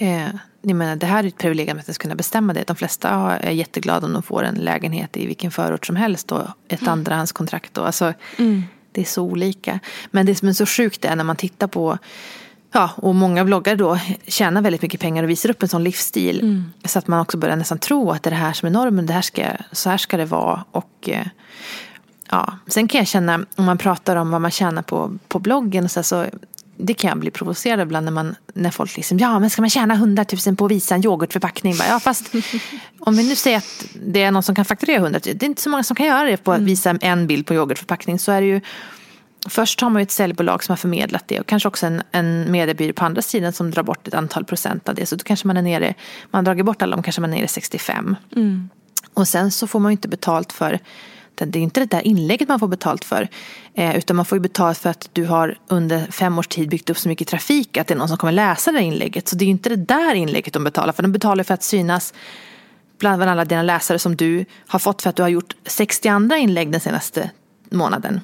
Eh, 0.00 0.28
jag 0.62 0.76
menar, 0.76 0.96
det 0.96 1.06
här 1.06 1.24
är 1.24 1.28
ett 1.28 1.38
privilegium 1.38 1.78
att 1.78 1.98
kunna 1.98 2.14
bestämma 2.14 2.52
det. 2.52 2.64
De 2.66 2.76
flesta 2.76 3.08
är 3.40 3.50
jätteglada 3.50 4.06
om 4.06 4.12
de 4.12 4.22
får 4.22 4.42
en 4.42 4.54
lägenhet 4.54 5.16
i 5.16 5.26
vilken 5.26 5.50
förort 5.50 5.86
som 5.86 5.96
helst 5.96 6.32
och 6.32 6.46
ett 6.68 6.88
andrahandskontrakt. 6.88 7.78
Och, 7.78 7.86
alltså, 7.86 8.12
Det 8.92 9.00
är 9.00 9.04
så 9.04 9.22
olika. 9.22 9.80
Men 10.10 10.26
det 10.26 10.34
som 10.34 10.48
är 10.48 10.52
så 10.52 10.66
sjukt 10.66 11.04
är 11.04 11.16
när 11.16 11.24
man 11.24 11.36
tittar 11.36 11.66
på 11.66 11.98
Ja, 12.72 12.90
och 12.96 13.14
många 13.14 13.44
bloggare 13.44 13.76
då 13.76 13.98
tjänar 14.26 14.62
väldigt 14.62 14.82
mycket 14.82 15.00
pengar 15.00 15.22
och 15.22 15.30
visar 15.30 15.50
upp 15.50 15.62
en 15.62 15.68
sån 15.68 15.84
livsstil. 15.84 16.62
Så 16.84 16.98
att 16.98 17.06
man 17.06 17.20
också 17.20 17.38
börjar 17.38 17.56
nästan 17.56 17.78
tro 17.78 18.10
att 18.10 18.22
det 18.22 18.28
är 18.28 18.30
det 18.30 18.36
här 18.36 18.52
som 18.52 18.66
är 18.66 18.70
normen. 18.70 19.06
Det 19.06 19.12
här 19.12 19.22
ska, 19.22 19.42
så 19.72 19.90
här 19.90 19.96
ska 19.96 20.16
det 20.16 20.24
vara. 20.24 20.64
Och 20.70 21.08
eh, 21.08 21.26
ja, 22.30 22.58
sen 22.66 22.88
kan 22.88 22.98
jag 22.98 23.08
känna, 23.08 23.34
om 23.56 23.64
man 23.64 23.78
pratar 23.78 24.16
om 24.16 24.30
vad 24.30 24.40
man 24.40 24.50
tjänar 24.50 24.82
på, 24.82 25.18
på 25.28 25.38
bloggen. 25.38 25.84
Och 25.84 25.90
så, 25.90 25.98
här, 25.98 26.04
så 26.04 26.26
det 26.76 26.94
kan 26.94 27.08
jag 27.08 27.18
bli 27.18 27.30
provocerad 27.30 27.80
ibland 27.80 28.04
när, 28.04 28.12
man, 28.12 28.34
när 28.54 28.70
folk 28.70 28.96
liksom, 28.96 29.18
ja 29.18 29.38
men 29.38 29.50
ska 29.50 29.62
man 29.62 29.70
tjäna 29.70 29.94
100 29.94 30.24
000 30.46 30.56
på 30.56 30.64
att 30.64 30.70
visa 30.70 30.94
en 30.94 31.04
yoghurtförpackning? 31.04 31.74
Ja 31.88 32.00
fast 32.00 32.32
om 32.98 33.16
vi 33.16 33.28
nu 33.28 33.36
säger 33.36 33.58
att 33.58 33.86
det 34.06 34.22
är 34.22 34.30
någon 34.30 34.42
som 34.42 34.54
kan 34.54 34.64
fakturera 34.64 34.96
100 34.96 35.20
000, 35.26 35.36
det 35.36 35.46
är 35.46 35.48
inte 35.48 35.62
så 35.62 35.70
många 35.70 35.82
som 35.82 35.96
kan 35.96 36.06
göra 36.06 36.24
det 36.24 36.36
på 36.36 36.52
att 36.52 36.60
visa 36.60 36.90
en 37.00 37.26
bild 37.26 37.46
på 37.46 37.54
yoghurtförpackning. 37.54 38.18
Så 38.18 38.32
är 38.32 38.40
det 38.40 38.46
ju, 38.46 38.60
först 39.48 39.80
har 39.80 39.90
man 39.90 40.00
ju 40.00 40.02
ett 40.02 40.10
säljbolag 40.10 40.64
som 40.64 40.72
har 40.72 40.76
förmedlat 40.76 41.28
det 41.28 41.40
och 41.40 41.46
kanske 41.46 41.68
också 41.68 41.86
en, 41.86 42.02
en 42.12 42.52
mediebyrå 42.52 42.92
på 42.92 43.04
andra 43.04 43.22
sidan 43.22 43.52
som 43.52 43.70
drar 43.70 43.82
bort 43.82 44.08
ett 44.08 44.14
antal 44.14 44.44
procent 44.44 44.88
av 44.88 44.94
det. 44.94 45.06
Så 45.06 45.16
då 45.16 45.24
kanske 45.24 45.46
man 45.46 45.56
är 45.56 45.62
nere, 45.62 45.94
man 46.30 46.38
har 46.38 46.44
dragit 46.44 46.64
bort 46.64 46.82
alla, 46.82 46.96
de 46.96 47.02
kanske 47.02 47.20
man 47.20 47.30
är 47.32 47.36
nere 47.36 47.44
i 47.44 47.48
65. 47.48 48.16
Och 49.14 49.28
sen 49.28 49.50
så 49.50 49.66
får 49.66 49.80
man 49.80 49.90
ju 49.90 49.92
inte 49.92 50.08
betalt 50.08 50.52
för 50.52 50.78
det 51.48 51.58
är 51.58 51.62
inte 51.62 51.80
det 51.80 51.86
där 51.86 52.06
inlägget 52.06 52.48
man 52.48 52.60
får 52.60 52.68
betalt 52.68 53.04
för. 53.04 53.28
Eh, 53.74 53.96
utan 53.96 54.16
man 54.16 54.24
får 54.24 54.36
ju 54.36 54.42
betalt 54.42 54.78
för 54.78 54.90
att 54.90 55.08
du 55.12 55.24
har 55.24 55.58
under 55.68 56.06
fem 56.10 56.38
års 56.38 56.48
tid 56.48 56.68
byggt 56.68 56.90
upp 56.90 56.98
så 56.98 57.08
mycket 57.08 57.28
trafik 57.28 57.76
att 57.76 57.86
det 57.86 57.94
är 57.94 57.98
någon 57.98 58.08
som 58.08 58.16
kommer 58.16 58.32
läsa 58.32 58.72
det 58.72 58.78
där 58.78 58.84
inlägget. 58.84 59.28
Så 59.28 59.36
det 59.36 59.44
är 59.44 59.46
ju 59.46 59.50
inte 59.50 59.68
det 59.68 59.76
där 59.76 60.14
inlägget 60.14 60.54
de 60.54 60.64
betalar 60.64 60.92
för. 60.92 61.02
De 61.02 61.12
betalar 61.12 61.44
för 61.44 61.54
att 61.54 61.62
synas 61.62 62.14
bland 62.98 63.22
alla 63.22 63.44
dina 63.44 63.62
läsare 63.62 63.98
som 63.98 64.16
du 64.16 64.44
har 64.66 64.78
fått 64.78 65.02
för 65.02 65.10
att 65.10 65.16
du 65.16 65.22
har 65.22 65.28
gjort 65.28 65.56
60 65.66 66.08
andra 66.08 66.36
inlägg 66.36 66.72
den 66.72 66.80
senaste 66.80 67.30
månaden. 67.70 68.20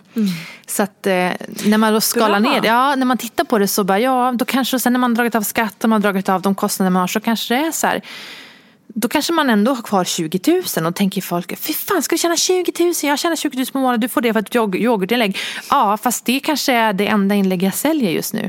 Så 0.66 0.82
att 0.82 1.06
eh, 1.06 1.12
när 1.64 1.78
man 1.78 1.92
då 1.92 2.00
skalar 2.00 2.40
Bra. 2.40 2.52
ner 2.52 2.60
det, 2.60 2.68
ja 2.68 2.94
när 2.96 3.06
man 3.06 3.18
tittar 3.18 3.44
på 3.44 3.58
det 3.58 3.68
så 3.68 3.84
bara 3.84 3.98
ja, 4.00 4.32
då 4.36 4.44
kanske, 4.44 4.80
sen 4.80 4.92
när 4.92 5.00
man 5.00 5.14
dragit 5.14 5.34
av 5.34 5.42
skatt 5.42 5.84
och 5.84 5.90
man 5.90 6.00
dragit 6.00 6.28
av 6.28 6.42
de 6.42 6.54
kostnader 6.54 6.90
man 6.90 7.00
har 7.00 7.06
så 7.06 7.20
kanske 7.20 7.54
det 7.54 7.60
är 7.66 7.70
så 7.70 7.86
här 7.86 8.00
då 8.88 9.08
kanske 9.08 9.32
man 9.32 9.50
ändå 9.50 9.74
har 9.74 9.82
kvar 9.82 10.04
20 10.04 10.62
000 10.76 10.86
och 10.86 10.94
tänker 10.94 11.20
folk, 11.22 11.58
fy 11.58 11.72
fan 11.72 12.02
ska 12.02 12.14
du 12.14 12.18
tjäna 12.18 12.36
20 12.36 12.72
000? 12.80 12.92
Jag 13.02 13.18
tjänar 13.18 13.36
20 13.36 13.56
000 13.56 13.66
på 13.66 13.78
månaden, 13.78 14.00
du 14.00 14.08
får 14.08 14.20
det 14.20 14.32
för 14.32 14.40
ett 14.40 14.54
yog- 14.54 14.76
yoghurtinlägg. 14.76 15.38
Ja, 15.70 15.96
fast 15.96 16.24
det 16.24 16.40
kanske 16.40 16.72
är 16.72 16.92
det 16.92 17.06
enda 17.06 17.34
inlägg 17.34 17.62
jag 17.62 17.74
säljer 17.74 18.10
just 18.10 18.34
nu. 18.34 18.48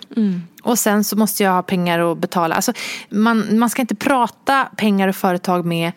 Och 0.63 0.79
sen 0.79 1.03
så 1.03 1.15
måste 1.15 1.43
jag 1.43 1.51
ha 1.51 1.62
pengar 1.63 2.12
att 2.12 2.17
betala. 2.17 2.55
Alltså, 2.55 2.73
man, 3.10 3.60
man 3.60 3.69
ska 3.69 3.81
inte 3.81 3.95
prata 3.95 4.63
pengar 4.77 5.07
och 5.07 5.15
företag 5.15 5.65
med 5.65 5.91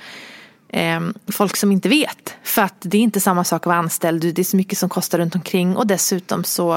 eh, 0.72 1.00
folk 1.28 1.56
som 1.56 1.72
inte 1.72 1.88
vet. 1.88 2.34
För 2.42 2.62
att 2.62 2.74
det 2.80 2.96
är 2.96 3.02
inte 3.02 3.20
samma 3.20 3.44
sak 3.44 3.62
att 3.62 3.66
vara 3.66 3.78
anställd, 3.78 4.34
det 4.34 4.38
är 4.38 4.44
så 4.44 4.56
mycket 4.56 4.78
som 4.78 4.88
kostar 4.88 5.18
runt 5.18 5.34
omkring 5.34 5.76
och 5.76 5.86
dessutom 5.86 6.44
så 6.44 6.74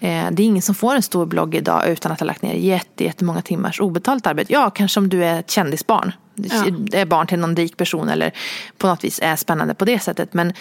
eh, 0.00 0.26
det 0.30 0.42
är 0.42 0.46
ingen 0.46 0.62
som 0.62 0.74
får 0.74 0.94
en 0.94 1.02
stor 1.02 1.26
blogg 1.26 1.54
idag 1.54 1.88
utan 1.88 2.12
att 2.12 2.20
ha 2.20 2.26
lagt 2.26 2.42
ner 2.42 2.54
jätte, 2.54 3.04
jättemånga 3.04 3.42
timmars 3.42 3.80
obetalt 3.80 4.26
arbete. 4.26 4.52
Ja, 4.52 4.70
kanske 4.70 5.00
om 5.00 5.08
du 5.08 5.24
är 5.24 5.40
ett 5.40 5.50
kändisbarn. 5.50 6.12
Ja. 6.34 6.64
Är 6.92 7.04
barn 7.04 7.26
till 7.26 7.38
någon 7.38 7.56
rik 7.56 7.76
person 7.76 8.08
eller 8.08 8.32
på 8.78 8.86
något 8.86 9.04
vis 9.04 9.20
är 9.22 9.36
spännande 9.36 9.74
på 9.74 9.84
det 9.84 9.98
sättet. 9.98 10.34
Men 10.34 10.52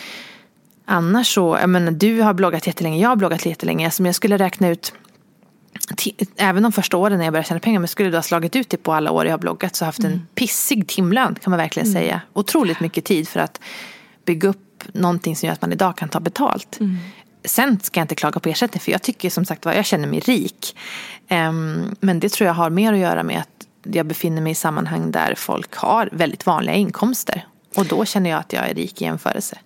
annars 0.85 1.33
så, 1.33 1.57
jag 1.61 1.69
menar, 1.69 1.91
du 1.91 2.21
har 2.21 2.33
bloggat 2.33 2.67
jättelänge, 2.67 3.01
jag 3.01 3.09
har 3.09 3.15
bloggat 3.15 3.45
jättelänge. 3.45 3.91
Som 3.91 4.05
jag 4.05 4.15
skulle 4.15 4.37
räkna 4.37 4.69
ut 4.69 4.93
Även 6.37 6.63
de 6.63 6.71
första 6.71 6.97
åren 6.97 7.17
när 7.17 7.25
jag 7.25 7.33
började 7.33 7.47
tjäna 7.47 7.59
pengar, 7.59 7.79
men 7.79 7.87
skulle 7.87 8.09
du 8.09 8.17
ha 8.17 8.21
slagit 8.21 8.55
ut 8.55 8.69
det 8.69 8.77
på 8.77 8.93
alla 8.93 9.11
år 9.11 9.25
jag 9.25 9.33
har 9.33 9.39
bloggat 9.39 9.75
så 9.75 9.85
har 9.85 9.87
jag 9.87 9.91
haft 9.93 10.03
en 10.03 10.27
pissig 10.35 10.87
timlön 10.87 11.35
kan 11.35 11.51
man 11.51 11.57
verkligen 11.57 11.91
säga. 11.91 12.21
Otroligt 12.33 12.79
mycket 12.79 13.05
tid 13.05 13.27
för 13.27 13.39
att 13.39 13.59
bygga 14.25 14.49
upp 14.49 14.83
någonting 14.93 15.35
som 15.35 15.47
gör 15.47 15.53
att 15.53 15.61
man 15.61 15.71
idag 15.71 15.97
kan 15.97 16.09
ta 16.09 16.19
betalt. 16.19 16.79
Sen 17.45 17.79
ska 17.79 17.99
jag 17.99 18.03
inte 18.03 18.15
klaga 18.15 18.39
på 18.39 18.49
ersättning 18.49 18.81
för 18.81 18.91
jag 18.91 19.01
tycker 19.01 19.29
som 19.29 19.45
sagt 19.45 19.65
var, 19.65 19.73
jag 19.73 19.85
känner 19.85 20.07
mig 20.07 20.19
rik. 20.19 20.77
Ehm, 21.27 21.95
men 21.99 22.19
det 22.19 22.29
tror 22.29 22.47
jag 22.47 22.53
har 22.53 22.69
mer 22.69 22.93
att 22.93 22.99
göra 22.99 23.23
med 23.23 23.39
att 23.39 23.67
jag 23.83 24.05
befinner 24.05 24.41
mig 24.41 24.51
i 24.51 24.55
sammanhang 24.55 25.11
där 25.11 25.35
folk 25.37 25.75
har 25.75 26.09
väldigt 26.11 26.45
vanliga 26.45 26.75
inkomster. 26.75 27.45
Och 27.75 27.85
då 27.85 28.05
känner 28.05 28.29
jag 28.29 28.39
att 28.39 28.53
jag 28.53 28.69
är 28.69 28.73
rik 28.73 29.01
i 29.01 29.05
jämförelse. 29.05 29.57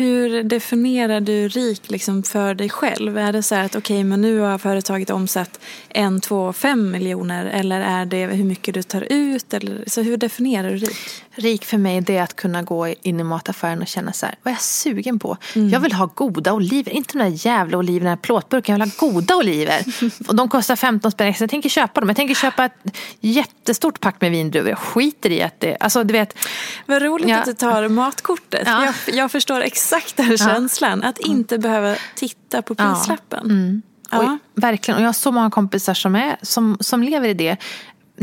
Hur 0.00 0.42
definierar 0.42 1.20
du 1.20 1.48
rik 1.48 1.90
liksom 1.90 2.22
för 2.22 2.54
dig 2.54 2.68
själv? 2.68 3.18
Är 3.18 3.32
det 3.32 3.42
så 3.42 3.54
här 3.54 3.64
att 3.64 3.76
okej, 3.76 4.04
men 4.04 4.20
nu 4.20 4.38
har 4.38 4.58
företaget 4.58 5.10
omsatt 5.10 5.60
en, 5.88 6.20
två, 6.20 6.52
fem 6.52 6.90
miljoner 6.90 7.44
eller 7.46 7.80
är 7.80 8.06
det 8.06 8.26
hur 8.26 8.44
mycket 8.44 8.74
du 8.74 8.82
tar 8.82 9.06
ut? 9.12 9.54
Eller, 9.54 9.84
så 9.86 10.02
hur 10.02 10.16
definierar 10.16 10.70
du 10.70 10.76
rik? 10.76 10.96
Rik 11.34 11.64
för 11.64 11.78
mig 11.78 12.00
det 12.00 12.16
är 12.16 12.22
att 12.22 12.36
kunna 12.36 12.62
gå 12.62 12.88
in 13.02 13.20
i 13.20 13.24
mataffären 13.24 13.80
och 13.82 13.86
känna 13.86 14.12
så 14.12 14.26
här, 14.26 14.34
vad 14.42 14.50
är 14.52 14.54
jag 14.56 14.62
sugen 14.62 15.18
på? 15.18 15.36
Jag 15.54 15.80
vill 15.80 15.92
ha 15.92 16.06
goda 16.14 16.52
oliver, 16.52 16.92
inte 16.92 17.18
de 17.18 17.24
där 17.24 17.46
jävla 17.46 17.78
oliverna 17.78 18.12
i 18.12 18.16
plåtburken. 18.16 18.78
Jag 18.78 18.86
vill 18.86 18.92
ha 19.00 19.08
goda 19.12 19.36
oliver. 19.36 19.84
och 20.28 20.34
de 20.34 20.48
kostar 20.48 20.76
15 20.76 21.10
spänn 21.10 21.28
extra. 21.28 21.42
Jag 21.42 21.50
tänker 21.50 21.68
köpa 21.68 22.00
dem. 22.00 22.08
Jag 22.08 22.16
tänker 22.16 22.34
köpa 22.34 22.64
ett 22.64 22.96
jättestort 23.20 24.00
pack 24.00 24.20
med 24.20 24.30
vindruvor. 24.30 24.68
Jag 24.68 24.78
skiter 24.78 25.30
i 25.30 25.42
att 25.42 25.60
det, 25.60 25.76
alltså 25.80 26.04
du 26.04 26.12
vet. 26.12 26.38
Vad 26.86 27.02
roligt 27.02 27.28
Ja. 27.28 27.38
att 27.38 27.44
du 27.44 27.54
tar 27.54 27.88
matkortet. 27.88 28.62
Ja. 28.66 28.84
Jag, 29.06 29.14
jag 29.14 29.32
förstår 29.32 29.60
exakt 29.60 29.89
den 30.16 30.38
känslan. 30.38 31.02
Att 31.02 31.18
inte 31.18 31.58
behöva 31.58 31.96
titta 32.14 32.62
på 32.62 32.74
prislappen. 32.74 33.82
Ja. 34.10 34.18
Och, 34.18 34.62
verkligen, 34.62 34.96
och 34.96 35.02
jag 35.02 35.08
har 35.08 35.12
så 35.12 35.32
många 35.32 35.50
kompisar 35.50 35.94
som, 35.94 36.16
är, 36.16 36.36
som, 36.42 36.76
som 36.80 37.02
lever 37.02 37.28
i 37.28 37.34
det. 37.34 37.56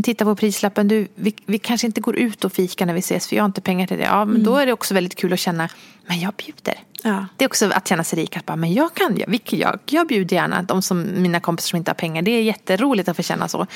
Titta 0.02 0.24
på 0.24 0.36
prislappen, 0.36 0.88
du, 0.88 1.08
vi, 1.14 1.34
vi 1.46 1.58
kanske 1.58 1.86
inte 1.86 2.00
går 2.00 2.16
ut 2.16 2.44
och 2.44 2.52
fika 2.52 2.86
när 2.86 2.94
vi 2.94 2.98
ses 2.98 3.28
för 3.28 3.36
jag 3.36 3.42
har 3.42 3.46
inte 3.46 3.60
pengar 3.60 3.86
till 3.86 3.98
det. 3.98 4.04
Ja, 4.04 4.24
men 4.24 4.44
då 4.44 4.56
är 4.56 4.66
det 4.66 4.72
också 4.72 4.94
väldigt 4.94 5.14
kul 5.14 5.32
att 5.32 5.38
känna, 5.38 5.68
men 6.06 6.20
jag 6.20 6.34
bjuder. 6.34 6.74
Ja. 7.02 7.26
Det 7.36 7.44
är 7.44 7.48
också 7.48 7.70
att 7.70 7.88
känna 7.88 8.04
sig 8.04 8.18
rik, 8.18 8.36
att 8.36 8.46
bara, 8.46 8.56
men 8.56 8.72
jag 8.72 8.94
kan, 8.94 9.16
jag, 9.16 9.40
jag, 9.50 9.78
jag 9.86 10.06
bjuder 10.06 10.36
gärna 10.36 10.62
de 10.62 10.82
som, 10.82 11.06
mina 11.16 11.40
kompisar 11.40 11.68
som 11.68 11.76
inte 11.76 11.90
har 11.90 11.94
pengar. 11.94 12.22
Det 12.22 12.30
är 12.30 12.42
jätteroligt 12.42 13.08
att 13.08 13.16
få 13.16 13.22
känna 13.22 13.48
så. 13.48 13.66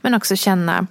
Men 0.00 0.14
också 0.14 0.36
känna 0.36 0.86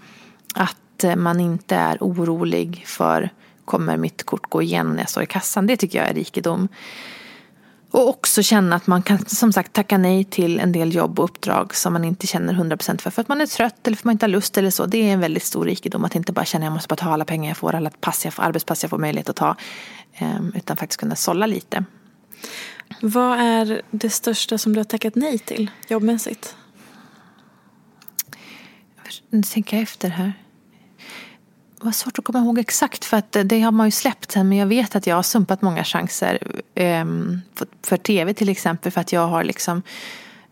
att 0.54 1.04
eh, 1.04 1.16
man 1.16 1.40
inte 1.40 1.76
är 1.76 1.98
orolig 2.02 2.84
för 2.88 3.30
kommer 3.66 3.98
mitt 3.98 4.24
kort 4.24 4.50
gå 4.50 4.62
igenom 4.62 4.94
när 4.94 5.02
jag 5.02 5.10
står 5.10 5.24
i 5.24 5.26
kassan. 5.26 5.68
Det 5.68 5.78
tycker 5.78 5.98
jag 5.98 6.10
är 6.10 6.14
rikedom. 6.14 6.68
Och 7.92 8.10
också 8.10 8.44
känna 8.44 8.76
att 8.76 8.88
man 8.88 9.04
kan 9.04 9.26
som 9.26 9.54
sagt 9.54 9.74
tacka 9.74 9.98
nej 9.98 10.24
till 10.24 10.60
en 10.60 10.72
del 10.72 10.96
jobb 10.96 11.20
och 11.20 11.26
uppdrag 11.26 11.76
som 11.76 11.94
man 11.94 12.04
inte 12.04 12.28
känner 12.28 12.54
100% 12.54 13.02
för. 13.02 13.10
För 13.10 13.22
att 13.22 13.28
man 13.28 13.42
är 13.42 13.46
trött 13.46 13.88
eller 13.88 13.96
för 13.96 14.02
att 14.02 14.06
man 14.06 14.12
inte 14.12 14.24
har 14.24 14.30
lust 14.30 14.58
eller 14.58 14.70
så. 14.70 14.86
Det 14.86 14.98
är 14.98 15.14
en 15.14 15.20
väldigt 15.20 15.44
stor 15.44 15.66
rikedom 15.66 16.06
att 16.06 16.16
inte 16.16 16.32
bara 16.32 16.46
känna 16.46 16.66
att 16.66 16.68
jag 16.68 16.74
måste 16.74 16.88
bara 16.88 16.96
ta 16.96 17.10
alla 17.10 17.26
pengar 17.26 17.50
jag 17.50 17.58
får, 17.58 17.76
alla 17.76 17.90
pass 17.90 18.26
jag 18.26 18.34
får, 18.34 18.44
arbetspass 18.44 18.84
jag 18.84 18.90
får 18.90 18.98
möjlighet 18.98 19.30
att 19.30 19.36
ta. 19.36 19.56
Ehm, 20.14 20.52
utan 20.56 20.78
faktiskt 20.78 21.00
kunna 21.00 21.16
sålla 21.16 21.46
lite. 21.46 21.86
Vad 23.02 23.40
är 23.40 23.82
det 23.92 24.10
största 24.10 24.58
som 24.58 24.74
du 24.74 24.80
har 24.80 24.86
tackat 24.86 25.16
nej 25.16 25.40
till 25.40 25.72
jobbmässigt? 25.88 26.56
Nu 29.30 29.44
tänker 29.44 29.78
jag 29.78 29.84
efter 29.84 30.10
här. 30.10 30.34
Var 31.86 31.92
svårt 31.92 32.20
att 32.20 32.26
komma 32.26 32.40
ihåg 32.40 32.60
exakt 32.60 33.06
för 33.06 33.18
att 33.18 33.38
det 33.46 33.62
har 33.62 33.72
man 33.72 33.88
ju 33.88 33.92
släppt 33.92 34.32
sen 34.32 34.50
men 34.50 34.58
jag 34.58 34.68
vet 34.68 34.96
att 34.96 35.08
jag 35.08 35.16
har 35.16 35.24
sumpat 35.24 35.62
många 35.62 35.84
chanser 35.84 36.38
för, 37.56 37.68
för 37.84 37.98
tv 37.98 38.34
till 38.34 38.50
exempel 38.50 38.92
för 38.92 39.02
att 39.02 39.12
jag 39.12 39.28
har 39.28 39.44
liksom 39.44 39.82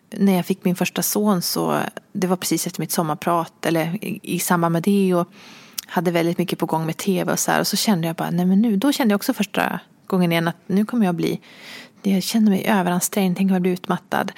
när 0.09 0.35
jag 0.35 0.45
fick 0.45 0.65
min 0.65 0.75
första 0.75 1.01
son 1.01 1.41
så 1.41 1.79
det 2.13 2.27
var 2.27 2.35
precis 2.35 2.67
efter 2.67 2.81
mitt 2.81 2.91
sommarprat 2.91 3.65
eller 3.65 4.05
i, 4.05 4.19
i 4.23 4.39
samband 4.39 4.73
med 4.73 4.83
det 4.83 5.13
och 5.13 5.27
hade 5.87 6.11
väldigt 6.11 6.37
mycket 6.37 6.59
på 6.59 6.65
gång 6.65 6.85
med 6.85 6.97
tv 6.97 7.31
och 7.31 7.39
så 7.39 7.51
här 7.51 7.59
och 7.59 7.67
så 7.67 7.77
kände 7.77 8.07
jag 8.07 8.15
bara 8.15 8.29
nej 8.29 8.45
men 8.45 8.61
nu 8.61 8.77
då 8.77 8.91
kände 8.91 9.11
jag 9.11 9.17
också 9.17 9.33
första 9.33 9.79
gången 10.07 10.31
igen 10.31 10.47
att 10.47 10.57
nu 10.67 10.85
kommer 10.85 11.05
jag 11.05 11.15
bli 11.15 11.39
jag 12.01 12.23
kände 12.23 12.51
mig 12.51 12.65
överansträngd, 12.65 13.37
tänk 13.37 13.49
om 13.49 13.53
jag 13.53 13.61
blir 13.61 13.73
utmattad. 13.73 14.31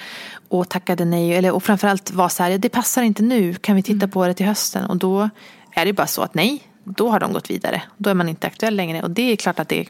Och 0.48 0.68
tackade 0.68 1.04
nej, 1.04 1.34
eller, 1.34 1.52
och 1.52 1.62
framförallt 1.62 2.10
var 2.10 2.28
så 2.28 2.42
här, 2.42 2.58
det 2.58 2.68
passar 2.68 3.02
inte 3.02 3.22
nu, 3.22 3.54
kan 3.54 3.76
vi 3.76 3.82
titta 3.82 4.04
mm. 4.04 4.10
på 4.10 4.26
det 4.26 4.34
till 4.34 4.46
hösten? 4.46 4.84
Och 4.84 4.96
då 4.96 5.30
är 5.72 5.84
det 5.84 5.92
bara 5.92 6.06
så 6.06 6.22
att 6.22 6.34
nej, 6.34 6.62
då 6.86 7.10
har 7.10 7.20
de 7.20 7.32
gått 7.32 7.50
vidare. 7.50 7.82
Då 7.96 8.10
är 8.10 8.14
man 8.14 8.28
inte 8.28 8.46
aktuell 8.46 8.76
längre. 8.76 9.02
Och 9.02 9.10
det 9.10 9.32
är 9.32 9.36
klart 9.36 9.58
att 9.58 9.68
det 9.68 9.88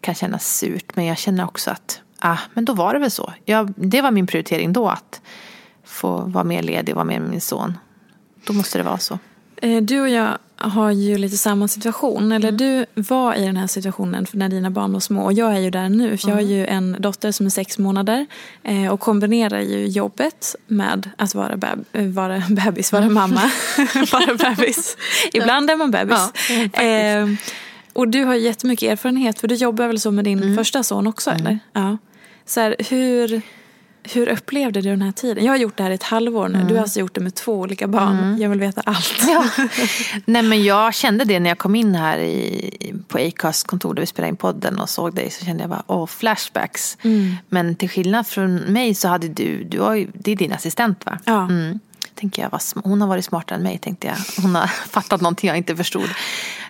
kan 0.00 0.14
kännas 0.14 0.56
surt, 0.58 0.96
men 0.96 1.04
jag 1.04 1.18
känner 1.18 1.44
också 1.44 1.70
att, 1.70 2.00
ah, 2.18 2.38
men 2.54 2.64
då 2.64 2.72
var 2.74 2.94
det 2.94 2.98
väl 2.98 3.10
så. 3.10 3.32
Jag, 3.44 3.72
det 3.76 4.02
var 4.02 4.10
min 4.10 4.26
prioritering 4.26 4.72
då, 4.72 4.88
att 4.88 5.20
få 5.84 6.20
vara 6.20 6.44
mer 6.44 6.62
ledig 6.62 6.94
och 6.94 6.96
vara 6.96 7.04
med 7.04 7.22
min 7.22 7.40
son. 7.40 7.78
Då 8.46 8.52
måste 8.52 8.78
det 8.78 8.84
vara 8.84 8.98
så. 8.98 9.18
Eh, 9.62 9.82
du 9.82 10.00
och 10.00 10.08
jag 10.08 10.38
har 10.56 10.90
ju 10.90 11.18
lite 11.18 11.36
samma 11.36 11.68
situation. 11.68 12.32
Eller 12.32 12.48
mm. 12.48 12.56
du 12.56 12.86
var 12.94 13.34
i 13.34 13.44
den 13.44 13.56
här 13.56 13.66
situationen 13.66 14.26
när 14.32 14.48
dina 14.48 14.70
barn 14.70 14.92
var 14.92 15.00
små. 15.00 15.22
Och 15.22 15.32
jag 15.32 15.56
är 15.56 15.58
ju 15.58 15.70
där 15.70 15.88
nu. 15.88 16.16
För 16.16 16.28
mm. 16.28 16.38
jag 16.38 16.44
har 16.44 16.50
ju 16.50 16.66
en 16.66 16.96
dotter 16.98 17.32
som 17.32 17.46
är 17.46 17.50
sex 17.50 17.78
månader. 17.78 18.26
Eh, 18.62 18.86
och 18.86 19.00
kombinerar 19.00 19.60
ju 19.60 19.86
jobbet 19.86 20.56
med 20.66 21.10
att 21.16 21.34
vara, 21.34 21.56
beb 21.56 22.14
vara 22.14 22.42
bebis, 22.50 22.92
vara 22.92 23.02
mm. 23.02 23.14
mamma. 23.14 23.50
vara 24.12 24.34
bebis. 24.34 24.96
Ibland 25.32 25.70
är 25.70 25.76
man 25.76 25.90
bebis. 25.90 26.32
Ja, 26.72 26.82
eh, 26.82 27.28
och 27.92 28.08
du 28.08 28.24
har 28.24 28.34
jättemycket 28.34 28.92
erfarenhet. 28.92 29.40
För 29.40 29.48
du 29.48 29.54
jobbar 29.54 29.86
väl 29.86 30.00
så 30.00 30.10
med 30.10 30.24
din 30.24 30.42
mm. 30.42 30.56
första 30.56 30.82
son 30.82 31.06
också? 31.06 31.30
Mm. 31.30 31.46
Eller? 31.46 31.58
Ja. 31.72 31.98
Så 32.46 32.60
här, 32.60 32.76
hur 32.90 33.42
hur 34.12 34.28
upplevde 34.28 34.80
du 34.80 34.90
den 34.90 35.02
här 35.02 35.12
tiden? 35.12 35.44
Jag 35.44 35.52
har 35.52 35.58
gjort 35.58 35.76
det 35.76 35.82
här 35.82 35.90
i 35.90 35.94
ett 35.94 36.02
halvår 36.02 36.48
nu. 36.48 36.54
Mm. 36.54 36.68
Du 36.68 36.74
har 36.74 36.82
alltså 36.82 37.00
gjort 37.00 37.14
det 37.14 37.20
med 37.20 37.34
två 37.34 37.52
olika 37.52 37.88
barn. 37.88 38.18
Mm. 38.18 38.38
Jag 38.42 38.48
vill 38.48 38.60
veta 38.60 38.80
allt. 38.84 39.24
Ja. 39.28 39.44
Nej 40.24 40.42
men 40.42 40.64
jag 40.64 40.94
kände 40.94 41.24
det 41.24 41.40
när 41.40 41.50
jag 41.50 41.58
kom 41.58 41.74
in 41.74 41.94
här 41.94 42.18
i, 42.18 42.94
på 43.08 43.18
Acast 43.18 43.66
kontor 43.66 43.94
där 43.94 44.02
vi 44.02 44.06
spelade 44.06 44.28
in 44.28 44.36
podden 44.36 44.78
och 44.78 44.88
såg 44.88 45.14
dig. 45.14 45.30
Så 45.30 45.44
kände 45.44 45.62
jag 45.62 45.70
bara, 45.70 45.82
åh 45.86 46.06
flashbacks. 46.06 46.98
Mm. 47.02 47.36
Men 47.48 47.74
till 47.74 47.90
skillnad 47.90 48.26
från 48.26 48.56
mig 48.56 48.94
så 48.94 49.08
hade 49.08 49.28
du, 49.28 49.64
du 49.64 49.80
har 49.80 49.94
ju, 49.94 50.08
det 50.14 50.32
är 50.32 50.36
din 50.36 50.52
assistent 50.52 51.06
va? 51.06 51.18
Ja. 51.24 51.44
Mm 51.44 51.78
tänker 52.18 52.42
jag, 52.42 52.60
hon 52.84 53.00
har 53.00 53.08
varit 53.08 53.24
smartare 53.24 53.56
än 53.56 53.62
mig 53.62 53.78
tänkte 53.78 54.06
jag. 54.06 54.42
Hon 54.42 54.54
har 54.54 54.66
fattat 54.90 55.20
någonting 55.20 55.48
jag 55.48 55.56
inte 55.56 55.76
förstod. 55.76 56.08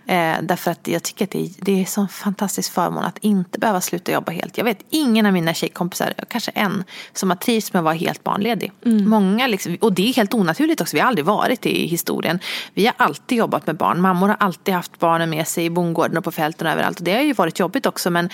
Eh, 0.06 0.36
därför 0.42 0.70
att 0.70 0.88
jag 0.88 1.02
tycker 1.02 1.24
att 1.24 1.30
det 1.30 1.44
är, 1.44 1.50
det 1.58 1.72
är 1.72 1.78
en 1.78 1.86
sån 1.86 2.08
fantastisk 2.08 2.72
förmån 2.72 3.04
att 3.04 3.18
inte 3.18 3.58
behöva 3.58 3.80
sluta 3.80 4.12
jobba 4.12 4.32
helt. 4.32 4.58
Jag 4.58 4.64
vet 4.64 4.78
ingen 4.90 5.26
av 5.26 5.32
mina 5.32 5.54
tjejkompisar, 5.54 6.14
kanske 6.28 6.50
en, 6.50 6.84
som 7.12 7.30
har 7.30 7.36
trivts 7.36 7.72
med 7.72 7.80
att 7.80 7.84
vara 7.84 7.94
helt 7.94 8.24
barnledig. 8.24 8.72
Mm. 8.84 9.08
Många 9.08 9.46
liksom, 9.46 9.76
och 9.80 9.92
det 9.92 10.08
är 10.08 10.14
helt 10.14 10.34
onaturligt 10.34 10.80
också, 10.80 10.96
vi 10.96 11.00
har 11.00 11.08
aldrig 11.08 11.24
varit 11.24 11.62
det 11.62 11.70
i 11.70 11.86
historien. 11.86 12.38
Vi 12.74 12.86
har 12.86 12.94
alltid 12.96 13.38
jobbat 13.38 13.66
med 13.66 13.76
barn, 13.76 14.00
mammor 14.00 14.28
har 14.28 14.36
alltid 14.40 14.74
haft 14.74 14.98
barnen 14.98 15.30
med 15.30 15.48
sig 15.48 15.64
i 15.64 15.70
bondgården 15.70 16.18
och 16.18 16.24
på 16.24 16.32
fälten 16.32 16.66
och 16.66 16.72
överallt. 16.72 16.98
Och 16.98 17.04
det 17.04 17.14
har 17.14 17.22
ju 17.22 17.32
varit 17.32 17.58
jobbigt 17.58 17.86
också 17.86 18.10
men 18.10 18.30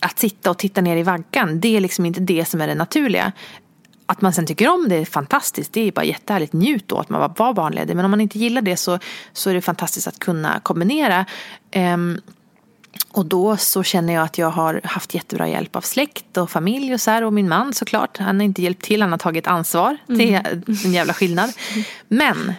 att 0.00 0.18
sitta 0.18 0.50
och 0.50 0.58
titta 0.58 0.80
ner 0.80 0.96
i 0.96 1.02
vaggan, 1.02 1.60
det 1.60 1.76
är 1.76 1.80
liksom 1.80 2.06
inte 2.06 2.20
det 2.20 2.44
som 2.44 2.60
är 2.60 2.66
det 2.66 2.74
naturliga. 2.74 3.32
Att 4.10 4.20
man 4.20 4.32
sen 4.32 4.46
tycker 4.46 4.68
om 4.68 4.88
det 4.88 4.96
är 4.96 5.04
fantastiskt. 5.04 5.72
Det 5.72 5.88
är 5.88 5.92
bara 5.92 6.04
jättehärligt. 6.04 6.52
Njut 6.52 6.88
då 6.88 6.98
att 6.98 7.08
man 7.08 7.20
var 7.36 7.52
barnledig. 7.52 7.96
Men 7.96 8.04
om 8.04 8.10
man 8.10 8.20
inte 8.20 8.38
gillar 8.38 8.62
det 8.62 8.76
så, 8.76 8.98
så 9.32 9.50
är 9.50 9.54
det 9.54 9.60
fantastiskt 9.60 10.06
att 10.06 10.18
kunna 10.18 10.60
kombinera. 10.60 11.26
Um, 11.74 12.20
och 13.12 13.26
då 13.26 13.56
så 13.56 13.82
känner 13.82 14.14
jag 14.14 14.24
att 14.24 14.38
jag 14.38 14.50
har 14.50 14.80
haft 14.84 15.14
jättebra 15.14 15.48
hjälp 15.48 15.76
av 15.76 15.80
släkt 15.80 16.36
och 16.36 16.50
familj 16.50 16.94
och 16.94 17.00
så 17.00 17.10
här. 17.10 17.24
Och 17.24 17.32
min 17.32 17.48
man 17.48 17.74
såklart. 17.74 18.18
Han 18.18 18.36
har 18.36 18.44
inte 18.44 18.62
hjälpt 18.62 18.84
till, 18.84 19.02
han 19.02 19.10
har 19.10 19.18
tagit 19.18 19.46
ansvar. 19.46 19.96
Det 20.06 20.34
är 20.34 20.52
mm. 20.52 20.62
en 20.84 20.92
jävla 20.92 21.14
skillnad. 21.14 21.52
Men 22.08 22.54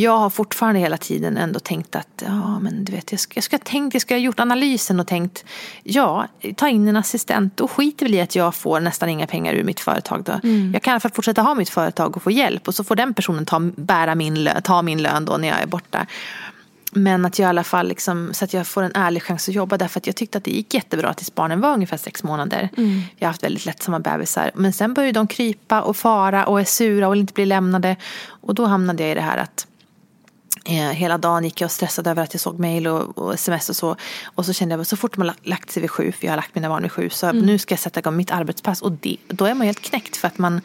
jag 0.00 0.18
har 0.18 0.30
fortfarande 0.30 0.80
hela 0.80 0.96
tiden 0.96 1.36
ändå 1.36 1.60
tänkt 1.60 1.96
att 1.96 2.22
ja, 2.26 2.58
men 2.58 2.84
du 2.84 2.92
vet, 2.92 3.12
jag, 3.12 3.20
ska, 3.20 3.36
jag, 3.36 3.44
ska 3.44 3.58
tänkt, 3.58 3.94
jag 3.94 4.02
ska 4.02 4.14
ha 4.14 4.18
gjort 4.18 4.40
analysen 4.40 5.00
och 5.00 5.06
tänkt 5.06 5.44
ja, 5.82 6.26
ta 6.56 6.68
in 6.68 6.88
en 6.88 6.96
assistent 6.96 7.60
och 7.60 7.70
skiter 7.70 8.06
väl 8.06 8.14
i 8.14 8.20
att 8.20 8.36
jag 8.36 8.54
får 8.54 8.80
nästan 8.80 9.08
inga 9.08 9.26
pengar 9.26 9.54
ur 9.54 9.64
mitt 9.64 9.80
företag. 9.80 10.22
Då. 10.24 10.32
Mm. 10.32 10.70
Jag 10.72 10.82
kan 10.82 10.90
i 10.90 10.92
alla 10.92 11.00
fall 11.00 11.10
fortsätta 11.10 11.42
ha 11.42 11.54
mitt 11.54 11.68
företag 11.68 12.16
och 12.16 12.22
få 12.22 12.30
hjälp 12.30 12.68
och 12.68 12.74
så 12.74 12.84
får 12.84 12.96
den 12.96 13.14
personen 13.14 13.46
ta, 13.46 13.60
bära 13.76 14.14
min, 14.14 14.44
lön, 14.44 14.62
ta 14.62 14.82
min 14.82 15.02
lön 15.02 15.24
då 15.24 15.36
när 15.36 15.48
jag 15.48 15.62
är 15.62 15.66
borta. 15.66 16.06
Men 16.92 17.24
att 17.24 17.38
jag 17.38 17.46
i 17.46 17.48
alla 17.48 17.64
fall 17.64 17.88
liksom, 17.88 18.34
så 18.34 18.44
att 18.44 18.52
jag 18.52 18.66
får 18.66 18.82
en 18.82 18.92
ärlig 18.94 19.22
chans 19.22 19.48
att 19.48 19.54
jobba 19.54 19.78
därför 19.78 20.00
att 20.00 20.06
jag 20.06 20.16
tyckte 20.16 20.38
att 20.38 20.44
det 20.44 20.50
gick 20.50 20.74
jättebra 20.74 21.14
tills 21.14 21.34
barnen 21.34 21.60
var 21.60 21.74
ungefär 21.74 21.96
sex 21.96 22.22
månader. 22.22 22.68
Mm. 22.76 23.02
Jag 23.16 23.26
har 23.26 23.32
haft 23.32 23.44
väldigt 23.44 23.66
lättsamma 23.66 24.00
bebisar. 24.00 24.50
Men 24.54 24.72
sen 24.72 24.94
började 24.94 25.12
de 25.12 25.26
krypa 25.26 25.82
och 25.82 25.96
fara 25.96 26.46
och 26.46 26.60
är 26.60 26.64
sura 26.64 27.06
och 27.06 27.12
vill 27.12 27.20
inte 27.20 27.32
bli 27.32 27.46
lämnade. 27.46 27.96
Och 28.26 28.54
då 28.54 28.64
hamnade 28.64 29.02
jag 29.02 29.12
i 29.12 29.14
det 29.14 29.20
här 29.20 29.38
att 29.38 29.66
hela 30.74 31.18
dagen 31.18 31.44
gick 31.44 31.60
jag 31.60 31.66
och 31.66 31.72
stressade 31.72 32.10
över 32.10 32.22
att 32.22 32.34
jag 32.34 32.40
såg 32.40 32.58
mejl 32.58 32.86
och, 32.86 33.18
och, 33.18 33.34
sms 33.34 33.68
och 33.68 33.76
så. 33.76 33.96
Och 34.24 34.46
så 34.46 34.52
kände 34.52 34.72
jag 34.72 34.80
att 34.80 34.88
så 34.88 34.96
fort 34.96 35.16
man 35.16 35.32
lagt 35.42 35.70
sig 35.70 35.80
vid 35.80 35.90
sju, 35.90 36.12
för 36.12 36.26
jag 36.26 36.32
har 36.32 36.36
lagt 36.36 36.54
mina 36.54 36.68
barn 36.68 36.82
vid 36.82 36.92
sju, 36.92 37.10
så 37.10 37.26
mm. 37.26 37.46
nu 37.46 37.58
ska 37.58 37.72
jag 37.72 37.80
sätta 37.80 38.00
igång 38.00 38.16
mitt 38.16 38.30
arbetspass. 38.30 38.82
Och 38.82 38.92
det, 38.92 39.16
då 39.28 39.44
är 39.44 39.54
man 39.54 39.66
helt 39.66 39.82
knäckt 39.82 40.16
för 40.16 40.28
att 40.28 40.38
man 40.38 40.60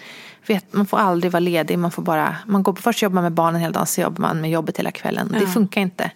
vet, 0.47 0.73
man 0.73 0.85
får 0.85 0.97
aldrig 0.97 1.31
vara 1.31 1.39
ledig. 1.39 1.79
Man 1.79 1.91
får 1.91 2.01
bara, 2.01 2.35
man 2.45 2.63
går, 2.63 2.73
först 2.73 3.01
jobbar 3.01 3.21
med 3.21 3.31
barnen 3.31 3.61
hela 3.61 3.73
dagen, 3.73 3.87
så 3.87 4.01
jobbar 4.01 4.21
man 4.21 4.41
med 4.41 4.51
jobbet 4.51 4.77
hela 4.77 4.91
kvällen. 4.91 5.29
Ja. 5.33 5.39
Det 5.39 5.47
funkar 5.47 5.81
inte. 5.81 6.11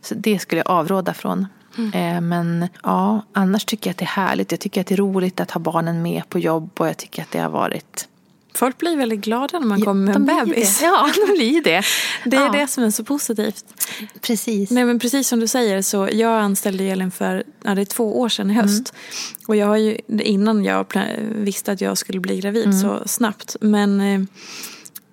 Så 0.00 0.14
det 0.14 0.38
skulle 0.38 0.60
jag 0.60 0.70
avråda 0.70 1.14
från. 1.14 1.46
Mm. 1.78 1.92
Eh, 1.92 2.20
men 2.20 2.68
ja, 2.82 3.22
annars 3.32 3.64
tycker 3.64 3.90
jag 3.90 3.92
att 3.92 3.98
det 3.98 4.04
är 4.04 4.06
härligt. 4.06 4.50
Jag 4.50 4.60
tycker 4.60 4.80
att 4.80 4.86
det 4.86 4.94
är 4.94 4.96
roligt 4.96 5.40
att 5.40 5.50
ha 5.50 5.60
barnen 5.60 6.02
med 6.02 6.28
på 6.28 6.38
jobb 6.38 6.70
och 6.78 6.88
jag 6.88 6.96
tycker 6.96 7.22
att 7.22 7.30
det 7.30 7.38
har 7.38 7.50
varit 7.50 8.08
Folk 8.58 8.78
blir 8.78 8.96
väldigt 8.96 9.20
glada 9.20 9.58
när 9.58 9.66
man 9.66 9.78
ja, 9.78 9.84
kommer 9.84 10.06
med 10.06 10.16
en 10.16 10.46
bebis. 10.46 10.78
Det. 10.78 10.84
Ja, 10.86 11.10
de 11.14 11.32
blir 11.32 11.62
det. 11.62 11.82
Det 12.24 12.36
är 12.36 12.40
ja. 12.40 12.52
det 12.52 12.66
som 12.66 12.84
är 12.84 12.90
så 12.90 13.04
positivt. 13.04 13.64
Precis. 14.20 14.70
Nej, 14.70 14.84
men 14.84 14.98
precis 14.98 15.28
som 15.28 15.40
du 15.40 15.46
säger 15.46 15.82
så 15.82 16.08
jag 16.12 16.40
anställde 16.40 16.84
Elin 16.84 17.10
för 17.10 17.44
ja, 17.62 17.74
det 17.74 17.80
är 17.80 17.84
två 17.84 18.20
år 18.20 18.28
sedan 18.28 18.50
i 18.50 18.54
höst. 18.54 18.92
Mm. 18.92 19.44
Och 19.48 19.56
jag 19.56 19.66
har 19.66 19.76
ju 19.76 19.98
innan 20.08 20.64
jag 20.64 20.86
visste 21.34 21.72
att 21.72 21.80
jag 21.80 21.98
skulle 21.98 22.20
bli 22.20 22.40
gravid 22.40 22.64
mm. 22.64 22.80
så 22.80 23.02
snabbt. 23.06 23.56
Men 23.60 24.00
eh, 24.00 24.20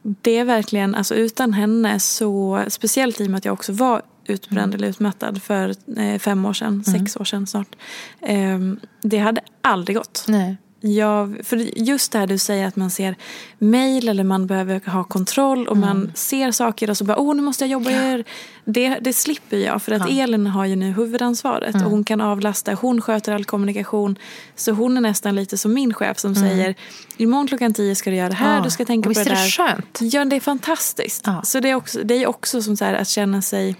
det 0.01 0.37
är 0.37 0.45
verkligen, 0.45 0.95
alltså 0.95 1.15
utan 1.15 1.53
henne 1.53 1.99
så, 1.99 2.63
speciellt 2.67 3.21
i 3.21 3.25
och 3.25 3.29
med 3.29 3.37
att 3.37 3.45
jag 3.45 3.53
också 3.53 3.73
var 3.73 4.01
utbränd 4.25 4.73
mm. 4.73 4.75
eller 4.75 4.87
utmattad 4.87 5.41
för 5.41 5.75
eh, 5.97 6.19
fem 6.19 6.45
år 6.45 6.53
sedan, 6.53 6.83
mm. 6.87 6.99
sex 6.99 7.17
år 7.17 7.25
sedan 7.25 7.47
snart. 7.47 7.75
Eh, 8.21 8.59
det 9.01 9.17
hade 9.17 9.41
aldrig 9.61 9.97
gått. 9.97 10.25
Nej. 10.27 10.57
Ja, 10.87 11.29
för 11.43 11.57
just 11.79 12.11
det 12.11 12.19
här 12.19 12.27
du 12.27 12.37
säger 12.37 12.67
att 12.67 12.75
man 12.75 12.89
ser 12.89 13.15
mejl 13.57 14.09
eller 14.09 14.23
man 14.23 14.47
behöver 14.47 14.81
ha 14.85 15.03
kontroll 15.03 15.67
och 15.67 15.75
mm. 15.75 15.89
man 15.89 16.11
ser 16.15 16.51
saker 16.51 16.89
och 16.89 16.97
så 16.97 17.03
bara 17.03 17.17
åh 17.17 17.35
nu 17.35 17.41
måste 17.41 17.63
jag 17.63 17.71
jobba. 17.71 17.91
Ja. 17.91 18.23
Det, 18.65 18.99
det 19.01 19.13
slipper 19.13 19.57
jag 19.57 19.81
för 19.81 19.91
att 19.91 20.11
ja. 20.11 20.23
Elin 20.23 20.47
har 20.47 20.65
ju 20.65 20.75
nu 20.75 20.91
huvudansvaret 20.91 21.75
mm. 21.75 21.85
och 21.85 21.91
hon 21.91 22.03
kan 22.03 22.21
avlasta. 22.21 22.73
Hon 22.73 23.01
sköter 23.01 23.33
all 23.33 23.45
kommunikation. 23.45 24.15
Så 24.55 24.71
hon 24.71 24.97
är 24.97 25.01
nästan 25.01 25.35
lite 25.35 25.57
som 25.57 25.73
min 25.73 25.93
chef 25.93 26.19
som 26.19 26.33
mm. 26.33 26.49
säger 26.49 26.75
imorgon 27.17 27.47
klockan 27.47 27.73
tio 27.73 27.95
ska 27.95 28.09
du 28.09 28.15
göra 28.15 28.29
det 28.29 28.35
här, 28.35 28.57
ja. 28.57 28.63
du 28.63 28.69
ska 28.69 28.85
tänka 28.85 29.09
och 29.09 29.15
på 29.15 29.23
det 29.23 29.29
där. 29.29 29.43
Visst 29.43 29.59
är 29.59 29.65
det 29.65 29.71
skönt? 29.71 30.13
Ja, 30.13 30.25
det 30.25 30.35
är 30.35 30.39
fantastiskt. 30.39 31.25
Så 31.43 31.59
det 31.59 31.69
är 31.69 31.75
också, 31.75 31.99
det 32.03 32.23
är 32.23 32.27
också 32.27 32.61
som 32.61 32.77
så 32.77 32.85
här, 32.85 32.93
att 32.93 33.07
känna 33.07 33.41
sig 33.41 33.75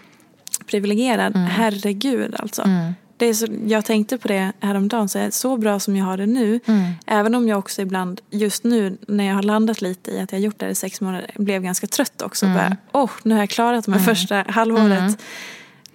privilegierad. 0.65 1.35
Mm. 1.35 1.47
Herregud 1.47 2.35
alltså. 2.39 2.61
Mm 2.61 2.93
det 3.17 3.25
är 3.25 3.33
så, 3.33 3.47
jag 3.67 3.85
tänkte 3.85 4.17
på 4.17 4.27
det 4.27 4.51
häromdagen, 4.59 5.09
så, 5.09 5.27
så 5.31 5.57
bra 5.57 5.79
som 5.79 5.95
jag 5.95 6.05
har 6.05 6.17
det 6.17 6.25
nu, 6.25 6.59
mm. 6.65 6.91
även 7.05 7.35
om 7.35 7.47
jag 7.47 7.59
också 7.59 7.81
ibland, 7.81 8.21
just 8.29 8.63
nu 8.63 8.97
när 9.07 9.23
jag 9.23 9.35
har 9.35 9.43
landat 9.43 9.81
lite 9.81 10.11
i 10.11 10.19
att 10.19 10.31
jag 10.31 10.39
har 10.39 10.43
gjort 10.43 10.59
det 10.59 10.69
i 10.69 10.75
sex 10.75 11.01
månader, 11.01 11.31
blev 11.35 11.61
ganska 11.61 11.87
trött 11.87 12.21
också. 12.21 12.45
Mm. 12.45 12.57
Bara, 12.57 12.77
oh, 13.03 13.11
nu 13.23 13.33
har 13.33 13.41
jag 13.41 13.49
klarat 13.49 13.87
mig 13.87 13.99
mm. 13.99 14.15
första 14.15 14.45
halvåret. 14.47 14.99
Mm 14.99 15.13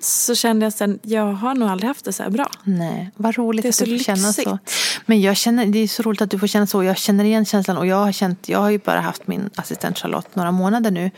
så 0.01 0.35
kände 0.35 0.67
jag 0.67 0.73
sen, 0.73 0.99
jag 1.03 1.33
har 1.33 1.55
nog 1.55 1.69
aldrig 1.69 1.89
haft 1.89 2.05
det 2.05 2.13
så 2.13 2.23
här 2.23 2.31
bra. 2.31 2.51
Nej, 2.65 3.11
vad 3.17 3.37
roligt 3.37 3.67
att 3.67 3.79
du 3.79 3.99
får 3.99 4.05
känna 4.05 4.33
så. 4.33 4.59
Men 5.07 5.21
jag 5.21 5.37
känner, 5.37 5.67
det 5.67 5.79
är 5.79 5.89
så 5.89 6.03
roligt 6.03 6.23
att 6.23 6.31
du 6.31 6.39
får 6.39 6.47
känna 6.47 6.67
så. 6.67 6.83
Jag 6.83 6.99
känner 6.99 7.25
igen 7.25 7.45
känslan 7.45 7.77
och 7.77 7.87
jag 7.87 7.97
har 7.97 8.13
känt, 8.13 8.49
jag 8.49 8.59
har 8.59 8.71
ju 8.71 8.79
bara 8.79 9.01
haft 9.01 9.27
min 9.27 9.51
assistent 9.55 9.99
Charlotte 9.99 10.37
några 10.37 10.51
månader 10.51 10.91
nu. 10.91 11.11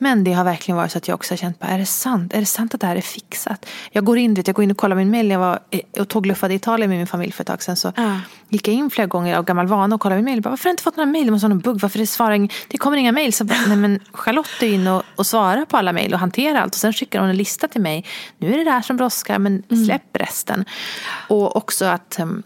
Men 0.00 0.24
det 0.24 0.32
har 0.32 0.44
verkligen 0.44 0.76
varit 0.76 0.92
så 0.92 0.98
att 0.98 1.08
jag 1.08 1.14
också 1.14 1.32
har 1.32 1.36
känt, 1.36 1.56
är 1.60 1.78
det 1.78 1.86
sant? 1.86 2.34
Är 2.34 2.40
det 2.40 2.46
sant 2.46 2.74
att 2.74 2.80
det 2.80 2.86
här 2.86 2.96
är 2.96 3.00
fixat? 3.00 3.66
Jag 3.90 4.04
går 4.04 4.18
in, 4.18 4.34
vet, 4.34 4.46
jag 4.46 4.56
går 4.56 4.62
in 4.62 4.70
och 4.70 4.76
kollar 4.76 4.96
min 4.96 5.10
mail. 5.10 5.30
Jag 5.30 5.38
var 5.38 5.58
och 5.98 6.08
tågluffade 6.08 6.54
i 6.54 6.56
Italien 6.56 6.90
med 6.90 6.98
min 6.98 7.06
familj 7.06 7.32
för 7.32 7.42
ett 7.42 7.48
tag 7.48 7.62
sedan. 7.62 7.76
Så 7.76 7.92
ah. 7.96 8.18
Gick 8.52 8.68
jag 8.68 8.74
in 8.74 8.90
flera 8.90 9.06
gånger 9.06 9.36
av 9.36 9.44
gammal 9.44 9.66
vana 9.66 9.94
och 9.94 10.00
kollade 10.00 10.22
min 10.22 10.24
mejl. 10.24 10.40
Varför 10.42 10.64
har 10.64 10.68
jag 10.68 10.72
inte 10.72 10.82
fått 10.82 10.96
några 10.96 11.10
mejl? 11.10 11.26
Det 11.26 11.32
måste 11.32 11.46
vara 11.46 11.54
någon 11.54 11.60
bugg. 11.60 11.80
Varför 11.80 11.98
det, 11.98 12.06
svarar 12.06 12.34
ing... 12.34 12.52
det 12.68 12.78
kommer 12.78 12.96
inga 12.96 13.12
mejl. 13.12 13.32
Så 13.32 13.44
bara, 13.44 13.58
nej 13.68 13.76
men 13.76 14.00
Charlotte 14.12 14.62
är 14.62 14.66
in 14.66 14.86
och, 14.86 15.02
och 15.16 15.26
svarar 15.26 15.64
på 15.64 15.76
alla 15.76 15.92
mejl 15.92 16.14
och 16.14 16.20
hanterar 16.20 16.60
allt. 16.60 16.74
Och 16.74 16.80
sen 16.80 16.92
skickar 16.92 17.20
hon 17.20 17.28
en 17.28 17.36
lista 17.36 17.68
till 17.68 17.80
mig. 17.80 18.04
Nu 18.38 18.54
är 18.54 18.58
det 18.58 18.64
det 18.64 18.70
här 18.70 18.82
som 18.82 18.96
brådskar 18.96 19.38
men 19.38 19.62
släpp 19.86 20.16
resten. 20.16 20.64
Och 21.28 21.56
också 21.56 21.84
att 21.84 22.18
um, 22.20 22.42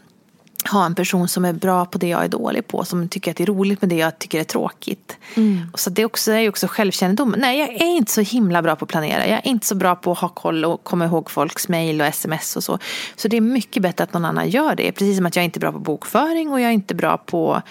ha 0.66 0.86
en 0.86 0.94
person 0.94 1.28
som 1.28 1.44
är 1.44 1.52
bra 1.52 1.84
på 1.84 1.98
det 1.98 2.08
jag 2.08 2.24
är 2.24 2.28
dålig 2.28 2.68
på. 2.68 2.84
Som 2.84 3.08
tycker 3.08 3.30
att 3.30 3.36
det 3.36 3.44
är 3.44 3.46
roligt 3.46 3.82
med 3.82 3.88
det 3.88 3.96
jag 3.96 4.18
tycker 4.18 4.40
är 4.40 4.44
tråkigt. 4.44 5.16
Mm. 5.34 5.70
Så 5.74 5.90
det 5.90 6.02
är 6.02 6.06
också, 6.06 6.32
är 6.32 6.48
också 6.48 6.66
självkännedom. 6.66 7.34
Nej, 7.38 7.58
jag 7.58 7.68
är 7.68 7.96
inte 7.96 8.12
så 8.12 8.20
himla 8.20 8.62
bra 8.62 8.76
på 8.76 8.84
att 8.84 8.88
planera. 8.88 9.26
Jag 9.26 9.38
är 9.38 9.46
inte 9.46 9.66
så 9.66 9.74
bra 9.74 9.96
på 9.96 10.12
att 10.12 10.18
ha 10.18 10.28
koll 10.28 10.64
och 10.64 10.84
komma 10.84 11.04
ihåg 11.04 11.30
folks 11.30 11.68
mejl 11.68 12.00
och 12.00 12.06
sms 12.06 12.56
och 12.56 12.64
så. 12.64 12.78
Så 13.16 13.28
det 13.28 13.36
är 13.36 13.40
mycket 13.40 13.82
bättre 13.82 14.04
att 14.04 14.12
någon 14.12 14.24
annan 14.24 14.50
gör 14.50 14.74
det. 14.74 14.92
Precis 14.92 15.16
som 15.16 15.26
att 15.26 15.36
jag 15.36 15.44
inte 15.44 15.58
är 15.58 15.60
bra 15.60 15.72
på 15.72 15.78
bokföring 15.78 16.52
och 16.52 16.60
jag 16.60 16.68
är 16.68 16.74
inte 16.74 16.94
bra 16.94 17.16
på, 17.16 17.62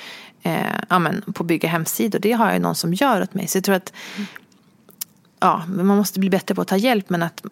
eh, 0.43 0.56
ja, 0.89 1.00
men, 1.00 1.22
på 1.22 1.43
att 1.43 1.48
bygga 1.48 1.70
hemsidor. 1.70 2.20
Det 2.20 2.32
har 2.32 2.52
jag 2.52 2.62
någon 2.62 2.76
som 2.76 2.93
gör 2.93 3.22
åt 3.22 3.34
mig. 3.34 3.48
Så 3.48 3.58
jag 3.58 3.64
tror 3.64 3.76
att 3.76 3.93
ja, 5.39 5.64
man 5.68 5.98
måste 5.98 6.20
bli 6.20 6.30
bättre 6.30 6.56
på 6.56 6.62
att 6.62 6.68
ta 6.68 6.78
hjälp. 6.78 7.10
Men 7.10 7.24
att 7.24 7.46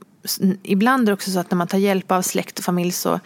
ibland 0.63 1.01
är 1.03 1.05
det 1.05 1.13
också 1.13 1.31
så 1.31 1.39
att 1.39 1.51
när 1.51 1.57
man 1.57 1.67
tar 1.67 1.77
hjälp 1.77 2.11
av 2.11 2.21
släkt 2.21 2.59
och 2.59 2.65
familj 2.65 2.91
så 2.91 3.19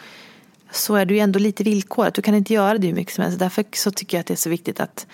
så 0.71 0.95
är 0.95 1.05
du 1.05 1.13
ju 1.13 1.19
ändå 1.19 1.39
lite 1.39 1.63
villkorat. 1.63 2.13
Du 2.13 2.21
kan 2.21 2.35
inte 2.35 2.53
göra 2.53 2.77
det 2.77 2.87
hur 2.87 2.93
mycket 2.93 3.13
som 3.13 3.23
helst. 3.23 3.39
Därför 3.39 3.65
så 3.71 3.91
tycker 3.91 4.17
jag 4.17 4.19
att 4.21 4.27
det 4.27 4.33
är 4.33 4.35
så 4.35 4.49
viktigt 4.49 4.79
att 4.79 5.07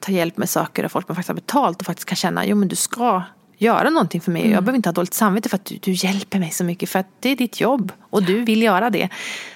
ta 0.00 0.12
hjälp 0.12 0.36
med 0.36 0.50
saker 0.50 0.84
av 0.84 0.88
folk 0.88 1.08
man 1.08 1.14
faktiskt 1.14 1.28
har 1.28 1.34
betalt 1.34 1.80
och 1.80 1.86
faktiskt 1.86 2.08
kan 2.08 2.16
känna, 2.16 2.46
jo 2.46 2.56
men 2.56 2.68
du 2.68 2.76
ska 2.76 3.22
göra 3.58 3.90
någonting 3.90 4.20
för 4.20 4.30
mig. 4.30 4.42
Mm. 4.42 4.52
Jag 4.52 4.64
behöver 4.64 4.76
inte 4.76 4.88
ha 4.88 4.92
dåligt 4.94 5.14
samvete 5.14 5.48
för 5.48 5.56
att 5.56 5.64
du, 5.64 5.78
du, 5.82 5.92
hjälper 5.92 6.38
mig 6.38 6.50
så 6.50 6.64
mycket. 6.64 6.90
För 6.90 6.98
att 6.98 7.08
det 7.20 7.28
är 7.28 7.36
ditt 7.36 7.60
jobb 7.60 7.92
och 8.10 8.22
du 8.22 8.44
vill 8.44 8.62
göra 8.62 8.90
det. 8.90 9.08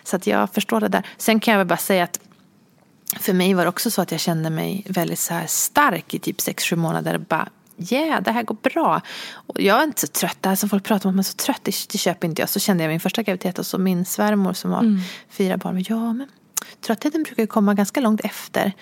Så 0.05 0.17
att 0.17 0.27
jag 0.27 0.51
förstår 0.51 0.81
det 0.81 0.89
där. 0.89 1.07
Sen 1.17 1.41
kan 1.41 1.53
jag 1.53 1.59
väl 1.59 1.67
bara 1.67 1.77
säga 1.77 2.05
att 2.05 2.21
för 3.21 3.33
mig 3.33 3.55
var 3.55 3.63
det 3.63 3.69
också 3.69 3.91
så 3.91 4.03
att 4.03 4.11
jag 4.11 4.21
kände 4.21 4.51
mig 4.51 4.85
väldigt 4.89 5.19
så 5.19 5.35
här 5.35 5.47
stark 5.47 6.15
i 6.15 6.19
typ 6.19 6.41
sex 6.41 6.65
sju 6.65 6.77
månader. 6.77 7.19
Bara, 7.19 7.49
yeah, 7.93 8.23
det 8.23 8.33
här 8.33 8.43
går 8.43 8.57
bra. 8.63 9.01
Och 9.33 9.61
jag 9.61 9.81
är 9.81 9.85
inte 9.85 10.01
så 10.01 10.07
trött. 10.07 10.59
Som 10.59 10.69
folk 10.69 10.85
pratar 10.85 11.09
om 11.09 11.11
att 11.11 11.15
man 11.15 11.19
är 11.19 11.23
så 11.23 11.35
trött, 11.35 11.61
det, 11.63 11.75
det 11.93 11.99
köper 11.99 12.29
inte 12.29 12.43
jag. 12.43 12.49
Så 12.49 12.61
kände 12.61 12.85
jag 12.85 12.91
min 12.91 13.01
första 13.01 13.23
graviditet 13.23 13.59
och 13.59 13.67
så 13.67 13.79
min 13.79 14.05
svärmor 14.05 14.53
som 14.53 14.71
har 14.71 14.81
mm. 14.81 15.01
fyra 15.31 15.57
barn. 15.57 15.85
Ja, 15.89 16.13
men 16.13 16.27
tröttheten 16.81 17.23
brukar 17.23 17.43
ju 17.43 17.47
komma 17.47 17.75
ganska 17.75 18.01
långt 18.01 18.21
efter. 18.21 18.73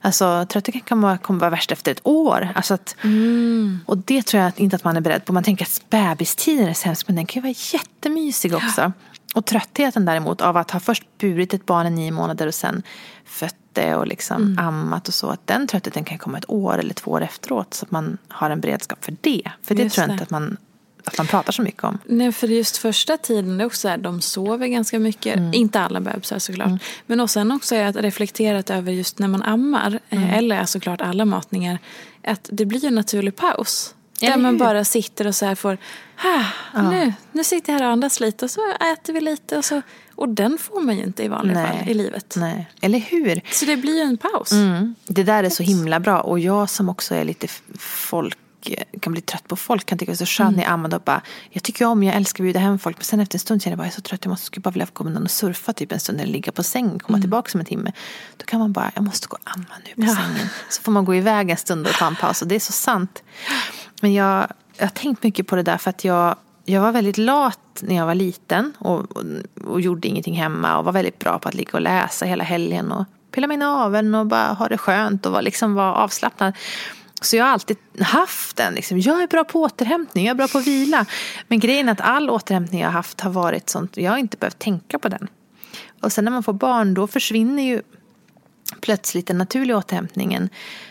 Alltså 0.00 0.46
tröttheten 0.48 0.80
kan 0.80 1.18
kommer 1.18 1.40
vara 1.40 1.50
värst 1.50 1.72
efter 1.72 1.92
ett 1.92 2.00
år. 2.02 2.48
Alltså 2.54 2.74
att, 2.74 2.96
mm. 3.02 3.80
Och 3.86 3.98
det 3.98 4.22
tror 4.22 4.42
jag 4.42 4.52
inte 4.56 4.76
att 4.76 4.84
man 4.84 4.96
är 4.96 5.00
beredd 5.00 5.24
på. 5.24 5.32
Man 5.32 5.44
tänker 5.44 5.64
att 5.64 5.90
bebistiden 5.90 6.68
är 6.68 6.74
sämst 6.74 7.08
men 7.08 7.16
den 7.16 7.26
kan 7.26 7.42
ju 7.42 7.42
vara 7.42 7.54
jättemysig 7.72 8.54
också. 8.54 8.80
Ja. 8.80 8.92
Och 9.34 9.44
tröttheten 9.46 10.04
däremot 10.04 10.40
av 10.40 10.56
att 10.56 10.70
ha 10.70 10.80
först 10.80 11.18
burit 11.18 11.54
ett 11.54 11.66
barn 11.66 11.86
i 11.86 11.90
nio 11.90 12.10
månader 12.10 12.46
och 12.46 12.54
sen 12.54 12.82
fött 13.24 13.56
det 13.74 13.94
och 13.94 14.06
liksom 14.06 14.42
mm. 14.42 14.58
ammat 14.58 15.08
och 15.08 15.14
så. 15.14 15.28
Att 15.28 15.46
den 15.46 15.66
tröttheten 15.66 16.04
kan 16.04 16.18
komma 16.18 16.38
ett 16.38 16.50
år 16.50 16.78
eller 16.78 16.94
två 16.94 17.10
år 17.10 17.22
efteråt. 17.22 17.74
Så 17.74 17.84
att 17.84 17.90
man 17.90 18.18
har 18.28 18.50
en 18.50 18.60
beredskap 18.60 19.04
för 19.04 19.16
det. 19.20 19.50
För 19.62 19.74
det 19.74 19.82
just 19.82 19.94
tror 19.94 20.02
jag 20.02 20.08
det. 20.08 20.12
inte 20.12 20.24
att 20.24 20.30
man, 20.30 20.56
att 21.04 21.18
man 21.18 21.26
pratar 21.26 21.52
så 21.52 21.62
mycket 21.62 21.84
om. 21.84 21.98
Nej, 22.04 22.32
för 22.32 22.48
just 22.48 22.76
första 22.76 23.16
tiden 23.16 23.58
det 23.58 23.64
också 23.64 23.88
är 23.88 23.96
de 23.96 24.20
sover 24.20 24.66
ganska 24.66 24.98
mycket. 24.98 25.36
Mm. 25.36 25.54
Inte 25.54 25.80
alla 25.80 26.00
bebisar 26.00 26.38
såklart. 26.38 26.66
Mm. 26.66 26.78
Men 27.06 27.20
och 27.20 27.30
sen 27.30 27.52
också 27.52 27.74
är 27.74 27.86
att 27.86 27.96
reflekterat 27.96 28.70
över 28.70 28.92
just 28.92 29.18
när 29.18 29.28
man 29.28 29.42
ammar. 29.42 30.00
Eh, 30.08 30.22
mm. 30.22 30.34
Eller 30.34 30.64
såklart 30.64 31.00
alla 31.00 31.24
matningar. 31.24 31.78
Att 32.26 32.48
det 32.52 32.64
blir 32.64 32.84
en 32.84 32.94
naturlig 32.94 33.36
paus. 33.36 33.94
Där 34.20 34.36
man 34.36 34.58
bara 34.58 34.84
sitter 34.84 35.26
och 35.26 35.34
så 35.34 35.46
här 35.46 35.54
får, 35.54 35.78
ah, 36.16 36.44
ja. 36.74 36.90
nu, 36.90 37.12
nu 37.32 37.44
sitter 37.44 37.72
jag 37.72 37.80
här 37.80 37.86
och 37.86 37.92
andas 37.92 38.20
lite 38.20 38.44
och 38.44 38.50
så 38.50 38.60
äter 38.92 39.12
vi 39.12 39.20
lite 39.20 39.58
och 39.58 39.64
så. 39.64 39.82
Och 40.16 40.28
den 40.28 40.58
får 40.58 40.80
man 40.80 40.96
ju 40.96 41.02
inte 41.02 41.22
i 41.22 41.28
vanliga 41.28 41.62
Nej. 41.62 41.78
fall 41.78 41.88
i 41.88 41.94
livet. 41.94 42.34
Nej, 42.36 42.70
eller 42.80 42.98
hur? 42.98 43.40
Så 43.52 43.64
det 43.64 43.76
blir 43.76 43.96
ju 43.96 44.00
en 44.00 44.16
paus. 44.16 44.52
Mm. 44.52 44.94
Det 45.06 45.22
där 45.22 45.44
är 45.44 45.50
så 45.50 45.62
himla 45.62 46.00
bra. 46.00 46.20
Och 46.20 46.38
jag 46.38 46.70
som 46.70 46.88
också 46.88 47.14
är 47.14 47.24
lite 47.24 47.48
folk 47.78 48.38
kan 49.00 49.12
bli 49.12 49.22
trött 49.22 49.48
på 49.48 49.56
folk 49.56 49.86
kan 49.86 49.98
tycka 49.98 50.12
det 50.12 50.14
är 50.14 50.26
så 50.26 50.26
skönt 50.26 50.56
mm. 50.56 50.80
när 50.80 50.84
jag 50.84 50.94
och 50.94 51.02
bara 51.04 51.22
Jag 51.50 51.62
tycker 51.62 51.84
om, 51.84 52.02
jag 52.02 52.16
älskar 52.16 52.42
att 52.42 52.46
bjuda 52.46 52.60
hem 52.60 52.78
folk 52.78 52.96
men 52.96 53.04
sen 53.04 53.20
efter 53.20 53.36
en 53.36 53.40
stund 53.40 53.62
känner 53.62 53.72
jag 53.72 53.78
bara 53.78 53.84
jag 53.84 53.92
är 53.92 53.94
så 53.94 54.00
trött 54.00 54.24
jag 54.24 54.30
måste 54.30 54.46
skulle 54.46 54.62
bara 54.62 54.70
vilja 54.70 54.86
komma 54.86 55.10
undan 55.10 55.22
och 55.22 55.30
surfa 55.30 55.72
typ 55.72 55.92
en 55.92 56.00
stund 56.00 56.20
eller 56.20 56.32
ligga 56.32 56.52
på 56.52 56.62
sängen 56.62 56.98
komma 56.98 57.16
mm. 57.16 57.20
tillbaka 57.20 57.50
om 57.54 57.60
en 57.60 57.66
timme. 57.66 57.92
Då 58.36 58.44
kan 58.44 58.60
man 58.60 58.72
bara 58.72 58.92
jag 58.94 59.04
måste 59.04 59.28
gå 59.28 59.36
och 59.36 59.50
amma 59.50 59.74
nu 59.84 60.02
på 60.02 60.10
ja. 60.10 60.16
sängen. 60.16 60.48
Så 60.68 60.82
får 60.82 60.92
man 60.92 61.04
gå 61.04 61.14
iväg 61.14 61.50
en 61.50 61.56
stund 61.56 61.86
och 61.86 61.92
ta 61.92 62.06
en 62.06 62.16
paus 62.16 62.42
och 62.42 62.48
det 62.48 62.54
är 62.54 62.60
så 62.60 62.72
sant. 62.72 63.22
Men 64.00 64.12
jag, 64.12 64.48
jag 64.76 64.84
har 64.84 64.90
tänkt 64.90 65.22
mycket 65.22 65.46
på 65.46 65.56
det 65.56 65.62
där 65.62 65.78
för 65.78 65.90
att 65.90 66.04
jag, 66.04 66.36
jag 66.64 66.80
var 66.80 66.92
väldigt 66.92 67.18
lat 67.18 67.58
när 67.82 67.94
jag 67.94 68.06
var 68.06 68.14
liten 68.14 68.72
och, 68.78 69.16
och, 69.16 69.24
och 69.64 69.80
gjorde 69.80 70.08
ingenting 70.08 70.34
hemma 70.34 70.78
och 70.78 70.84
var 70.84 70.92
väldigt 70.92 71.18
bra 71.18 71.38
på 71.38 71.48
att 71.48 71.54
ligga 71.54 71.70
och 71.72 71.80
läsa 71.80 72.24
hela 72.24 72.44
helgen 72.44 72.92
och 72.92 73.04
pilla 73.30 73.46
mig 73.46 73.54
i 73.54 73.58
naveln 73.58 74.14
och 74.14 74.26
bara 74.26 74.52
ha 74.52 74.68
det 74.68 74.78
skönt 74.78 75.26
och 75.26 75.32
var, 75.32 75.42
liksom 75.42 75.74
var 75.74 75.92
avslappnad. 75.92 76.52
Så 77.20 77.36
jag 77.36 77.44
har 77.44 77.52
alltid 77.52 77.76
haft 78.00 78.56
den. 78.56 78.74
Liksom. 78.74 79.00
Jag 79.00 79.22
är 79.22 79.26
bra 79.26 79.44
på 79.44 79.60
återhämtning, 79.60 80.26
jag 80.26 80.30
är 80.30 80.36
bra 80.36 80.48
på 80.48 80.58
att 80.58 80.66
vila. 80.66 81.06
Men 81.48 81.58
grejen 81.58 81.88
är 81.88 81.92
att 81.92 82.00
all 82.00 82.30
återhämtning 82.30 82.80
jag 82.80 82.88
har 82.88 82.92
haft 82.92 83.20
har 83.20 83.30
varit 83.30 83.70
sånt, 83.70 83.96
jag 83.96 84.10
har 84.10 84.18
inte 84.18 84.36
behövt 84.36 84.58
tänka 84.58 84.98
på 84.98 85.08
den. 85.08 85.28
Och 86.00 86.12
sen 86.12 86.24
när 86.24 86.32
man 86.32 86.42
får 86.42 86.52
barn 86.52 86.94
då 86.94 87.06
försvinner 87.06 87.62
ju 87.62 87.82
plötsligt 88.80 89.26
den 89.26 89.38
naturliga 89.38 89.76
återhämtningen. 89.76 90.48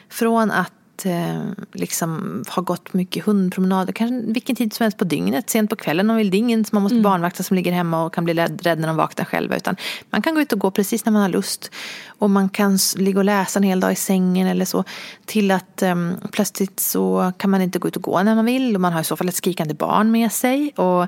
Från 0.09 0.51
att 0.51 0.73
eh, 1.05 1.41
liksom 1.73 2.43
har 2.47 2.63
gått 2.63 2.93
mycket 2.93 3.25
hundpromenader, 3.25 3.93
kanske 3.93 4.31
vilken 4.31 4.55
tid 4.55 4.73
som 4.73 4.83
helst 4.83 4.97
på 4.97 5.03
dygnet, 5.03 5.49
sent 5.49 5.69
på 5.69 5.75
kvällen 5.75 6.09
om 6.09 6.15
vill. 6.15 6.31
Det 6.31 6.37
är 6.37 6.39
ingen 6.39 6.65
som 6.65 6.75
man 6.75 6.83
måste 6.83 6.95
mm. 6.95 7.03
barnvakta 7.03 7.43
som 7.43 7.55
ligger 7.55 7.71
hemma 7.71 8.05
och 8.05 8.13
kan 8.13 8.23
bli 8.23 8.33
rädd 8.33 8.79
när 8.79 8.87
de 8.87 8.95
vaknar 8.95 9.25
själva. 9.25 9.55
Utan 9.55 9.75
man 10.09 10.21
kan 10.21 10.35
gå 10.35 10.41
ut 10.41 10.53
och 10.53 10.59
gå 10.59 10.71
precis 10.71 11.05
när 11.05 11.11
man 11.11 11.21
har 11.21 11.29
lust. 11.29 11.71
Och 12.07 12.29
man 12.29 12.49
kan 12.49 12.79
ligga 12.97 13.19
och 13.19 13.25
läsa 13.25 13.59
en 13.59 13.63
hel 13.63 13.79
dag 13.79 13.91
i 13.91 13.95
sängen 13.95 14.47
eller 14.47 14.65
så. 14.65 14.83
Till 15.25 15.51
att 15.51 15.81
eh, 15.81 15.95
plötsligt 16.31 16.79
så 16.79 17.33
kan 17.37 17.49
man 17.49 17.61
inte 17.61 17.79
gå 17.79 17.87
ut 17.87 17.95
och 17.95 18.03
gå 18.03 18.23
när 18.23 18.35
man 18.35 18.45
vill. 18.45 18.75
Och 18.75 18.81
man 18.81 18.93
har 18.93 19.01
i 19.01 19.03
så 19.03 19.15
fall 19.15 19.29
ett 19.29 19.35
skrikande 19.35 19.73
barn 19.73 20.11
med 20.11 20.31
sig. 20.31 20.71
Och 20.75 21.03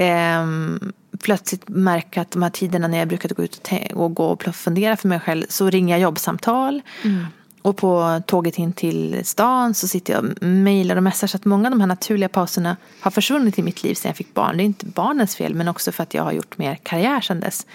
eh, 0.00 0.46
plötsligt 1.22 1.68
märka 1.68 2.20
att 2.20 2.30
de 2.30 2.42
här 2.42 2.50
tiderna 2.50 2.88
när 2.88 2.98
jag 2.98 3.08
brukade 3.08 3.34
gå 3.34 3.42
ut 3.42 3.70
och, 3.94 4.04
och 4.04 4.14
gå 4.14 4.26
och 4.26 4.42
fundera 4.54 4.96
för 4.96 5.08
mig 5.08 5.20
själv 5.20 5.46
så 5.48 5.70
ringer 5.70 5.94
jag 5.94 6.00
jobbsamtal. 6.00 6.82
Mm. 7.04 7.26
Och 7.66 7.76
på 7.76 8.22
tåget 8.26 8.58
in 8.58 8.72
till 8.72 9.20
stan 9.24 9.74
så 9.74 9.88
sitter 9.88 10.12
jag 10.12 10.24
och 10.24 10.42
mejlar 10.42 10.96
och 10.96 11.02
messar. 11.02 11.26
Så 11.26 11.36
att 11.36 11.44
många 11.44 11.68
av 11.68 11.70
de 11.70 11.80
här 11.80 11.86
naturliga 11.86 12.28
pauserna 12.28 12.76
har 13.00 13.10
försvunnit 13.10 13.58
i 13.58 13.62
mitt 13.62 13.82
liv 13.82 13.94
sedan 13.94 14.08
jag 14.08 14.16
fick 14.16 14.34
barn. 14.34 14.56
Det 14.56 14.62
är 14.62 14.64
inte 14.64 14.86
barnens 14.86 15.36
fel 15.36 15.54
men 15.54 15.68
också 15.68 15.92
för 15.92 16.02
att 16.02 16.14
jag 16.14 16.22
har 16.22 16.32
gjort 16.32 16.58
mer 16.58 16.74
karriär 16.82 17.20
sedan 17.20 17.40
dess. 17.40 17.66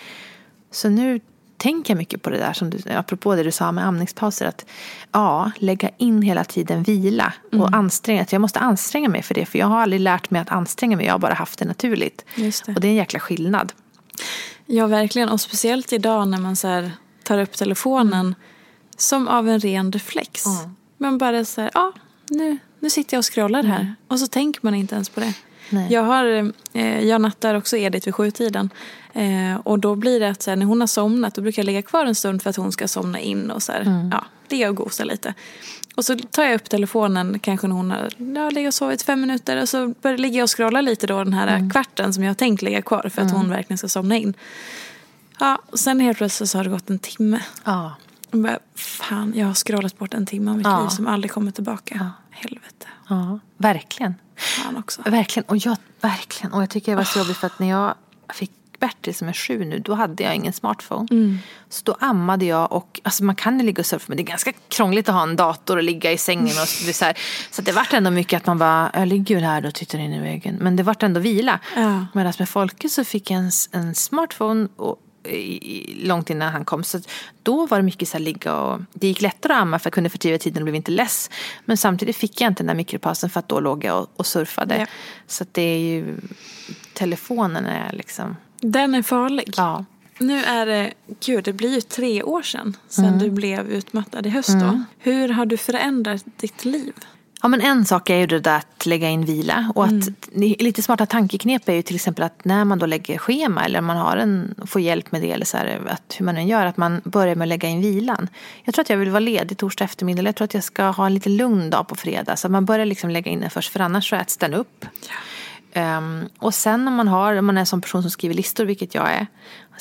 Så 0.71 0.89
nu 0.89 1.19
tänker 1.57 1.93
jag 1.93 1.97
mycket 1.97 2.21
på 2.21 2.29
det 2.29 2.37
där, 2.37 2.53
som 2.53 2.69
du, 2.69 2.91
apropå 2.91 3.35
det 3.35 3.43
du 3.43 3.51
sa 3.51 3.71
med 3.71 3.87
amningspauser. 3.87 4.45
Att 4.45 4.65
ja, 5.11 5.51
lägga 5.57 5.89
in 5.97 6.21
hela 6.21 6.43
tiden 6.43 6.83
vila 6.83 7.33
och 7.45 7.53
mm. 7.53 7.73
anstränga 7.73 8.25
Jag 8.29 8.41
måste 8.41 8.59
anstränga 8.59 9.09
mig 9.09 9.21
för 9.21 9.33
det. 9.33 9.45
För 9.45 9.59
jag 9.59 9.67
har 9.67 9.79
aldrig 9.81 10.01
lärt 10.01 10.29
mig 10.29 10.41
att 10.41 10.51
anstränga 10.51 10.97
mig. 10.97 11.05
Jag 11.05 11.13
har 11.13 11.19
bara 11.19 11.33
haft 11.33 11.59
det 11.59 11.65
naturligt. 11.65 12.25
Det. 12.35 12.67
Och 12.67 12.81
det 12.81 12.87
är 12.87 12.89
en 12.89 12.95
jäkla 12.95 13.19
skillnad. 13.19 13.73
Ja, 14.65 14.87
verkligen. 14.87 15.29
Och 15.29 15.41
speciellt 15.41 15.93
idag 15.93 16.27
när 16.27 16.37
man 16.37 16.55
så 16.55 16.89
tar 17.23 17.39
upp 17.39 17.57
telefonen. 17.57 18.35
Som 19.01 19.27
av 19.27 19.49
en 19.49 19.59
ren 19.59 19.91
reflex. 19.91 20.45
Mm. 20.45 20.75
Man 20.97 21.17
bara 21.17 21.45
så 21.45 21.61
här, 21.61 21.71
ja, 21.73 21.93
nu, 22.29 22.57
nu 22.79 22.89
sitter 22.89 23.17
jag 23.17 23.19
och 23.19 23.33
scrollar 23.33 23.63
här. 23.63 23.81
Mm. 23.81 23.93
Och 24.07 24.19
så 24.19 24.27
tänker 24.27 24.59
man 24.63 24.75
inte 24.75 24.95
ens 24.95 25.09
på 25.09 25.19
det. 25.19 25.33
Nej. 25.69 25.93
Jag, 25.93 26.03
har, 26.03 26.51
eh, 26.73 26.99
jag 26.99 27.21
nattar 27.21 27.55
också 27.55 27.77
Edith 27.77 28.07
vid 28.07 28.15
sjutiden. 28.15 28.69
Eh, 29.13 29.55
och 29.63 29.79
då 29.79 29.95
blir 29.95 30.19
det 30.19 30.29
att 30.29 30.41
så 30.41 30.51
här, 30.51 30.55
när 30.57 30.65
hon 30.65 30.79
har 30.79 30.87
somnat 30.87 31.35
då 31.35 31.41
brukar 31.41 31.61
jag 31.61 31.65
ligga 31.65 31.81
kvar 31.81 32.05
en 32.05 32.15
stund 32.15 32.41
för 32.41 32.49
att 32.49 32.55
hon 32.55 32.71
ska 32.71 32.87
somna 32.87 33.19
in 33.19 33.51
och 33.51 33.63
så 33.63 33.71
här, 33.71 33.81
mm. 33.81 34.09
ja, 34.11 34.25
ligga 34.49 34.69
och 34.69 34.75
gosa 34.75 35.03
lite. 35.03 35.33
Och 35.95 36.05
så 36.05 36.17
tar 36.17 36.43
jag 36.43 36.55
upp 36.55 36.69
telefonen 36.69 37.39
kanske 37.39 37.67
när 37.67 37.75
hon 37.75 37.91
har 37.91 38.09
ja, 38.17 38.49
legat 38.49 38.69
och 38.69 38.73
sovit 38.73 39.01
fem 39.01 39.21
minuter 39.21 39.61
och 39.61 39.69
så 39.69 39.93
börjar, 40.01 40.17
ligger 40.17 40.37
jag 40.37 40.43
och 40.43 40.57
scrollar 40.57 40.81
lite 40.81 41.07
då 41.07 41.23
den 41.23 41.33
här 41.33 41.47
mm. 41.47 41.69
kvarten 41.69 42.13
som 42.13 42.23
jag 42.23 42.29
har 42.29 42.35
tänkt 42.35 42.61
ligga 42.61 42.81
kvar 42.81 43.01
för 43.01 43.21
att 43.21 43.31
mm. 43.31 43.41
hon 43.41 43.49
verkligen 43.49 43.77
ska 43.77 43.89
somna 43.89 44.17
in. 44.17 44.33
Ja, 45.39 45.61
och 45.65 45.79
sen 45.79 45.99
helt 45.99 46.17
plötsligt 46.17 46.49
så 46.49 46.57
har 46.57 46.63
det 46.63 46.69
gått 46.69 46.89
en 46.89 46.99
timme. 46.99 47.39
Ja. 47.63 47.95
Bara, 48.31 48.59
fan, 48.75 49.33
jag 49.35 49.47
har 49.47 49.53
scrollat 49.53 49.97
bort 49.97 50.13
en 50.13 50.25
timme 50.25 50.51
av 50.51 50.57
mitt 50.57 50.67
ja. 50.67 50.81
liv 50.81 50.87
som 50.89 51.07
aldrig 51.07 51.31
kommer 51.31 51.51
tillbaka. 51.51 51.95
Ja. 51.99 52.09
Helvete. 52.31 52.87
Ja, 53.09 53.39
verkligen. 53.57 54.15
Fan 54.35 54.77
också. 54.77 55.01
Verkligen. 55.01 55.45
Och 55.49 55.57
jag, 55.57 55.77
verkligen. 56.01 56.53
Och 56.53 56.61
jag 56.61 56.69
tycker 56.69 56.91
det 56.91 56.95
var 56.95 57.03
så 57.03 57.19
oh. 57.19 57.23
jobbigt 57.23 57.37
för 57.37 57.47
att 57.47 57.59
när 57.59 57.69
jag 57.69 57.95
fick 58.33 58.51
Bertil 58.81 59.15
som 59.15 59.27
är 59.27 59.33
sju 59.33 59.65
nu, 59.65 59.79
då 59.79 59.93
hade 59.93 60.23
jag 60.23 60.35
ingen 60.35 60.53
smartphone. 60.53 61.07
Mm. 61.11 61.39
Så 61.69 61.81
då 61.85 61.97
ammade 61.99 62.45
jag 62.45 62.71
och, 62.71 62.99
alltså 63.03 63.23
man 63.23 63.35
kan 63.35 63.59
ju 63.59 63.65
ligga 63.65 63.79
och 63.79 63.85
surfa 63.85 64.05
men 64.07 64.17
det 64.17 64.23
är 64.23 64.25
ganska 64.25 64.53
krångligt 64.67 65.09
att 65.09 65.15
ha 65.15 65.23
en 65.23 65.35
dator 65.35 65.77
och 65.77 65.83
ligga 65.83 66.11
i 66.11 66.17
sängen 66.17 66.45
och 66.45 66.67
så 66.67 67.05
här. 67.05 67.17
Så 67.51 67.61
det 67.61 67.71
vart 67.71 67.93
ändå 67.93 68.11
mycket 68.11 68.37
att 68.37 68.45
man 68.45 68.57
bara, 68.57 68.91
jag 68.93 69.07
ligger 69.07 69.35
väl 69.35 69.43
här 69.43 69.65
och 69.65 69.73
tittar 69.73 69.99
in 69.99 70.13
i 70.13 70.19
väggen. 70.19 70.57
Men 70.61 70.75
det 70.75 70.83
vart 70.83 71.03
ändå 71.03 71.19
vila. 71.19 71.59
Ja. 71.75 72.05
Medan 72.13 72.33
med 72.39 72.49
Folke 72.49 72.89
så 72.89 73.03
fick 73.03 73.31
jag 73.31 73.39
en, 73.39 73.51
en 73.71 73.95
smartphone 73.95 74.67
och 74.75 74.99
långt 75.95 76.29
innan 76.29 76.51
han 76.53 76.65
kom. 76.65 76.83
Så 76.83 76.99
då 77.43 77.65
var 77.65 77.77
det 77.77 77.83
mycket 77.83 78.07
så 78.09 78.17
här 78.17 78.23
ligga 78.25 78.55
och 78.55 78.81
det 78.93 79.07
gick 79.07 79.21
lättare 79.21 79.53
att 79.53 79.59
amma 79.61 79.79
för 79.79 79.87
jag 79.87 79.93
kunde 79.93 80.09
fördriva 80.09 80.37
tiden 80.37 80.63
och 80.63 80.65
blev 80.65 80.75
inte 80.75 80.91
less. 80.91 81.29
Men 81.65 81.77
samtidigt 81.77 82.15
fick 82.15 82.41
jag 82.41 82.47
inte 82.51 82.63
den 82.63 82.67
där 82.67 82.75
mikropausen 82.75 83.29
för 83.29 83.39
att 83.39 83.49
då 83.49 83.59
låg 83.59 83.83
jag 83.83 84.01
och, 84.01 84.09
och 84.15 84.25
surfade. 84.25 84.77
Ja. 84.77 84.85
Så 85.27 85.45
det 85.51 85.61
är 85.61 85.79
ju, 85.79 86.17
telefonen 86.93 87.65
är 87.65 87.91
liksom. 87.93 88.35
Den 88.59 88.95
är 88.95 89.01
farlig. 89.01 89.53
Ja. 89.57 89.85
Nu 90.17 90.43
är 90.43 90.65
det, 90.65 90.93
gud 91.25 91.43
det 91.43 91.53
blir 91.53 91.75
ju 91.75 91.81
tre 91.81 92.23
år 92.23 92.41
sedan, 92.41 92.77
sedan 92.87 93.05
Mm. 93.05 93.19
du 93.19 93.29
blev 93.29 93.69
utmattad 93.69 94.25
i 94.25 94.29
höst 94.29 94.49
då. 94.49 94.83
Hur 94.99 95.29
har 95.29 95.45
du 95.45 95.57
förändrat 95.57 96.23
ditt 96.37 96.65
liv? 96.65 96.93
Ja 97.41 97.47
men 97.47 97.61
en 97.61 97.85
sak 97.85 98.09
är 98.09 98.15
ju 98.15 98.27
det 98.27 98.39
där 98.39 98.57
att 98.57 98.85
lägga 98.85 99.09
in 99.09 99.25
vila 99.25 99.71
och 99.75 99.83
att 99.85 99.91
Mm. 99.91 100.55
lite 100.59 100.81
smarta 100.81 101.05
tankeknep 101.05 101.69
är 101.69 101.73
ju 101.73 101.81
till 101.81 101.95
exempel 101.95 102.23
att 102.23 102.45
när 102.45 102.65
man 102.65 102.79
då 102.79 102.85
lägger 102.85 103.17
schema 103.17 103.65
eller 103.65 103.81
man 103.81 103.97
har 103.97 104.17
en, 104.17 104.55
får 104.65 104.81
hjälp 104.81 105.11
med 105.11 105.21
det 105.21 105.31
eller 105.31 105.45
så 105.45 105.57
här, 105.57 105.81
att 105.87 106.15
hur 106.17 106.25
man 106.25 106.37
än 106.37 106.47
gör, 106.47 106.65
att 106.65 106.77
man 106.77 107.01
börjar 107.03 107.35
med 107.35 107.45
att 107.45 107.49
lägga 107.49 107.69
in 107.69 107.81
vilan. 107.81 108.27
Jag 108.63 108.73
tror 108.75 108.83
att 108.83 108.89
jag 108.89 108.97
vill 108.97 109.09
vara 109.09 109.19
ledig 109.19 109.57
torsdag 109.57 109.85
eftermiddag 109.85 110.19
eller 110.19 110.27
jag 110.27 110.35
tror 110.35 110.45
att 110.45 110.53
jag 110.53 110.63
ska 110.63 110.83
ha 110.83 111.05
en 111.05 111.13
lite 111.13 111.29
lugn 111.29 111.69
dag 111.69 111.87
på 111.87 111.95
fredag 111.95 112.35
så 112.35 112.47
att 112.47 112.51
man 112.51 112.65
börjar 112.65 112.85
liksom 112.85 113.09
lägga 113.09 113.31
in 113.31 113.39
den 113.39 113.49
först 113.49 113.71
för 113.71 113.79
annars 113.79 114.09
så 114.09 114.15
äts 114.15 114.37
den 114.37 114.53
upp. 114.53 114.85
Ehm, 115.73 116.29
och 116.39 116.53
sen 116.53 116.87
om 116.87 116.93
man 116.93 117.07
har, 117.07 117.35
om 117.35 117.45
man 117.45 117.57
är 117.57 117.59
en 117.59 117.65
sån 117.65 117.81
person 117.81 118.01
som 118.01 118.11
skriver 118.11 118.35
listor, 118.35 118.65
vilket 118.65 118.95
jag 118.95 119.11
är. 119.11 119.27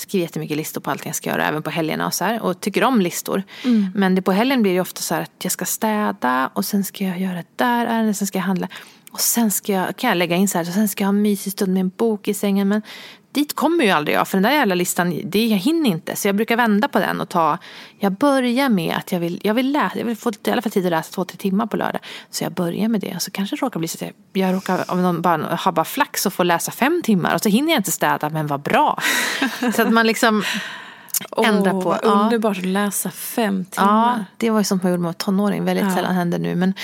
Skriver 0.01 0.23
jättemycket 0.23 0.57
listor 0.57 0.81
på 0.81 0.91
allting 0.91 1.09
jag 1.09 1.17
ska 1.17 1.31
göra, 1.31 1.47
även 1.47 1.63
på 1.63 1.71
helgerna 1.71 2.07
och 2.07 2.15
så 2.15 2.25
här. 2.25 2.43
Och 2.43 2.61
tycker 2.61 2.85
om 2.85 3.01
listor. 3.01 3.43
Men 3.95 4.15
det 4.15 4.23
på 4.23 4.33
helgen 4.33 4.63
blir 4.63 4.75
det 4.75 4.81
ofta 4.81 5.01
så 5.01 5.15
här 5.15 5.23
att 5.23 5.33
jag 5.43 5.53
ska 5.53 5.65
städa 5.65 6.51
och 6.55 6.65
sen 6.65 6.85
ska 6.85 7.05
jag 7.05 7.21
göra 7.21 7.35
det 7.35 7.45
där 7.57 7.87
ärendet, 7.87 8.17
sen 8.17 8.27
ska 8.27 8.39
jag 8.39 8.45
handla. 8.45 8.69
Och 9.13 9.21
sen 9.21 9.51
ska 9.51 9.73
jag, 9.73 9.97
kan 9.97 10.09
jag 10.09 10.17
lägga 10.17 10.37
in 10.37 10.49
så 10.49 10.59
här, 10.59 10.65
så 10.65 10.73
sen 10.73 10.89
ska 10.89 11.05
jag 11.05 11.09
ha 11.09 11.15
en 11.15 11.23
mysig 11.23 11.53
stund 11.53 11.73
med 11.73 11.81
en 11.81 11.93
bok 11.97 12.29
i 12.29 12.35
sängen. 12.35 12.69
Men 12.69 12.83
dit 13.33 13.57
kommer 13.57 13.85
ju 13.85 13.91
aldrig 13.91 14.16
jag, 14.16 14.28
för 14.28 14.37
den 14.37 14.43
där 14.43 14.51
jävla 14.51 14.74
listan, 14.74 15.20
det, 15.24 15.47
jag 15.47 15.59
hinner 15.59 15.91
inte. 15.91 16.16
Så 16.16 16.28
jag 16.28 16.37
brukar 16.37 16.57
vända 16.57 16.89
på 16.89 16.99
den 16.99 17.20
och 17.20 17.28
ta, 17.28 17.59
jag 17.99 18.12
börjar 18.12 18.68
med 18.68 18.97
att 18.97 19.12
jag 19.12 19.20
vill, 19.20 19.41
jag 19.43 19.55
vill 19.55 19.72
läsa, 19.72 19.99
jag 19.99 20.05
vill 20.05 20.16
få 20.16 20.33
i 20.47 20.51
alla 20.51 20.62
fall 20.62 20.72
tid 20.72 20.87
att 20.87 20.91
läsa 20.91 21.12
två, 21.12 21.24
tre 21.24 21.37
timmar 21.37 21.66
på 21.66 21.76
lördag. 21.76 22.01
Så 22.31 22.45
jag 22.45 22.53
börjar 22.53 22.89
med 22.89 23.01
det. 23.01 23.16
Så 23.22 23.31
kanske 23.31 23.57
det 23.57 23.62
råkar 23.62 23.78
bli 23.81 23.89
så 23.89 24.05
att 24.05 24.12
jag, 24.33 24.55
råkar, 24.55 24.91
om 24.91 25.03
någon 25.03 25.22
bara 25.22 25.57
har 25.57 25.72
bara 25.72 25.85
flax 25.85 26.26
och 26.26 26.33
får 26.33 26.45
läsa 26.45 26.70
fem 26.72 27.03
timmar. 27.05 27.35
Och 27.35 27.41
så 27.41 27.49
hinner 27.49 27.72
jag 27.72 27.78
inte 27.81 27.93
städa, 27.93 28.31
men 28.31 28.47
vad 28.47 28.61
bra. 28.61 29.03
så 29.76 29.83
att 29.83 29.93
man 29.93 30.07
liksom 30.07 30.43
ändrar 31.45 31.72
Åh, 31.74 31.83
på. 31.83 31.89
vad 31.89 31.99
ja. 32.03 32.09
underbart 32.09 32.59
att 32.59 32.64
läsa 32.66 33.11
fem 33.11 33.64
Ja, 33.70 33.74
timmar. 33.83 34.24
det 34.37 34.51
var 34.51 34.61
ju 34.61 34.64
sånt 34.64 34.83
man 34.83 34.93
gjorde 34.93 35.03
med 35.03 35.18
tonåring. 35.18 35.64
Väldigt 35.64 35.85
Ja. 35.87 35.95
sällan 35.95 36.14
händer 36.14 36.39
nu. 36.39 36.55
Men, 36.55 36.74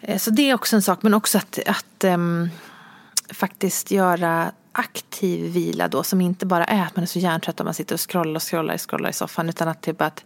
eh, 0.00 0.18
så 0.18 0.30
det 0.30 0.50
är 0.50 0.54
också 0.54 0.76
en 0.76 0.82
sak. 0.82 1.02
Men 1.02 1.14
också 1.14 1.38
att, 1.38 1.58
att 1.66 2.04
ehm, 2.04 2.48
faktiskt 3.34 3.90
göra 3.90 4.50
aktiv 4.78 5.52
vila 5.52 5.88
då. 5.88 6.02
Som 6.02 6.20
inte 6.20 6.46
bara 6.46 6.64
är 6.64 6.82
att 6.82 6.96
man 6.96 7.02
är 7.02 7.06
så 7.06 7.18
hjärntrött 7.18 7.60
och 7.60 7.64
man 7.64 7.74
sitter 7.74 7.94
och 7.94 8.10
scrollar 8.10 8.36
och 8.36 8.42
scrollar, 8.42 8.74
och 8.74 8.90
scrollar 8.90 9.10
i 9.10 9.12
soffan. 9.12 9.48
Utan 9.48 9.68
att 9.68 9.82
typ 9.82 10.00
att 10.00 10.24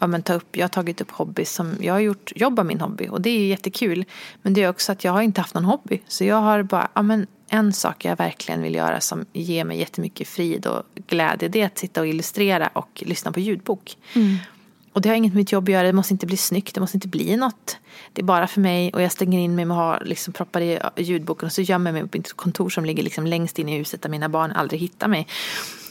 ja, 0.00 0.06
men 0.06 0.22
ta 0.22 0.34
upp, 0.34 0.56
jag 0.56 0.64
har 0.64 0.68
tagit 0.68 1.00
upp 1.00 1.10
hobby 1.10 1.44
som 1.44 1.74
jag 1.80 1.94
har 1.94 2.00
gjort, 2.00 2.32
jobb 2.36 2.58
av 2.58 2.66
min 2.66 2.80
hobby. 2.80 3.08
Och 3.08 3.20
det 3.20 3.30
är 3.30 3.38
ju 3.38 3.46
jättekul. 3.46 4.04
Men 4.42 4.54
det 4.54 4.62
är 4.62 4.68
också 4.68 4.92
att 4.92 5.04
jag 5.04 5.12
har 5.12 5.22
inte 5.22 5.40
haft 5.40 5.54
någon 5.54 5.64
hobby. 5.64 6.02
Så 6.08 6.24
jag 6.24 6.40
har 6.40 6.62
bara, 6.62 6.88
ja 6.94 7.02
men 7.02 7.26
en 7.48 7.72
sak 7.72 8.04
jag 8.04 8.16
verkligen 8.16 8.62
vill 8.62 8.74
göra 8.74 9.00
som 9.00 9.26
ger 9.32 9.64
mig 9.64 9.78
jättemycket 9.78 10.28
frid 10.28 10.66
och 10.66 10.82
glädje. 11.06 11.48
Det 11.48 11.62
är 11.62 11.66
att 11.66 11.78
sitta 11.78 12.00
och 12.00 12.06
illustrera 12.06 12.68
och 12.68 13.02
lyssna 13.06 13.32
på 13.32 13.40
ljudbok. 13.40 13.96
Mm. 14.14 14.36
Och 14.96 15.02
det 15.02 15.08
har 15.08 15.16
inget 15.16 15.32
med 15.32 15.36
mitt 15.36 15.52
jobb 15.52 15.68
att 15.68 15.72
göra, 15.72 15.86
det 15.86 15.92
måste 15.92 16.14
inte 16.14 16.26
bli 16.26 16.36
snyggt, 16.36 16.74
det 16.74 16.80
måste 16.80 16.96
inte 16.96 17.08
bli 17.08 17.36
något. 17.36 17.78
Det 18.12 18.22
är 18.22 18.24
bara 18.24 18.46
för 18.46 18.60
mig 18.60 18.90
och 18.92 19.02
jag 19.02 19.12
stänger 19.12 19.38
in 19.38 19.54
mig 19.54 19.64
med 19.64 19.76
att 19.76 20.00
ha 20.00 20.06
liksom 20.06 20.32
proppar 20.32 20.60
i 20.60 20.78
ljudboken 20.96 21.46
och 21.46 21.52
så 21.52 21.62
gömmer 21.62 21.90
jag 21.90 21.94
mig 21.94 22.02
på 22.02 22.18
mitt 22.18 22.32
kontor 22.32 22.70
som 22.70 22.84
ligger 22.84 23.02
liksom 23.02 23.26
längst 23.26 23.58
in 23.58 23.68
i 23.68 23.78
huset 23.78 24.02
där 24.02 24.08
mina 24.08 24.28
barn 24.28 24.52
aldrig 24.52 24.80
hittar 24.80 25.08
mig. 25.08 25.26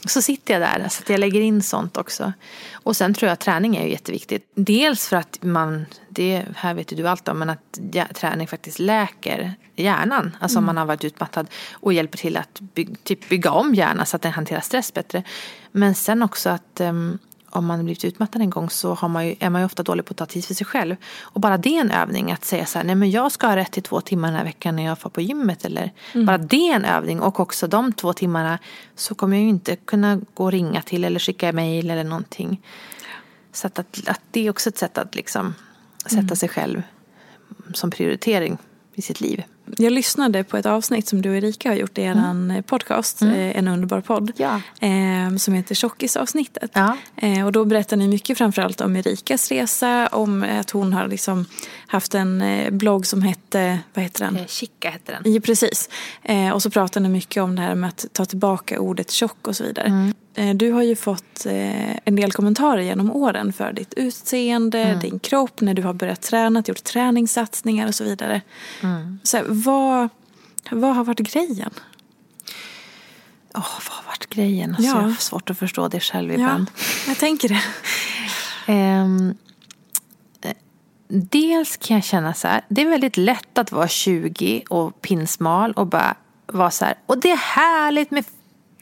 Så 0.06 0.22
sitter 0.22 0.54
jag 0.54 0.62
där, 0.62 0.88
så 0.88 1.02
att 1.02 1.08
jag 1.08 1.20
lägger 1.20 1.40
in 1.40 1.62
sånt 1.62 1.96
också. 1.96 2.32
Och 2.72 2.96
sen 2.96 3.14
tror 3.14 3.26
jag 3.26 3.32
att 3.32 3.40
träning 3.40 3.76
är 3.76 3.84
ju 3.84 3.90
jätteviktigt. 3.90 4.50
Dels 4.54 5.08
för 5.08 5.16
att 5.16 5.38
man, 5.42 5.86
det 6.08 6.44
här 6.56 6.74
vet 6.74 6.92
ju 6.92 6.96
du 6.96 7.08
allt 7.08 7.28
om, 7.28 7.38
men 7.38 7.50
att 7.50 7.80
ja, 7.92 8.04
träning 8.14 8.46
faktiskt 8.46 8.78
läker 8.78 9.54
hjärnan. 9.76 10.36
Alltså 10.40 10.58
om 10.58 10.64
man 10.64 10.76
har 10.76 10.86
varit 10.86 11.04
utmattad 11.04 11.46
och 11.72 11.92
hjälper 11.92 12.18
till 12.18 12.36
att 12.36 12.60
by, 12.60 12.86
typ 13.02 13.28
bygga 13.28 13.50
om 13.50 13.74
hjärnan 13.74 14.06
så 14.06 14.16
att 14.16 14.22
den 14.22 14.32
hanterar 14.32 14.60
stress 14.60 14.94
bättre. 14.94 15.22
Men 15.72 15.94
sen 15.94 16.22
också 16.22 16.50
att 16.50 16.80
um, 16.80 17.18
om 17.58 17.66
man 17.66 17.84
blivit 17.84 18.04
utmattad 18.04 18.42
en 18.42 18.50
gång 18.50 18.70
så 18.70 18.94
har 18.94 19.08
man 19.08 19.26
ju, 19.26 19.34
är 19.40 19.50
man 19.50 19.60
ju 19.60 19.66
ofta 19.66 19.82
dålig 19.82 20.04
på 20.04 20.12
att 20.12 20.16
ta 20.16 20.26
tid 20.26 20.44
för 20.44 20.54
sig 20.54 20.66
själv. 20.66 20.96
Och 21.20 21.40
bara 21.40 21.58
det 21.58 21.76
är 21.76 21.80
en 21.80 21.90
övning 21.90 22.32
att 22.32 22.44
säga 22.44 22.66
så 22.66 22.78
här, 22.78 22.84
nej 22.84 22.94
men 22.94 23.10
jag 23.10 23.32
ska 23.32 23.46
ha 23.46 23.56
rätt 23.56 23.72
till 23.72 23.82
två 23.82 24.00
timmar 24.00 24.28
den 24.28 24.36
här 24.36 24.44
veckan 24.44 24.76
när 24.76 24.84
jag 24.84 24.98
får 24.98 25.10
på 25.10 25.20
gymmet. 25.20 25.64
Eller 25.64 25.92
bara 26.14 26.38
det 26.38 26.70
är 26.70 26.76
en 26.76 26.84
övning 26.84 27.20
och 27.20 27.40
också 27.40 27.66
de 27.66 27.92
två 27.92 28.12
timmarna 28.12 28.58
så 28.94 29.14
kommer 29.14 29.36
jag 29.36 29.42
ju 29.42 29.48
inte 29.48 29.76
kunna 29.76 30.20
gå 30.34 30.44
och 30.44 30.52
ringa 30.52 30.82
till 30.82 31.04
eller 31.04 31.20
skicka 31.20 31.52
mejl 31.52 31.90
eller 31.90 32.04
någonting. 32.04 32.62
Så 33.52 33.66
att, 33.66 33.78
att, 33.78 34.08
att 34.08 34.20
det 34.30 34.46
är 34.46 34.50
också 34.50 34.68
ett 34.68 34.78
sätt 34.78 34.98
att 34.98 35.14
liksom 35.14 35.54
sätta 36.06 36.36
sig 36.36 36.48
själv 36.48 36.82
som 37.74 37.90
prioritering 37.90 38.58
i 38.94 39.02
sitt 39.02 39.20
liv. 39.20 39.42
Jag 39.78 39.92
lyssnade 39.92 40.44
på 40.44 40.56
ett 40.56 40.66
avsnitt 40.66 41.08
som 41.08 41.22
du 41.22 41.30
och 41.30 41.36
Erika 41.36 41.68
har 41.68 41.76
gjort 41.76 41.98
i 41.98 42.02
er 42.02 42.62
podcast, 42.62 43.22
eh, 43.22 43.56
En 43.58 43.68
underbar 43.68 44.00
podd, 44.00 44.32
Ja. 44.36 44.60
eh, 44.80 45.36
som 45.38 45.54
heter 45.54 45.74
Tjockisavsnittet. 45.74 46.70
Ja. 46.74 46.96
Eh, 47.16 47.46
och 47.46 47.52
då 47.52 47.64
berättar 47.64 47.96
ni 47.96 48.08
mycket 48.08 48.38
framförallt 48.38 48.80
om 48.80 48.96
Erikas 48.96 49.48
resa, 49.50 50.06
om 50.06 50.42
att 50.60 50.70
hon 50.70 50.92
har 50.92 51.08
liksom 51.08 51.44
haft 51.86 52.14
en 52.14 52.40
eh, 52.42 52.70
blogg 52.70 53.06
som 53.06 53.22
hette, 53.22 53.78
vad 53.94 54.02
heter 54.04 54.24
den? 54.24 54.36
Eh, 54.36 54.46
Chica 54.46 54.90
heter 54.90 55.18
den. 55.22 55.32
Ja, 55.34 55.40
precis. 55.40 55.88
Eh, 56.22 56.50
och 56.50 56.62
så 56.62 56.70
pratar 56.70 57.00
ni 57.00 57.08
mycket 57.08 57.42
om 57.42 57.56
det 57.56 57.62
här 57.62 57.74
med 57.74 57.88
att 57.88 58.04
ta 58.12 58.24
tillbaka 58.24 58.80
ordet 58.80 59.10
tjock 59.10 59.48
och 59.48 59.56
så 59.56 59.64
vidare. 59.64 59.86
Mm. 59.86 60.14
Eh, 60.38 60.54
du 60.54 60.72
har 60.72 60.82
ju 60.82 60.96
fått 60.96 61.46
eh, 61.46 61.96
en 62.04 62.16
del 62.16 62.32
kommentarer 62.32 62.82
genom 62.82 63.10
åren 63.12 63.52
för 63.52 63.72
ditt 63.72 63.94
utseende, 63.94 64.78
Mm. 64.82 65.00
din 65.00 65.18
kropp, 65.18 65.60
när 65.60 65.74
du 65.74 65.82
har 65.82 65.92
börjat 65.94 66.22
träna, 66.22 66.62
gjort 66.66 66.84
träningssatsningar 66.84 67.86
och 67.88 67.94
så 67.94 68.04
vidare. 68.04 68.40
Mm. 68.82 69.18
Så 69.22 69.36
här, 69.36 69.44
vad, 69.48 70.08
vad 70.70 70.96
har 70.96 71.04
varit 71.04 71.32
grejen? 71.32 71.70
Åh, 73.54 73.62
vad 73.88 73.96
har 73.96 74.04
varit 74.06 74.26
grejen? 74.30 74.70
Alltså, 74.70 74.82
Ja. 74.90 74.96
Jag 74.96 75.08
har 75.08 75.14
svårt 75.14 75.50
att 75.50 75.58
förstå 75.58 75.88
det 75.88 76.00
själv 76.00 76.32
ibland. 76.32 76.70
jag 77.06 77.18
tänker 77.18 77.48
det. 77.48 77.62
Eh, 78.68 79.06
dels 81.08 81.76
kan 81.76 81.94
jag 81.96 82.04
känna 82.04 82.34
så 82.34 82.48
här, 82.48 82.64
det 82.68 82.82
är 82.82 82.86
väldigt 82.88 83.16
lätt 83.16 83.58
att 83.58 83.72
vara 83.72 83.88
20 83.88 84.64
och 84.70 85.00
pinsmal 85.02 85.72
och 85.72 85.86
bara 85.86 86.14
vara 86.46 86.70
så 86.70 86.84
här, 86.84 86.94
och 87.06 87.18
det 87.20 87.30
är 87.30 87.36
härligt 87.36 88.10
med 88.10 88.24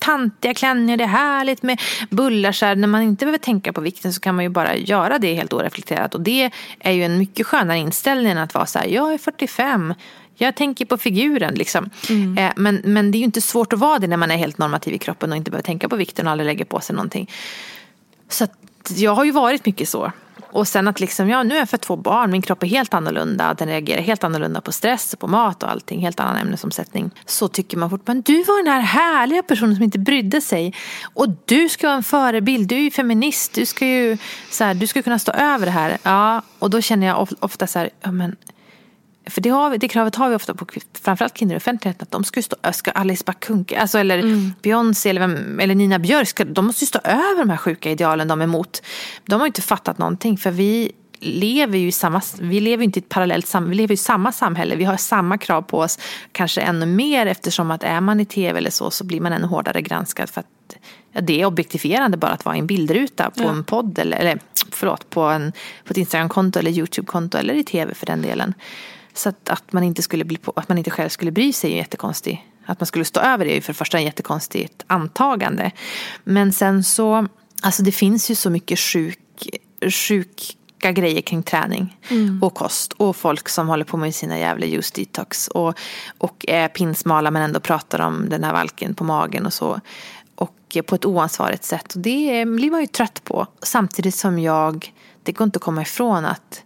tantiga 0.05 0.55
klänningar, 0.55 0.96
det 0.96 1.05
är 1.05 1.09
härligt 1.09 1.62
med 1.62 1.80
bullar. 2.11 2.52
Så 2.52 2.66
här, 2.66 2.76
när 2.76 2.88
man 2.88 3.02
inte 3.02 3.24
behöver 3.24 3.38
tänka 3.38 3.72
på 3.72 3.80
vikten 3.80 4.12
så 4.12 4.20
kan 4.20 4.34
man 4.34 4.44
ju 4.44 4.48
bara 4.48 4.76
göra 4.76 5.18
det 5.18 5.34
helt 5.34 5.52
oreflekterat. 5.52 6.14
Och 6.14 6.20
det 6.20 6.50
är 6.78 6.92
ju 6.92 7.05
en 7.05 7.18
mycket 7.18 7.46
skönare 7.46 7.78
inställning 7.78 8.32
än 8.32 8.38
att 8.38 8.55
vara 8.55 8.66
så 8.66 8.78
här, 8.78 8.86
jag 8.86 9.14
är 9.14 9.18
45, 9.18 9.94
jag 10.34 10.55
tänker 10.55 10.84
på 10.84 10.98
figuren 10.98 11.55
liksom. 11.55 11.90
Eh, 12.38 12.52
men, 12.57 12.80
men 12.84 13.11
det 13.11 13.16
är 13.16 13.20
ju 13.20 13.24
inte 13.24 13.40
svårt 13.40 13.72
att 13.72 13.78
vara 13.78 13.98
det 13.98 14.07
när 14.07 14.16
man 14.16 14.30
är 14.30 14.36
helt 14.36 14.59
normativ 14.59 14.94
i 14.94 14.98
kroppen 14.98 15.30
och 15.30 15.36
inte 15.36 15.50
behöver 15.50 15.66
tänka 15.66 15.88
på 15.88 15.96
vikten 15.96 16.26
och 16.26 16.32
aldrig 16.32 16.46
lägger 16.46 16.64
på 16.64 16.80
sig 16.80 16.96
någonting. 16.96 17.30
Så 18.28 18.44
att 18.44 18.52
jag 18.96 19.14
har 19.14 19.24
ju 19.24 19.30
varit 19.30 19.66
mycket 19.66 19.88
så. 19.88 20.12
Och 20.55 20.68
sen 20.68 20.88
att 20.88 21.00
liksom, 21.00 21.28
ja 21.28 21.42
nu 21.42 21.55
är 21.55 21.59
jag 21.59 21.68
för 21.68 21.76
två 21.76 21.96
barn, 21.96 22.30
min 22.30 22.42
kropp 22.42 22.62
är 22.62 22.66
helt 22.66 22.94
annorlunda, 22.94 23.55
den 23.55 23.68
reagerar 23.68 24.00
helt 24.00 24.24
annorlunda 24.24 24.61
på 24.61 24.72
stress, 24.72 25.16
på 25.18 25.26
mat 25.26 25.62
och 25.62 25.70
allting, 25.70 26.00
helt 26.00 26.20
annan 26.20 26.36
ämnesomsättning. 26.36 27.11
Så 27.26 27.48
tycker 27.48 27.76
man 27.76 27.90
fortfarande, 27.90 28.22
du 28.26 28.42
var 28.44 28.64
den 28.64 28.72
här 28.72 28.80
härliga 28.80 29.42
personen 29.42 29.74
som 29.74 29.84
inte 29.84 29.98
brydde 29.98 30.40
sig. 30.40 30.74
Och 31.14 31.26
du 31.44 31.68
ska 31.68 31.86
vara 31.86 31.96
en 31.96 32.02
förebild, 32.02 32.68
du 32.68 32.74
är 32.74 32.80
ju 32.80 32.90
feminist, 32.90 33.55
du 33.55 33.66
ska 33.66 33.86
ju 33.86 34.18
så 34.50 34.64
här, 34.64 34.74
du 34.74 34.86
ska 34.86 35.02
kunna 35.02 35.18
stå 35.18 35.32
över 35.32 35.66
det 35.66 35.72
här. 35.72 35.98
Ja, 36.02 36.42
och 36.59 36.70
då 36.70 36.80
känner 36.80 37.07
jag 37.07 37.28
ofta 37.40 37.66
så 37.66 37.78
här, 37.78 37.90
ja 38.00 38.12
men 38.12 38.36
för 39.27 39.41
det, 39.41 39.49
har 39.49 39.70
vi, 39.70 39.79
det 39.79 39.89
kravet 39.89 40.14
har 40.14 40.29
vi 40.29 40.37
ofta 40.37 40.55
på 40.55 40.66
framförallt 41.03 41.35
kvinnor 41.35 41.55
i 41.55 41.57
offentligheten. 41.57 42.03
Att 42.03 42.11
de 42.11 42.25
ska, 42.25 42.43
stå, 42.43 42.57
ska 42.72 42.91
Alice 42.91 43.22
Bah 43.27 43.35
Kuhnke, 43.39 43.81
alltså, 43.81 43.99
eller 43.99 44.51
Beyoncé 44.62 45.11
eller, 45.11 45.20
vem, 45.20 45.61
eller 45.61 45.75
Nina 45.75 45.99
Björk. 45.99 46.29
Ska, 46.29 46.45
de 46.45 46.66
måste 46.66 46.85
ju 46.85 46.87
stå 46.87 46.99
över 47.05 47.39
de 47.39 47.51
här 47.51 47.57
sjuka 47.57 47.91
idealen 47.91 48.29
de 48.29 48.41
är 48.41 48.45
emot. 48.45 48.83
De 49.27 49.35
har 49.35 49.47
ju 49.47 49.49
inte 49.49 49.62
fattat 49.62 49.99
någonting. 49.99 50.37
För 50.37 50.51
vi 50.51 50.93
lever 51.20 51.79
ju 51.79 51.89
i 51.89 51.93
samma, 51.93 52.20
vi 52.41 52.61
lever 52.61 52.85
inte 52.85 52.99
i 52.99 53.03
ett 53.03 53.09
parallellt 53.09 53.47
samhälle. 53.47 53.70
Vi 53.70 53.77
lever 53.77 53.95
i 53.95 53.97
samma 53.97 54.33
samhälle. 54.33 54.77
Vi 54.77 54.85
har 54.85 54.97
samma 54.97 55.39
krav 55.39 55.62
på 55.62 55.79
oss. 55.79 55.99
Kanske 56.33 56.61
ännu 56.61 56.87
mer 56.87 57.27
eftersom 57.27 57.70
att 57.70 57.83
är 57.83 58.01
man 58.01 58.20
i 58.20 58.25
tv 58.25 58.59
eller 58.59 58.70
så 58.70 58.91
så 58.91 59.05
blir 59.05 59.20
man 59.20 59.33
ännu 59.33 59.47
hårdare 59.47 59.83
granskad. 59.83 60.31
För 60.31 60.41
att 60.41 60.77
ja, 61.12 61.20
det 61.20 61.41
är 61.41 61.47
objektifierande 61.47 62.16
bara 62.16 62.33
att 62.33 62.45
vara 62.45 62.57
i 62.57 62.59
en 62.59 62.66
bildruta 62.66 63.31
på 63.31 63.43
en 63.49 63.64
podd. 63.64 63.99
Eller, 63.99 64.16
eller 64.16 64.39
förlåt, 64.70 65.11
på, 65.11 65.22
en, 65.22 65.53
på 65.85 65.91
ett 65.91 65.97
Instagramkonto 65.97 66.59
eller 66.59 66.70
YouTube-konto 66.70 67.39
eller 67.39 67.55
i 67.55 67.64
tv 67.64 67.95
för 67.95 68.07
den 68.07 68.22
delen. 68.22 68.55
Så 69.14 69.28
att, 69.28 69.48
att, 69.48 69.72
man 69.72 69.82
inte 69.82 70.02
skulle 70.02 70.24
bli 70.24 70.36
på, 70.36 70.52
att 70.56 70.68
man 70.68 70.78
inte 70.78 70.90
själv 70.90 71.08
skulle 71.08 71.30
bry 71.30 71.52
sig 71.52 71.72
är 71.72 71.76
jättekonstigt. 71.76 72.40
Att 72.66 72.80
man 72.80 72.86
skulle 72.86 73.04
stå 73.04 73.20
över 73.20 73.44
det 73.44 73.52
är 73.52 73.54
ju 73.54 73.60
för 73.60 73.72
det 73.72 73.76
första 73.76 73.98
en 73.98 74.04
jättekonstigt 74.04 74.84
antagande. 74.86 75.70
Men 76.24 76.52
sen 76.52 76.84
så, 76.84 77.26
alltså 77.62 77.82
det 77.82 77.92
finns 77.92 78.30
ju 78.30 78.34
så 78.34 78.50
mycket 78.50 78.78
sjuk, 78.78 79.18
sjuka 80.08 80.92
grejer 80.92 81.20
kring 81.20 81.42
träning 81.42 81.96
och 82.42 82.54
kost. 82.54 82.92
Och 82.92 83.16
folk 83.16 83.48
som 83.48 83.68
håller 83.68 83.84
på 83.84 83.96
med 83.96 84.14
sina 84.14 84.38
jävla 84.38 84.66
juice 84.66 84.92
detox. 84.92 85.48
Och, 85.48 85.78
och 86.18 86.44
är 86.48 86.68
pinsmala 86.68 87.30
men 87.30 87.42
ändå 87.42 87.60
pratar 87.60 88.00
om 88.00 88.28
den 88.28 88.44
här 88.44 88.52
valken 88.52 88.94
på 88.94 89.04
magen 89.04 89.46
och 89.46 89.52
så. 89.52 89.80
Och 90.34 90.76
på 90.86 90.94
ett 90.94 91.04
oansvarigt 91.04 91.64
sätt. 91.64 91.94
Och 91.94 92.00
det 92.00 92.46
blir 92.46 92.70
man 92.70 92.80
ju 92.80 92.86
trött 92.86 93.24
på. 93.24 93.46
Samtidigt 93.62 94.14
som 94.14 94.38
jag, 94.38 94.92
det 95.22 95.32
går 95.32 95.44
inte 95.44 95.56
att 95.56 95.62
komma 95.62 95.82
ifrån 95.82 96.24
att 96.24 96.62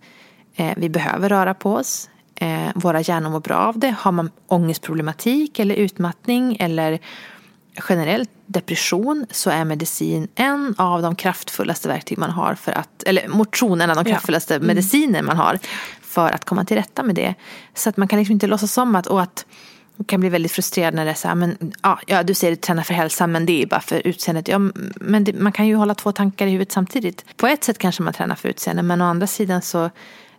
eh, 0.55 0.73
vi 0.77 0.89
behöver 0.89 1.29
röra 1.29 1.55
på 1.55 1.75
oss. 1.75 2.09
Eh, 2.41 2.71
våra 2.75 3.01
hjärnor 3.01 3.31
mår 3.31 3.41
bra 3.41 3.57
av 3.57 3.79
det. 3.79 3.95
Har 3.99 4.13
man 4.13 4.31
ångestproblematik 4.47 5.59
eller 5.59 5.75
utmattning 5.75 6.57
eller 6.61 6.99
generellt 7.89 8.31
depression 8.47 9.27
så 9.31 9.51
är 9.51 9.65
medicin 9.65 10.29
en 10.35 10.75
av 10.79 11.03
de 11.03 11.17
kraftfullaste 11.17 11.89
verktyg 11.89 12.19
man 12.19 12.31
har 12.31 12.55
för 12.55 12.73
att, 12.73 13.03
eller 13.03 13.29
motion 13.29 13.81
en 13.81 13.91
av 13.91 13.97
de 13.97 14.05
kraftfullaste 14.05 14.55
ja. 14.55 14.57
mm. 14.57 14.67
mediciner 14.67 15.23
man 15.23 15.37
har 15.37 15.59
för 16.01 16.31
att 16.31 16.45
komma 16.45 16.65
till 16.65 16.77
rätta 16.77 17.03
med 17.03 17.15
det. 17.15 17.35
Så 17.75 17.89
att 17.89 17.97
man 17.97 18.09
kan 18.09 18.19
liksom 18.19 18.33
inte 18.33 18.47
låtsas 18.47 18.73
som 18.73 18.97
att, 18.97 19.07
och 19.07 19.23
att 19.23 19.47
man 19.97 20.05
kan 20.05 20.21
bli 20.21 20.29
väldigt 20.29 20.53
frustrerad 20.53 20.95
när 20.95 21.05
det 21.05 21.11
är 21.11 21.15
så 21.15 21.29
här, 21.29 21.35
men 21.35 21.73
ja, 22.07 22.23
du 22.23 22.35
säger 22.35 22.53
att 22.53 22.61
träna 22.61 22.85
för 22.85 22.95
hälsan 22.95 23.33
men 23.33 23.47
det 23.47 23.63
är 23.63 23.67
bara 23.67 23.81
för 23.81 24.07
utseendet. 24.07 24.49
Ja, 24.49 24.59
men 24.95 25.25
det, 25.25 25.33
man 25.33 25.53
kan 25.53 25.67
ju 25.67 25.75
hålla 25.75 25.95
två 25.95 26.13
tankar 26.13 26.47
i 26.47 26.51
huvudet 26.51 26.73
samtidigt. 26.73 27.25
På 27.37 27.47
ett 27.47 27.65
sätt 27.65 27.79
kanske 27.79 28.03
man 28.03 28.13
tränar 28.13 28.35
för 28.35 28.49
utseende 28.49 28.83
men 28.83 29.01
å 29.01 29.05
andra 29.05 29.27
sidan 29.27 29.63
så 29.63 29.91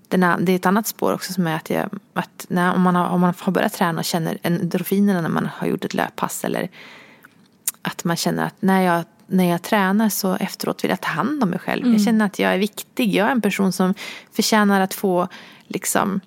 det 0.09 0.51
är 0.51 0.55
ett 0.55 0.65
annat 0.65 0.87
spår 0.87 1.13
också 1.13 1.33
som 1.33 1.47
är 1.47 1.55
att, 1.55 1.69
jag, 1.69 1.89
att 2.13 2.45
när, 2.49 2.75
om, 2.75 2.81
man 2.81 2.95
har, 2.95 3.07
om 3.07 3.21
man 3.21 3.33
har 3.39 3.51
börjat 3.51 3.73
träna 3.73 3.99
och 3.99 4.05
känner 4.05 4.37
endorfinerna 4.41 5.21
när 5.21 5.29
man 5.29 5.49
har 5.55 5.67
gjort 5.67 5.85
ett 5.85 5.93
löppass 5.93 6.45
eller 6.45 6.69
att 7.81 8.03
man 8.03 8.15
känner 8.15 8.45
att 8.45 8.55
när 8.59 8.81
jag, 8.81 9.03
när 9.27 9.49
jag 9.49 9.61
tränar 9.61 10.09
så 10.09 10.35
efteråt 10.35 10.83
vill 10.83 10.89
jag 10.89 11.01
ta 11.01 11.09
hand 11.09 11.43
om 11.43 11.49
mig 11.49 11.59
själv. 11.59 11.83
Mm. 11.83 11.93
Jag 11.93 12.05
känner 12.05 12.25
att 12.25 12.39
jag 12.39 12.53
är 12.53 12.57
viktig. 12.57 13.15
Jag 13.15 13.27
är 13.27 13.31
en 13.31 13.41
person 13.41 13.71
som 13.71 13.93
förtjänar 14.31 14.81
att 14.81 14.93
få 14.93 15.27
liksom 15.67 16.21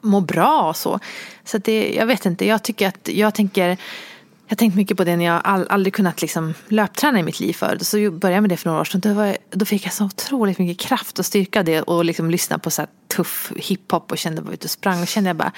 må 0.00 0.20
bra 0.20 0.68
och 0.68 0.76
så. 0.76 1.00
Så 1.44 1.58
det, 1.58 1.94
jag 1.94 2.06
vet 2.06 2.26
inte, 2.26 2.46
jag 2.46 2.62
tycker 2.62 2.88
att, 2.88 3.08
jag 3.08 3.34
tänker 3.34 3.76
jag 4.46 4.50
har 4.50 4.56
tänkt 4.56 4.76
mycket 4.76 4.96
på 4.96 5.04
det 5.04 5.16
när 5.16 5.24
jag 5.24 5.40
all, 5.44 5.66
aldrig 5.68 5.94
kunnat 5.94 6.22
liksom 6.22 6.54
löpträna 6.68 7.20
i 7.20 7.22
mitt 7.22 7.40
liv 7.40 7.52
förut. 7.52 7.86
Så 7.86 7.96
började 7.96 8.34
jag 8.34 8.42
med 8.42 8.50
det 8.50 8.56
för 8.56 8.68
några 8.68 8.80
år 8.80 8.84
sedan. 8.84 9.00
Då, 9.00 9.12
var, 9.12 9.36
då 9.50 9.64
fick 9.64 9.86
jag 9.86 9.92
så 9.92 10.04
otroligt 10.04 10.58
mycket 10.58 10.86
kraft 10.86 11.18
och 11.18 11.26
styrka 11.26 11.62
det 11.62 11.82
och 11.82 12.04
liksom 12.04 12.30
lyssna 12.30 12.58
på 12.58 12.70
så 12.70 12.82
här 12.82 12.88
tuff 13.16 13.52
hiphop 13.56 14.12
och 14.12 14.18
kände 14.18 14.42
bara 14.42 14.54
ute 14.54 14.66
och 14.66 14.70
sprang. 14.70 15.02
Och 15.02 15.08
kände 15.08 15.30
jag 15.30 15.36
bara, 15.36 15.52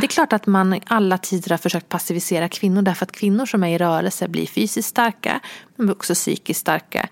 det 0.00 0.06
är 0.06 0.08
klart 0.08 0.32
att 0.32 0.46
man 0.46 0.74
i 0.74 0.80
alla 0.86 1.18
tider 1.18 1.50
har 1.50 1.58
försökt 1.58 1.88
passivisera 1.88 2.48
kvinnor 2.48 2.82
därför 2.82 3.06
att 3.06 3.12
kvinnor 3.12 3.46
som 3.46 3.64
är 3.64 3.74
i 3.74 3.78
rörelse 3.78 4.28
blir 4.28 4.46
fysiskt 4.46 4.88
starka 4.88 5.40
men 5.76 5.90
också 5.90 6.14
psykiskt 6.14 6.60
starka. 6.60 7.08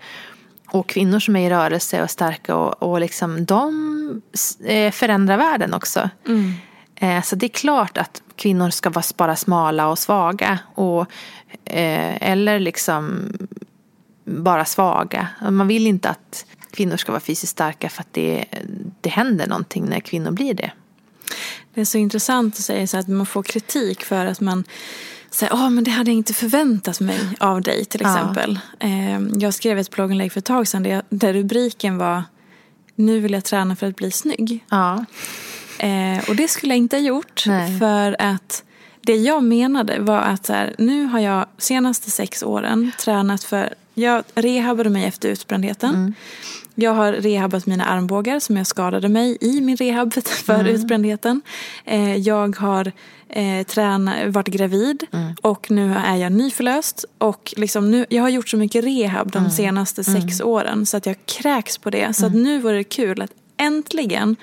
Och 0.69 0.89
kvinnor 0.89 1.21
som 1.21 1.37
är 1.37 1.47
i 1.47 1.51
rörelse 1.51 2.03
och 2.03 2.11
starka 2.11 2.57
och, 2.57 2.83
och 2.83 3.01
liksom, 3.01 3.45
de 3.45 4.23
eh, 4.65 4.93
förändrar 4.93 5.37
världen 5.37 5.75
också. 5.75 6.11
Mm. 6.27 6.53
Eh, 6.97 7.23
så 7.23 7.37
det 7.37 7.47
är 7.47 7.51
klart 7.51 7.99
att 7.99 8.23
kvinnor 8.37 8.71
ska 8.71 8.91
vara 8.91 9.05
bara 9.17 9.37
smala 9.37 9.89
och 9.89 9.99
svaga. 9.99 10.59
Och, 10.75 11.01
eh, 11.65 12.31
eller 12.31 12.59
liksom 12.59 13.33
bara 14.25 14.65
svaga. 14.65 15.29
Man 15.51 15.69
vill 15.69 15.87
inte 15.87 16.09
att 16.11 16.47
kvinnor 16.71 16.97
ska 16.97 17.13
vara 17.13 17.21
fysiskt 17.21 17.53
starka 17.53 17.89
för 17.89 18.01
att 18.01 18.13
det, 18.13 18.45
det 19.01 19.11
händer 19.11 19.47
någonting 19.47 19.85
när 19.85 20.01
kvinnor 20.01 20.31
blir 20.31 20.55
det. 20.55 20.73
Det 21.75 21.81
är 21.81 21.85
så 21.85 21.99
intressant 21.99 22.55
att 22.55 22.61
säga 22.61 22.87
så 22.87 22.99
att 22.99 23.09
man 23.09 23.27
får 23.27 23.43
kritik 23.43 24.05
för 24.05 24.27
att 24.27 24.41
man 24.41 24.65
säger 25.31 25.53
oh, 25.53 25.71
men 25.71 25.85
det 25.85 25.91
hade 25.91 26.11
jag 26.11 26.17
inte 26.17 26.35
förväntat 26.35 27.01
mig 27.01 27.21
av 27.41 27.63
dig 27.63 27.85
till 27.85 28.01
exempel. 28.01 28.59
Ja. 28.79 28.87
Eh, 28.87 29.21
jag 29.35 29.55
skrev 29.55 29.79
ett 29.79 29.91
blogginlägg 29.91 30.33
för 30.33 30.39
ett 30.39 30.45
tag 30.45 30.69
sedan 30.69 31.03
där 31.09 31.33
rubriken 31.33 31.99
var 31.99 32.25
Nu 32.95 33.21
vill 33.21 33.33
jag 33.33 33.45
träna 33.45 33.77
för 33.77 33.87
att 33.87 33.97
bli 33.97 34.11
snygg. 34.11 34.65
Ja. 34.71 35.05
Eh, 35.79 36.29
och 36.29 36.37
det 36.37 36.49
skulle 36.49 36.75
jag 36.75 36.79
inte 36.79 36.97
ha 36.97 37.03
gjort. 37.03 37.45
Nej. 37.47 37.79
För 37.79 38.17
att 38.19 38.63
det 39.01 39.17
jag 39.17 39.45
menade 39.45 39.99
var 40.01 40.19
att 40.19 40.47
så 40.47 40.53
här, 40.53 40.75
nu 40.79 41.05
har 41.05 41.21
jag 41.21 41.47
senaste 41.59 42.11
sex 42.11 42.43
åren 42.43 42.93
tränat 42.99 43.45
för, 43.45 43.75
jag 43.95 44.25
rehabade 44.35 44.91
mig 44.91 45.05
efter 45.05 45.29
utbrändheten. 45.29 45.95
Mm. 45.95 46.15
Jag 46.75 46.95
har 46.95 47.13
rehabat 47.13 47.67
mina 47.67 47.85
armbågar 47.85 48.41
som 48.41 48.57
jag 48.57 48.67
skadade 48.67 49.09
mig 49.09 49.39
i 49.41 49.61
min 49.61 49.77
rehab 49.77 50.15
för 50.45 50.55
mm. 50.55 50.67
utbrändheten. 50.67 51.41
Eh, 51.85 52.17
jag 52.17 52.57
har 52.57 52.93
eh, 53.29 53.67
tränat, 53.67 54.35
varit 54.35 54.49
gravid 54.49 55.07
mm. 55.13 55.35
och 55.43 55.71
nu 55.71 55.95
är 56.07 56.17
jag 56.17 56.33
nyförlöst. 56.33 57.05
Och 57.19 57.55
liksom 57.57 57.91
nu, 57.91 58.07
jag 58.09 58.23
har 58.23 58.29
gjort 58.29 58.49
så 58.49 58.57
mycket 58.57 58.85
rehab 58.85 59.33
de 59.33 59.39
mm. 59.39 59.51
senaste 59.51 60.05
sex 60.05 60.41
mm. 60.41 60.53
åren 60.53 60.87
så 60.87 60.97
att 60.97 61.07
jag 61.07 61.17
kräks 61.27 61.79
på 61.79 61.91
det. 61.91 62.17
Så 62.17 62.27
att 62.27 62.33
mm. 62.33 62.45
nu 62.45 62.59
vore 62.59 62.77
det 62.77 62.85
kul 62.85 63.23
att 63.23 63.31
äntligen 63.57 64.37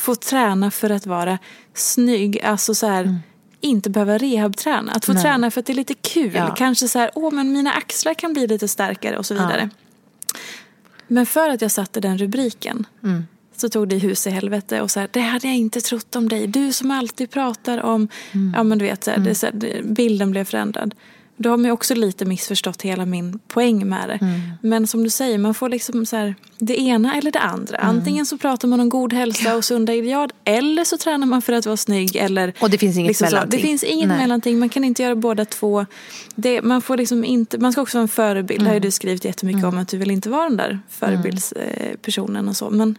få 0.00 0.14
träna 0.14 0.70
för 0.70 0.90
att 0.90 1.06
vara 1.06 1.38
snygg. 1.74 2.40
Alltså 2.42 2.74
så 2.74 2.86
här, 2.86 3.02
mm. 3.02 3.16
inte 3.60 3.90
behöva 3.90 4.18
rehabträna. 4.18 4.92
Att 4.92 5.04
få 5.04 5.12
Nej. 5.12 5.22
träna 5.22 5.50
för 5.50 5.60
att 5.60 5.66
det 5.66 5.72
är 5.72 5.74
lite 5.74 5.94
kul. 5.94 6.34
Ja. 6.34 6.54
Kanske 6.54 6.88
så 6.88 6.98
här, 6.98 7.10
åh 7.14 7.32
men 7.32 7.52
mina 7.52 7.72
axlar 7.72 8.14
kan 8.14 8.32
bli 8.32 8.46
lite 8.46 8.68
starkare 8.68 9.18
och 9.18 9.26
så 9.26 9.34
vidare. 9.34 9.70
Ja. 9.72 10.38
Men 11.06 11.26
för 11.26 11.50
att 11.50 11.62
jag 11.62 11.70
satte 11.70 12.00
den 12.00 12.18
rubriken 12.18 12.86
mm. 13.02 13.26
så 13.56 13.68
tog 13.68 13.88
det 13.88 13.98
hus 13.98 14.26
i 14.26 14.30
helvete 14.30 14.80
och 14.80 14.90
så 14.90 15.00
här, 15.00 15.08
det 15.12 15.20
hade 15.20 15.46
jag 15.46 15.56
inte 15.56 15.80
trott 15.80 16.16
om 16.16 16.28
dig. 16.28 16.46
Du 16.46 16.72
som 16.72 16.90
alltid 16.90 17.30
pratar 17.30 17.82
om, 17.82 18.08
mm. 18.32 18.54
ja 18.56 18.62
men 18.62 18.78
du 18.78 18.84
vet, 18.84 19.04
så 19.04 19.10
här, 19.10 19.18
det, 19.18 19.34
så 19.34 19.46
bilden 19.82 20.30
blev 20.30 20.44
förändrad. 20.44 20.94
Då 21.42 21.50
har 21.50 21.56
man 21.56 21.70
också 21.70 21.94
lite 21.94 22.24
missförstått 22.24 22.82
hela 22.82 23.06
min 23.06 23.38
poäng 23.38 23.88
med 23.88 24.08
det. 24.08 24.18
Mm. 24.20 24.40
Men 24.62 24.86
som 24.86 25.04
du 25.04 25.10
säger, 25.10 25.38
man 25.38 25.54
får 25.54 25.68
liksom 25.68 26.06
så 26.06 26.16
här, 26.16 26.34
det 26.58 26.80
ena 26.80 27.14
eller 27.14 27.32
det 27.32 27.38
andra. 27.38 27.76
Mm. 27.76 27.96
Antingen 27.96 28.26
så 28.26 28.38
pratar 28.38 28.68
man 28.68 28.80
om 28.80 28.88
god 28.88 29.12
hälsa 29.12 29.56
och 29.56 29.64
sunda 29.64 29.94
ideal 29.94 30.30
eller 30.44 30.84
så 30.84 30.98
tränar 30.98 31.26
man 31.26 31.42
för 31.42 31.52
att 31.52 31.66
vara 31.66 31.76
snygg. 31.76 32.16
Eller 32.16 32.54
och 32.60 32.70
det 32.70 32.78
finns 32.78 32.96
inget 32.96 33.08
liksom 33.08 33.24
mellanting. 33.24 33.50
Så. 33.50 33.56
Det 33.56 33.68
finns 33.68 33.84
inget 33.84 34.08
Nej. 34.08 34.18
mellanting. 34.18 34.58
Man 34.58 34.68
kan 34.68 34.84
inte 34.84 35.02
göra 35.02 35.14
båda 35.14 35.44
två. 35.44 35.86
Det, 36.34 36.62
man, 36.62 36.82
får 36.82 36.96
liksom 36.96 37.24
inte, 37.24 37.58
man 37.58 37.72
ska 37.72 37.82
också 37.82 37.98
vara 37.98 38.02
en 38.02 38.08
förebild. 38.08 38.60
Mm. 38.60 38.66
Har 38.66 38.74
ju 38.74 38.80
du 38.80 38.90
skrivit 38.90 39.24
jättemycket 39.24 39.62
mm. 39.62 39.74
om 39.74 39.80
att 39.82 39.88
du 39.88 39.98
vill 39.98 40.10
inte 40.10 40.28
vara 40.28 40.48
den 40.48 40.56
där 40.56 40.80
förebildspersonen 40.88 42.48
och 42.48 42.56
så. 42.56 42.70
Men 42.70 42.98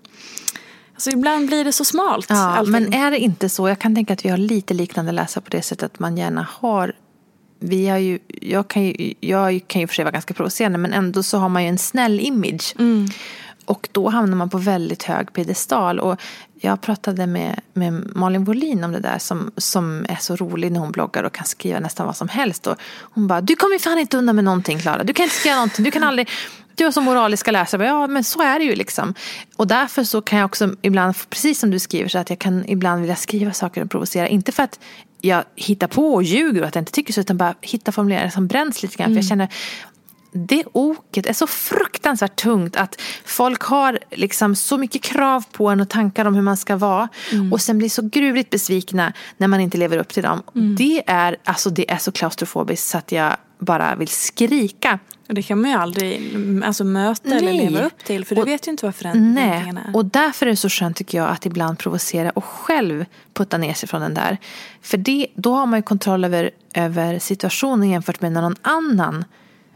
Alltså 0.94 1.12
ibland 1.12 1.48
blir 1.48 1.64
det 1.66 1.72
så 1.72 1.86
smalt. 1.86 2.26
Ja, 2.30 2.64
men 2.64 2.94
är 2.94 3.12
det 3.12 3.20
inte 3.20 3.50
så? 3.50 3.70
Jag 3.70 3.80
kan 3.80 3.96
tänka 3.96 4.14
att 4.14 4.26
vi 4.26 4.30
har 4.30 4.38
lite 4.38 4.74
liknande 4.74 5.12
läsare 5.12 5.44
på 5.44 5.50
det 5.50 5.62
sättet 5.62 5.94
att 5.94 6.00
man 6.00 6.18
gärna 6.18 6.48
har 6.52 6.94
vi 7.62 7.88
har 7.88 7.98
ju, 7.98 8.20
jag 8.28 8.68
kan 8.68 8.84
ju, 8.84 9.14
jag 9.20 9.62
kan 9.68 9.82
ju 9.82 9.88
för 9.88 9.96
sig 9.96 10.06
vara 10.06 10.12
ganska 10.12 10.34
provocerande 10.34 10.78
men 10.78 10.94
ändå 10.94 11.24
så 11.24 11.38
har 11.38 11.50
man 11.50 11.64
ju 11.64 11.70
en 11.70 11.78
snäll 11.78 12.20
image. 12.20 12.76
Mm. 12.80 13.08
Och 13.66 13.90
då 13.92 14.10
hamnar 14.10 14.38
man 14.38 14.50
på 14.50 14.58
väldigt 14.58 15.04
hög 15.04 15.34
piedestal. 15.34 16.00
Och 16.00 16.22
jag 16.60 16.82
pratade 16.82 17.28
med, 17.28 17.60
med 17.74 18.16
Malin 18.16 18.44
Wollin 18.44 18.84
om 18.84 18.92
det 18.92 19.00
där 19.00 19.18
som, 19.18 19.52
som 19.58 20.06
är 20.10 20.16
så 20.16 20.36
rolig 20.36 20.72
när 20.72 20.80
hon 20.80 20.92
bloggar 20.92 21.24
och 21.24 21.34
kan 21.34 21.46
skriva 21.46 21.80
nästan 21.80 22.06
vad 22.06 22.16
som 22.16 22.30
helst. 22.30 22.68
Och 22.68 22.78
hon 23.02 23.28
bara, 23.28 23.42
du 23.42 23.56
kommer 23.56 23.80
fan 23.80 24.00
inte 24.00 24.18
undan 24.18 24.36
med 24.36 24.46
någonting 24.46 24.80
Klara. 24.80 25.04
Du 25.04 25.14
kan 25.14 25.24
inte 25.24 25.36
skriva 25.36 25.56
någonting. 25.56 25.86
Du 25.86 25.92
kan 25.92 26.04
aldrig, 26.04 26.30
du 26.76 26.84
har 26.84 26.92
så 26.92 27.02
moraliska 27.02 27.52
läsare. 27.52 27.86
Ja 27.86 28.08
men 28.08 28.24
så 28.24 28.42
är 28.42 28.60
det 28.60 28.66
ju 28.66 28.76
liksom. 28.76 29.14
Och 29.56 29.68
därför 29.68 30.04
så 30.04 30.22
kan 30.22 30.40
jag 30.40 30.46
också 30.46 30.76
ibland, 30.82 31.16
precis 31.30 31.60
som 31.60 31.72
du 31.72 31.80
skriver, 31.80 32.10
så 32.10 32.18
att 32.18 32.30
jag 32.30 32.40
kan 32.40 32.66
ibland 32.68 33.02
vilja 33.02 33.16
skriva 33.16 33.54
saker 33.54 33.84
och 33.84 33.92
provocera. 33.92 34.28
Inte 34.28 34.52
för 34.52 34.64
att 34.64 34.80
jag 35.22 35.44
hittar 35.56 35.88
på 35.88 36.14
och 36.14 36.24
ljuger 36.24 36.62
och 36.62 36.68
att 36.68 36.76
jag 36.76 36.82
inte 36.82 36.92
tycker 36.92 37.14
så 37.14 37.22
utan 37.22 37.38
bara 37.38 37.56
hittar 37.62 37.92
formuleringar 37.92 38.30
som 38.30 38.48
bränns 38.48 38.84
lite 38.84 38.98
grann. 38.98 39.12
Mm. 39.12 39.24
För 39.24 39.30
jag 39.30 39.38
mm. 39.38 39.48
känner 39.48 39.56
det 40.34 40.64
oket 40.72 41.26
är 41.26 41.34
så 41.34 41.48
fruktansvärt 41.48 42.36
tungt 42.36 42.76
att 42.76 43.02
folk 43.26 43.62
har 43.62 44.00
liksom 44.12 44.56
så 44.56 44.78
mycket 44.78 45.02
krav 45.02 45.44
på 45.52 45.70
en 45.70 45.82
och 45.82 45.90
tankar 45.90 46.26
om 46.26 46.36
hur 46.36 46.42
man 46.42 46.58
ska 46.58 46.76
vara 46.76 47.10
mm. 47.32 47.54
och 47.54 47.62
sen 47.62 47.78
blir 47.78 47.90
så 47.90 48.02
gruvligt 48.02 48.50
besvikna 48.50 49.14
när 49.38 49.48
man 49.48 49.60
inte 49.60 49.78
lever 49.78 49.98
upp 49.98 50.10
till 50.10 50.24
dem. 50.24 50.44
Mm. 50.56 50.76
Det, 50.76 51.04
är, 51.08 51.38
alltså, 51.44 51.70
det 51.70 51.92
är 51.92 51.98
så 51.98 52.12
klaustrofobiskt 52.12 52.88
så 52.88 52.98
att 52.98 53.12
jag 53.12 53.36
bara 53.60 53.96
vill 53.96 54.08
skrika. 54.08 55.00
Det 55.34 55.42
kan 55.42 55.62
man 55.62 55.72
ju 55.72 55.78
aldrig 55.78 56.36
alltså, 56.66 56.84
möta 56.84 57.30
nej. 57.30 57.38
eller 57.38 57.54
leva 57.54 57.86
upp 57.86 58.04
till 58.04 58.26
för 58.26 58.36
du 58.36 58.42
och, 58.42 58.48
vet 58.48 58.68
ju 58.68 58.72
inte 58.72 58.86
vad 58.86 58.96
förändringen 58.96 59.78
är. 59.78 59.96
Och 59.96 60.06
därför 60.06 60.46
är 60.46 60.50
det 60.50 60.56
så 60.56 60.70
skönt 60.70 60.98
tycker 60.98 61.18
jag 61.18 61.30
att 61.30 61.46
ibland 61.46 61.80
provocera 61.80 62.30
och 62.30 62.44
själv 62.44 63.06
putta 63.34 63.58
ner 63.58 63.74
sig 63.74 63.90
från 63.90 64.02
den 64.02 64.14
där. 64.14 64.38
För 64.82 64.98
det, 64.98 65.28
då 65.36 65.54
har 65.54 65.66
man 65.66 65.80
ju 65.80 65.84
kontroll 65.84 66.26
över, 66.26 66.52
över 66.74 67.20
situationen 67.20 67.90
jämfört 67.90 68.22
med 68.22 68.32
när 68.32 68.42
någon 68.42 68.56
annan 68.62 69.26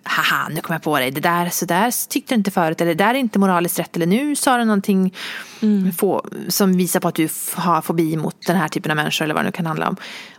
haha, 0.06 0.50
nu 0.50 0.62
kom 0.62 0.74
jag 0.74 0.82
på 0.82 1.00
dig, 1.00 1.12
det 1.12 1.22
där, 1.22 1.50
så 1.50 1.66
där 1.66 2.10
tyckte 2.10 2.34
du 2.34 2.38
inte 2.38 2.52
förut, 2.52 2.82
eller 2.82 2.96
det 2.96 3.04
där 3.04 3.10
är 3.10 3.18
inte 3.20 3.40
moraliskt 3.40 3.80
rätt, 3.80 3.96
eller 3.96 4.06
nu 4.06 4.36
sa 4.36 4.58
du 4.58 4.66
någonting 4.66 5.14
mm. 5.62 5.92
få, 5.92 6.26
som 6.48 6.78
visar 6.78 7.00
på 7.00 7.08
att 7.08 7.16
du 7.16 7.30
har 7.56 7.82
fobi 7.82 8.18
mot 8.18 8.46
den 8.46 8.56
här 8.56 8.68
typen 8.68 8.92
av 8.92 8.96
människor, 8.96 9.24
eller 9.24 9.34
vad 9.34 9.44
det 9.44 9.48
nu 9.48 9.52
kan 9.52 9.66
handla 9.66 9.90
om. 9.90 9.96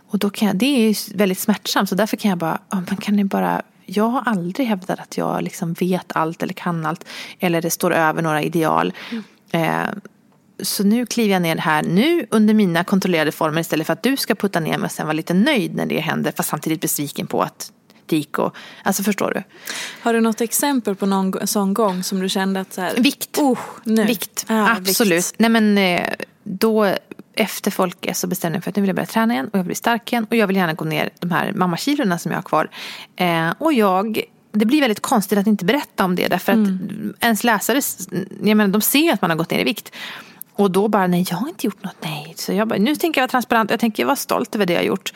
Och 0.07 0.19
då 0.19 0.29
kan 0.29 0.47
jag, 0.47 0.57
det 0.57 0.65
är 0.65 0.87
ju 0.87 0.95
väldigt 1.15 1.39
smärtsamt, 1.39 1.89
så 1.89 1.95
därför 1.95 2.17
kan 2.17 2.29
jag 2.29 2.37
bara, 2.37 2.59
man 2.69 2.85
kan 2.85 3.15
ni 3.15 3.23
bara 3.23 3.61
jag 3.87 4.07
har 4.07 4.23
aldrig 4.25 4.67
hävdat 4.67 4.99
att 4.99 5.17
jag 5.17 5.43
liksom 5.43 5.73
vet 5.73 6.11
allt 6.15 6.43
eller 6.43 6.53
kan 6.53 6.85
allt. 6.85 7.05
Eller 7.39 7.61
det 7.61 7.69
står 7.69 7.93
över 7.93 8.21
några 8.21 8.41
ideal. 8.41 8.93
Mm. 9.11 9.23
Eh, 9.51 9.87
så 10.59 10.83
nu 10.83 11.05
kliver 11.05 11.33
jag 11.33 11.41
ner 11.41 11.57
här 11.57 11.83
nu 11.83 12.27
under 12.31 12.53
mina 12.53 12.83
kontrollerade 12.83 13.31
former 13.31 13.61
istället 13.61 13.87
för 13.87 13.93
att 13.93 14.03
du 14.03 14.17
ska 14.17 14.35
putta 14.35 14.59
ner 14.59 14.77
mig 14.77 14.85
och 14.85 14.91
sen 14.91 15.05
vara 15.05 15.13
lite 15.13 15.33
nöjd 15.33 15.75
när 15.75 15.85
det 15.85 15.99
händer. 15.99 16.33
Fast 16.37 16.49
samtidigt 16.49 16.81
besviken 16.81 17.27
på 17.27 17.41
att 17.41 17.71
det 18.05 18.17
gick 18.17 18.39
och, 18.39 18.55
alltså 18.83 19.03
förstår 19.03 19.31
du. 19.33 19.43
Har 20.01 20.13
du 20.13 20.21
något 20.21 20.41
exempel 20.41 20.95
på 20.95 21.05
någon 21.05 21.47
sån 21.47 21.73
gång 21.73 22.03
som 22.03 22.19
du 22.19 22.29
kände 22.29 22.59
att 22.59 22.73
så 22.73 22.81
här, 22.81 22.95
Vikt. 22.97 23.37
Oh, 23.37 23.59
nu. 23.83 24.05
Vikt, 24.05 24.45
ah, 24.47 24.71
absolut. 24.71 25.17
Vikt. 25.17 25.35
Nej 25.37 25.49
men 25.49 25.77
eh, 25.77 26.09
då 26.43 26.95
efter 27.37 27.71
Folke 27.71 28.13
så 28.13 28.27
bestämde 28.27 28.55
jag 28.55 28.59
mig 28.59 28.63
för 28.63 28.69
att 28.69 28.75
nu 28.75 28.81
vill 28.81 28.89
jag 28.89 28.95
börja 28.95 29.05
träna 29.05 29.33
igen 29.33 29.47
och 29.47 29.53
jag 29.53 29.59
vill 29.59 29.67
bli 29.67 29.75
stark 29.75 30.11
igen 30.13 30.27
och 30.29 30.35
jag 30.35 30.47
vill 30.47 30.55
gärna 30.55 30.73
gå 30.73 30.85
ner 30.85 31.09
de 31.19 31.31
här 31.31 31.53
mammakilorna 31.53 32.17
som 32.17 32.31
jag 32.31 32.37
har 32.37 32.43
kvar. 32.43 32.69
Eh, 33.15 33.53
och 33.57 33.73
jag 33.73 34.21
det 34.51 34.65
blir 34.65 34.81
väldigt 34.81 34.99
konstigt 34.99 35.39
att 35.39 35.47
inte 35.47 35.65
berätta 35.65 36.05
om 36.05 36.15
det 36.15 36.27
därför 36.27 36.51
att 36.51 36.57
mm. 36.57 37.13
ens 37.19 37.43
läsare, 37.43 37.81
jag 38.43 38.57
menar, 38.57 38.67
de 38.67 38.81
ser 38.81 39.13
att 39.13 39.21
man 39.21 39.29
har 39.29 39.37
gått 39.37 39.51
ner 39.51 39.59
i 39.59 39.63
vikt. 39.63 39.91
Och 40.53 40.71
då 40.71 40.87
bara, 40.87 41.07
nej 41.07 41.25
jag 41.29 41.37
har 41.37 41.47
inte 41.47 41.67
gjort 41.67 41.83
något, 41.83 41.95
nej. 42.01 42.33
Så 42.37 42.53
jag 42.53 42.67
bara, 42.67 42.79
nu 42.79 42.95
tänker 42.95 43.21
jag 43.21 43.23
vara 43.23 43.31
transparent, 43.31 43.71
jag 43.71 43.79
tänker 43.79 44.05
vara 44.05 44.15
stolt 44.15 44.55
över 44.55 44.65
det 44.65 44.73
jag 44.73 44.79
har 44.79 44.85
gjort. 44.85 45.13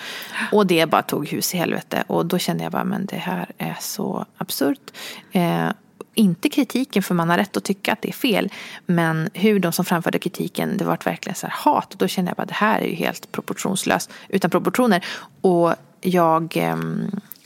Och 0.51 0.67
det 0.67 0.89
bara 0.89 1.01
tog 1.01 1.27
hus 1.27 1.53
i 1.53 1.57
helvete. 1.57 2.03
Och 2.07 2.25
då 2.25 2.37
kände 2.37 2.63
jag 2.63 2.71
bara, 2.71 2.83
men 2.83 3.05
det 3.05 3.15
här 3.15 3.51
är 3.57 3.77
så 3.79 4.25
absurt. 4.37 4.91
Eh, 5.31 5.69
inte 6.13 6.49
kritiken, 6.49 7.03
för 7.03 7.15
man 7.15 7.29
har 7.29 7.37
rätt 7.37 7.57
att 7.57 7.63
tycka 7.63 7.93
att 7.93 8.01
det 8.01 8.09
är 8.09 8.13
fel. 8.13 8.49
Men 8.85 9.29
hur 9.33 9.59
de 9.59 9.71
som 9.71 9.85
framförde 9.85 10.19
kritiken, 10.19 10.77
det 10.77 10.85
var 10.85 10.97
verkligen 11.05 11.35
så 11.35 11.47
här 11.47 11.53
hat. 11.57 11.93
Och 11.93 11.97
då 11.97 12.07
kände 12.07 12.29
jag 12.29 12.37
bara, 12.37 12.45
det 12.45 12.53
här 12.53 12.81
är 12.81 12.87
ju 12.87 12.95
helt 12.95 13.31
proportionslöst, 13.31 14.11
utan 14.29 14.51
proportioner. 14.51 15.05
Och 15.41 15.75
jag 16.01 16.57
eh, 16.57 16.77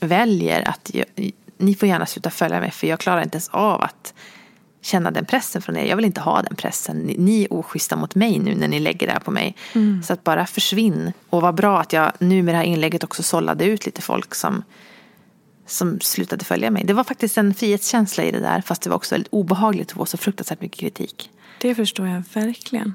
väljer 0.00 0.68
att, 0.68 0.90
jag, 0.94 1.32
ni 1.58 1.74
får 1.74 1.88
gärna 1.88 2.06
sluta 2.06 2.30
följa 2.30 2.60
mig, 2.60 2.70
för 2.70 2.86
jag 2.86 3.00
klarar 3.00 3.22
inte 3.22 3.36
ens 3.36 3.48
av 3.48 3.82
att 3.82 4.14
känna 4.86 5.10
den 5.10 5.24
pressen 5.24 5.62
från 5.62 5.76
er. 5.76 5.84
Jag 5.84 5.96
vill 5.96 6.04
inte 6.04 6.20
ha 6.20 6.42
den 6.42 6.56
pressen. 6.56 6.96
Ni, 6.96 7.16
ni 7.18 7.42
är 7.42 7.52
oschyssta 7.52 7.96
mot 7.96 8.14
mig 8.14 8.38
nu 8.38 8.54
när 8.54 8.68
ni 8.68 8.80
lägger 8.80 9.06
det 9.06 9.12
här 9.12 9.20
på 9.20 9.30
mig. 9.30 9.56
Mm. 9.74 10.02
Så 10.02 10.12
att 10.12 10.24
bara 10.24 10.46
försvinn. 10.46 11.12
Och 11.30 11.42
vad 11.42 11.54
bra 11.54 11.80
att 11.80 11.92
jag 11.92 12.12
nu 12.18 12.42
med 12.42 12.54
det 12.54 12.58
här 12.58 12.64
inlägget 12.64 13.04
också 13.04 13.22
sållade 13.22 13.64
ut 13.64 13.86
lite 13.86 14.02
folk 14.02 14.34
som, 14.34 14.64
som 15.66 16.00
slutade 16.00 16.44
följa 16.44 16.70
mig. 16.70 16.84
Det 16.84 16.92
var 16.92 17.04
faktiskt 17.04 17.38
en 17.38 17.54
frihetskänsla 17.54 18.24
i 18.24 18.30
det 18.30 18.40
där. 18.40 18.60
Fast 18.60 18.82
det 18.82 18.90
var 18.90 18.96
också 18.96 19.14
väldigt 19.14 19.32
obehagligt 19.32 19.90
att 19.90 19.96
få 19.96 20.06
så 20.06 20.16
fruktansvärt 20.16 20.60
mycket 20.60 20.80
kritik. 20.80 21.30
Det 21.60 21.74
förstår 21.74 22.08
jag 22.08 22.22
verkligen. 22.32 22.94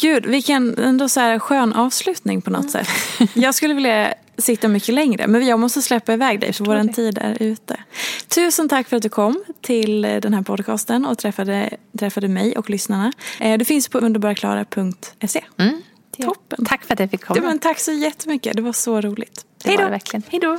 Gud, 0.00 0.26
vilken 0.26 0.78
ändå 0.78 1.08
så 1.08 1.20
här 1.20 1.38
skön 1.38 1.72
avslutning 1.72 2.42
på 2.42 2.50
något 2.50 2.74
mm. 2.74 2.84
sätt. 2.84 2.88
Jag 3.34 3.54
skulle 3.54 3.74
vilja 3.74 4.14
sitta 4.38 4.68
mycket 4.68 4.94
längre. 4.94 5.26
Men 5.26 5.46
jag 5.46 5.60
måste 5.60 5.82
släppa 5.82 6.12
iväg 6.12 6.40
dig 6.40 6.52
för 6.52 6.64
vår 6.64 6.92
tid 6.92 7.18
är 7.18 7.42
ute. 7.42 7.76
Tusen 8.28 8.68
tack 8.68 8.88
för 8.88 8.96
att 8.96 9.02
du 9.02 9.08
kom 9.08 9.44
till 9.60 10.02
den 10.02 10.34
här 10.34 10.42
podcasten 10.42 11.06
och 11.06 11.18
träffade, 11.18 11.70
träffade 11.98 12.28
mig 12.28 12.56
och 12.56 12.70
lyssnarna. 12.70 13.12
Eh, 13.40 13.58
du 13.58 13.64
finns 13.64 13.88
på 13.88 13.98
underbaraklara.se. 13.98 15.44
Mm, 15.56 15.82
Toppen. 16.22 16.64
Tack 16.64 16.84
för 16.84 16.94
att 16.94 17.00
jag 17.00 17.10
fick 17.10 17.24
komma. 17.24 17.40
Ja, 17.40 17.48
men 17.48 17.58
tack 17.58 17.78
så 17.78 17.92
jättemycket. 17.92 18.56
Det 18.56 18.62
var 18.62 18.72
så 18.72 19.00
roligt. 19.00 19.44
Hej 19.64 19.76
då. 19.76 19.98
Hej 20.30 20.40
då. 20.40 20.58